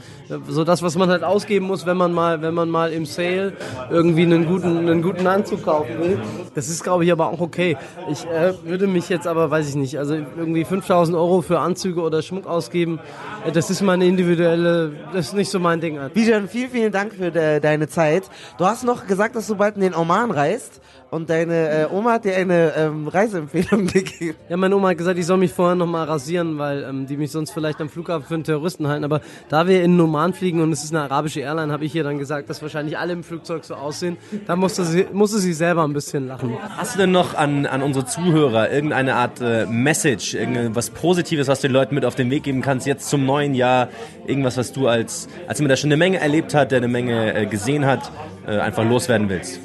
So 0.48 0.64
das, 0.64 0.82
was 0.82 0.96
man 0.96 1.08
halt 1.08 1.24
ausgeben 1.24 1.66
muss, 1.66 1.86
wenn 1.86 1.96
man 1.96 2.12
mal, 2.12 2.42
wenn 2.42 2.54
man 2.54 2.68
mal 2.68 2.92
im 2.92 3.06
Sale 3.06 3.54
irgendwie 3.90 4.22
einen 4.22 4.46
guten, 4.46 4.78
einen 4.78 5.02
guten 5.02 5.26
Anzug 5.26 5.64
kaufen 5.64 5.98
will. 6.00 6.20
Das 6.54 6.68
ist, 6.68 6.82
glaube 6.82 7.04
ich, 7.04 7.12
aber 7.12 7.28
auch 7.28 7.40
okay. 7.40 7.76
Ich 8.10 8.24
äh, 8.26 8.54
würde 8.64 8.86
mich 8.86 9.08
jetzt 9.08 9.26
aber, 9.26 9.50
weiß 9.50 9.68
ich 9.68 9.76
nicht, 9.76 9.98
also 9.98 10.14
irgendwie 10.14 10.64
5000 10.64 11.16
Euro 11.16 11.42
für 11.42 11.58
Anzüge 11.58 12.00
oder 12.00 12.22
Schmuck 12.22 12.46
ausgeben, 12.46 13.00
äh, 13.44 13.52
das 13.52 13.70
ist 13.70 13.82
meine 13.82 14.06
individuelle, 14.06 14.92
das 15.12 15.28
ist 15.28 15.34
nicht 15.34 15.50
so 15.50 15.58
mein 15.58 15.80
Ding. 15.80 15.98
Bijan, 16.12 16.48
vielen, 16.48 16.70
vielen 16.70 16.92
Dank 16.92 17.14
für 17.14 17.30
de 17.30 17.60
deine 17.60 17.88
Zeit. 17.88 18.24
Du 18.58 18.66
hast 18.66 18.84
noch 18.84 19.06
gesagt, 19.06 19.36
dass 19.36 19.46
du 19.46 19.56
bald 19.56 19.76
in 19.76 19.82
den 19.82 19.94
Oman 19.94 20.30
reist 20.30 20.80
und 21.10 21.30
deine 21.30 21.70
äh, 21.70 21.86
Oma 21.90 22.12
hat 22.12 22.24
dir 22.24 22.36
eine 22.36 22.74
ähm, 22.76 23.08
Reiseempfehlung 23.08 23.86
gegeben. 23.92 24.36
Ja, 24.48 24.56
meine 24.56 24.76
Oma 24.76 24.88
hat 24.88 24.98
gesagt, 24.98 25.18
ich 25.18 25.26
soll 25.26 25.38
mich 25.38 25.52
vorher 25.52 25.74
noch 25.74 25.86
mal 25.86 26.04
rasieren, 26.04 26.58
weil 26.58 26.82
ähm, 26.82 27.06
die 27.06 27.16
mich 27.16 27.30
sonst 27.30 27.50
vielleicht 27.50 27.80
am 27.80 27.88
Flughafen 27.88 28.26
für 28.26 28.34
einen 28.34 28.44
Terroristen 28.44 28.88
halten. 28.88 29.04
Aber 29.04 29.20
da 29.48 29.66
wir 29.66 29.82
in 29.82 29.98
Oman 29.98 30.34
fliegen 30.34 30.60
und 30.60 30.70
es 30.70 30.84
ist 30.84 30.94
eine 30.94 31.02
arabische 31.02 31.40
Airline, 31.40 31.72
habe 31.72 31.84
ich 31.84 31.94
ihr 31.94 32.04
dann 32.04 32.18
gesagt, 32.18 32.50
dass 32.50 32.60
wahrscheinlich 32.60 32.98
alle 32.98 33.14
im 33.14 33.24
Flugzeug 33.24 33.64
so 33.64 33.74
aussehen. 33.74 34.18
Da 34.46 34.56
musste 34.56 34.84
sie, 34.84 35.06
musste 35.12 35.38
sie 35.38 35.54
selber 35.54 35.84
ein 35.84 35.94
bisschen 35.94 36.28
lachen. 36.28 36.56
Hast 36.76 36.94
du 36.94 36.98
denn 36.98 37.12
noch 37.12 37.34
an, 37.34 37.64
an 37.64 37.82
unsere 37.82 38.04
Zuhörer 38.04 38.70
irgendeine 38.70 39.14
Art 39.14 39.40
äh, 39.40 39.64
Message, 39.66 40.34
irgendwas 40.34 40.90
Positives, 40.90 41.48
was 41.48 41.62
du 41.62 41.68
den 41.68 41.74
Leuten 41.74 41.94
mit 41.94 42.04
auf 42.04 42.16
den 42.16 42.30
Weg 42.30 42.42
geben 42.42 42.60
kannst, 42.60 42.86
jetzt 42.86 43.08
zum 43.08 43.24
neuen 43.24 43.54
Jahr? 43.54 43.88
Irgendwas, 44.26 44.58
was 44.58 44.72
du 44.72 44.88
als, 44.88 45.28
als 45.46 45.58
jemand, 45.58 45.70
der 45.70 45.76
schon 45.76 45.88
eine 45.88 45.96
Menge 45.96 46.20
erlebt 46.20 46.52
hat, 46.52 46.70
der 46.70 46.78
eine 46.78 46.88
Menge 46.88 47.34
äh, 47.34 47.46
gesehen 47.46 47.86
hat, 47.86 48.10
äh, 48.46 48.58
einfach 48.58 48.84
loswerden 48.84 49.30
willst? 49.30 49.60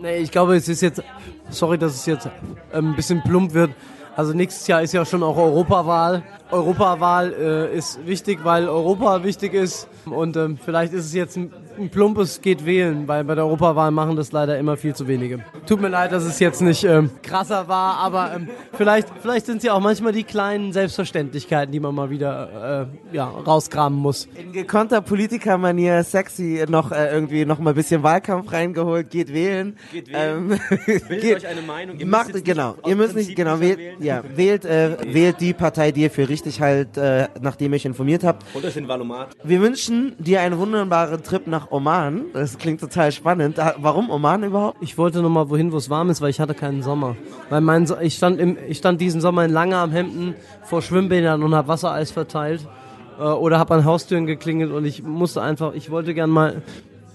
Nee, 0.00 0.18
ich 0.18 0.30
glaube, 0.30 0.56
es 0.56 0.68
ist 0.68 0.80
jetzt, 0.80 1.02
sorry, 1.50 1.76
dass 1.76 1.94
es 1.94 2.06
jetzt 2.06 2.28
ähm, 2.72 2.90
ein 2.90 2.96
bisschen 2.96 3.22
plump 3.22 3.52
wird. 3.52 3.72
Also 4.16 4.32
nächstes 4.32 4.66
Jahr 4.66 4.82
ist 4.82 4.92
ja 4.92 5.04
schon 5.04 5.22
auch 5.22 5.36
Europawahl. 5.36 6.22
Europawahl 6.50 7.32
äh, 7.32 7.76
ist 7.76 8.06
wichtig, 8.06 8.40
weil 8.42 8.68
Europa 8.68 9.22
wichtig 9.22 9.54
ist. 9.54 9.88
Und 10.06 10.36
ähm, 10.36 10.58
vielleicht 10.62 10.92
ist 10.94 11.04
es 11.04 11.12
jetzt 11.12 11.36
ein, 11.36 11.52
ein 11.78 11.90
plumpes 11.90 12.40
geht 12.40 12.64
wählen, 12.64 13.06
weil 13.06 13.24
bei 13.24 13.34
der 13.34 13.44
Europawahl 13.44 13.90
machen 13.90 14.16
das 14.16 14.32
leider 14.32 14.58
immer 14.58 14.76
viel 14.76 14.94
zu 14.94 15.06
wenige. 15.06 15.40
Tut 15.66 15.80
mir 15.80 15.88
leid, 15.88 16.12
dass 16.12 16.24
es 16.24 16.38
jetzt 16.38 16.62
nicht 16.62 16.84
ähm, 16.84 17.10
krasser 17.22 17.68
war, 17.68 17.96
aber 17.98 18.34
ähm, 18.34 18.48
vielleicht, 18.72 19.08
vielleicht 19.20 19.46
sind 19.46 19.58
es 19.58 19.64
ja 19.64 19.74
auch 19.74 19.80
manchmal 19.80 20.12
die 20.12 20.24
kleinen 20.24 20.72
Selbstverständlichkeiten, 20.72 21.70
die 21.70 21.80
man 21.80 21.94
mal 21.94 22.08
wieder 22.08 22.88
äh, 23.12 23.16
ja, 23.16 23.26
rauskramen 23.26 23.98
muss. 23.98 24.26
In 24.34 24.52
gekonnter 24.52 25.02
Politikermanier 25.02 26.02
sexy 26.02 26.64
noch 26.68 26.92
äh, 26.92 27.12
irgendwie 27.12 27.44
noch 27.44 27.58
mal 27.58 27.70
ein 27.70 27.76
bisschen 27.76 28.02
Wahlkampf 28.02 28.50
reingeholt, 28.50 29.10
geht 29.10 29.32
wählen. 29.34 29.76
Geht 29.92 30.08
wählen. 30.08 30.52
Ähm, 30.52 31.00
Bildet 31.08 31.36
euch 31.44 31.46
eine 31.46 31.62
Meinung. 31.62 31.98
Ihr 31.98 32.06
müsst 32.06 32.32
macht 32.32 32.44
genau. 32.44 32.76
Ihr 32.86 32.96
müsst 32.96 33.14
nicht 33.14 33.36
genau 33.36 33.60
wählt, 33.60 33.80
ja, 34.00 34.22
wählt 34.34 34.64
äh, 34.64 34.96
wählt 35.12 35.40
die 35.40 35.52
Partei, 35.52 35.92
die 35.92 36.02
ihr 36.02 36.10
für 36.10 36.28
richtig 36.28 36.37
halt, 36.60 36.96
äh, 36.96 37.28
nachdem 37.40 37.72
ihr 37.72 37.76
euch 37.76 37.84
informiert 37.84 38.24
habt. 38.24 38.44
Holt 38.54 38.64
euch 38.64 38.74
den 38.74 38.88
Valomat. 38.88 39.28
Wir 39.44 39.60
wünschen 39.60 40.14
dir 40.18 40.40
einen 40.40 40.58
wunderbaren 40.58 41.22
Trip 41.22 41.46
nach 41.46 41.70
Oman. 41.70 42.26
Das 42.32 42.58
klingt 42.58 42.80
total 42.80 43.12
spannend. 43.12 43.58
Da, 43.58 43.74
warum 43.78 44.10
Oman 44.10 44.44
überhaupt? 44.44 44.78
Ich 44.80 44.96
wollte 44.98 45.22
noch 45.22 45.30
mal 45.30 45.48
wohin, 45.50 45.72
wo 45.72 45.76
es 45.76 45.90
warm 45.90 46.10
ist, 46.10 46.20
weil 46.20 46.30
ich 46.30 46.40
hatte 46.40 46.54
keinen 46.54 46.82
Sommer. 46.82 47.16
Weil 47.50 47.60
mein 47.60 47.86
so 47.86 47.98
ich 47.98 48.14
stand 48.14 48.40
im, 48.40 48.56
ich 48.68 48.78
stand 48.78 49.00
diesen 49.00 49.20
Sommer 49.20 49.44
in 49.44 49.50
Lange 49.50 49.76
am 49.76 49.90
Hemden 49.90 50.34
vor 50.64 50.82
Schwimmbädern 50.82 51.42
und 51.42 51.54
habe 51.54 51.68
Wassereis 51.68 52.10
verteilt 52.10 52.66
äh, 53.18 53.22
oder 53.22 53.58
habe 53.58 53.74
an 53.74 53.84
Haustüren 53.84 54.26
geklingelt 54.26 54.72
und 54.72 54.84
ich 54.84 55.02
musste 55.02 55.42
einfach, 55.42 55.74
ich 55.74 55.90
wollte 55.90 56.14
gern 56.14 56.30
mal 56.30 56.62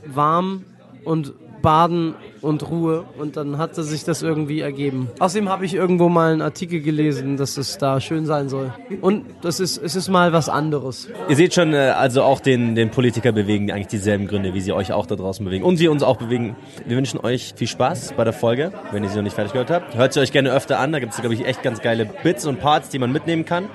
warm 0.06 0.66
und 1.06 1.34
baden 1.64 2.14
und 2.42 2.70
Ruhe 2.70 3.06
und 3.18 3.38
dann 3.38 3.58
hatte 3.58 3.84
sich 3.84 4.04
das 4.04 4.22
irgendwie 4.22 4.60
ergeben. 4.60 5.10
Außerdem 5.18 5.50
habe 5.50 5.66
ich 5.66 5.74
irgendwo 5.74 6.10
mal 6.10 6.34
einen 6.34 6.44
Artikel 6.44 6.82
gelesen, 6.82 7.38
dass 7.38 7.58
es 7.58 7.80
da 7.80 8.00
schön 8.00 8.28
sein 8.28 8.50
soll. 8.50 8.72
Und 9.02 9.26
das 9.42 9.60
ist, 9.60 9.78
es 9.78 9.96
ist 9.96 10.10
mal 10.10 10.34
was 10.34 10.50
anderes. 10.50 11.08
Ihr 11.30 11.36
seht 11.36 11.56
schon, 11.56 11.74
äh, 11.74 11.94
also 11.98 12.22
auch 12.22 12.42
den, 12.42 12.76
den 12.76 12.92
Politiker 12.92 13.32
bewegen 13.32 13.72
eigentlich 13.72 13.88
dieselben 13.88 14.28
Gründe, 14.28 14.54
wie 14.54 14.62
sie 14.62 14.74
euch 14.74 14.92
auch 14.92 15.08
da 15.08 15.16
draußen 15.16 15.44
bewegen. 15.44 15.64
Und 15.64 15.78
sie 15.78 15.88
uns 15.88 16.04
auch 16.04 16.18
bewegen. 16.18 16.56
Wir 16.86 16.98
wünschen 16.98 17.20
euch 17.22 17.54
viel 17.56 17.68
Spaß 17.68 18.14
bei 18.16 18.26
der 18.26 18.34
Folge, 18.34 18.74
wenn 18.92 19.04
ihr 19.04 19.10
sie 19.10 19.16
noch 19.16 19.24
nicht 19.24 19.36
fertig 19.36 19.54
gehört 19.54 19.72
habt. 19.72 19.96
Hört 19.96 20.14
sie 20.14 20.20
euch 20.20 20.34
gerne 20.34 20.52
öfter 20.52 20.80
an, 20.80 20.92
da 20.92 21.00
gibt 21.00 21.14
es, 21.14 21.22
glaube 21.22 21.34
ich, 21.34 21.46
echt 21.46 21.64
ganz 21.64 21.82
geile 21.82 22.06
Bits 22.06 22.46
und 22.46 22.60
Parts, 22.60 22.90
die 22.90 23.00
man 23.00 23.12
mitnehmen 23.12 23.46
kann. 23.46 23.70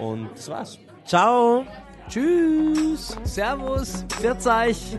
Und 0.00 0.30
das 0.34 0.48
war's. 0.48 0.78
Ciao. 1.04 1.64
Tschüss, 2.08 3.18
Servus, 3.24 4.06
Pfiat 4.08 4.46
euch. 4.46 4.96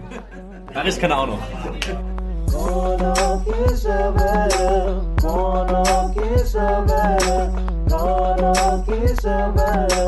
Paris 0.72 1.00
kann 1.00 1.10
er 1.10 1.20
auch 1.20 1.28
noch. 1.28 2.19
Mono 2.52 3.44
Kesavara, 3.46 5.02
Mono 5.24 5.84
Kesavara, 6.14 7.52
Mono 7.90 8.84
Kesavara, 8.86 10.06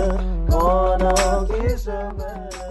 Mono 0.50 1.46
Kesavara. 1.48 2.71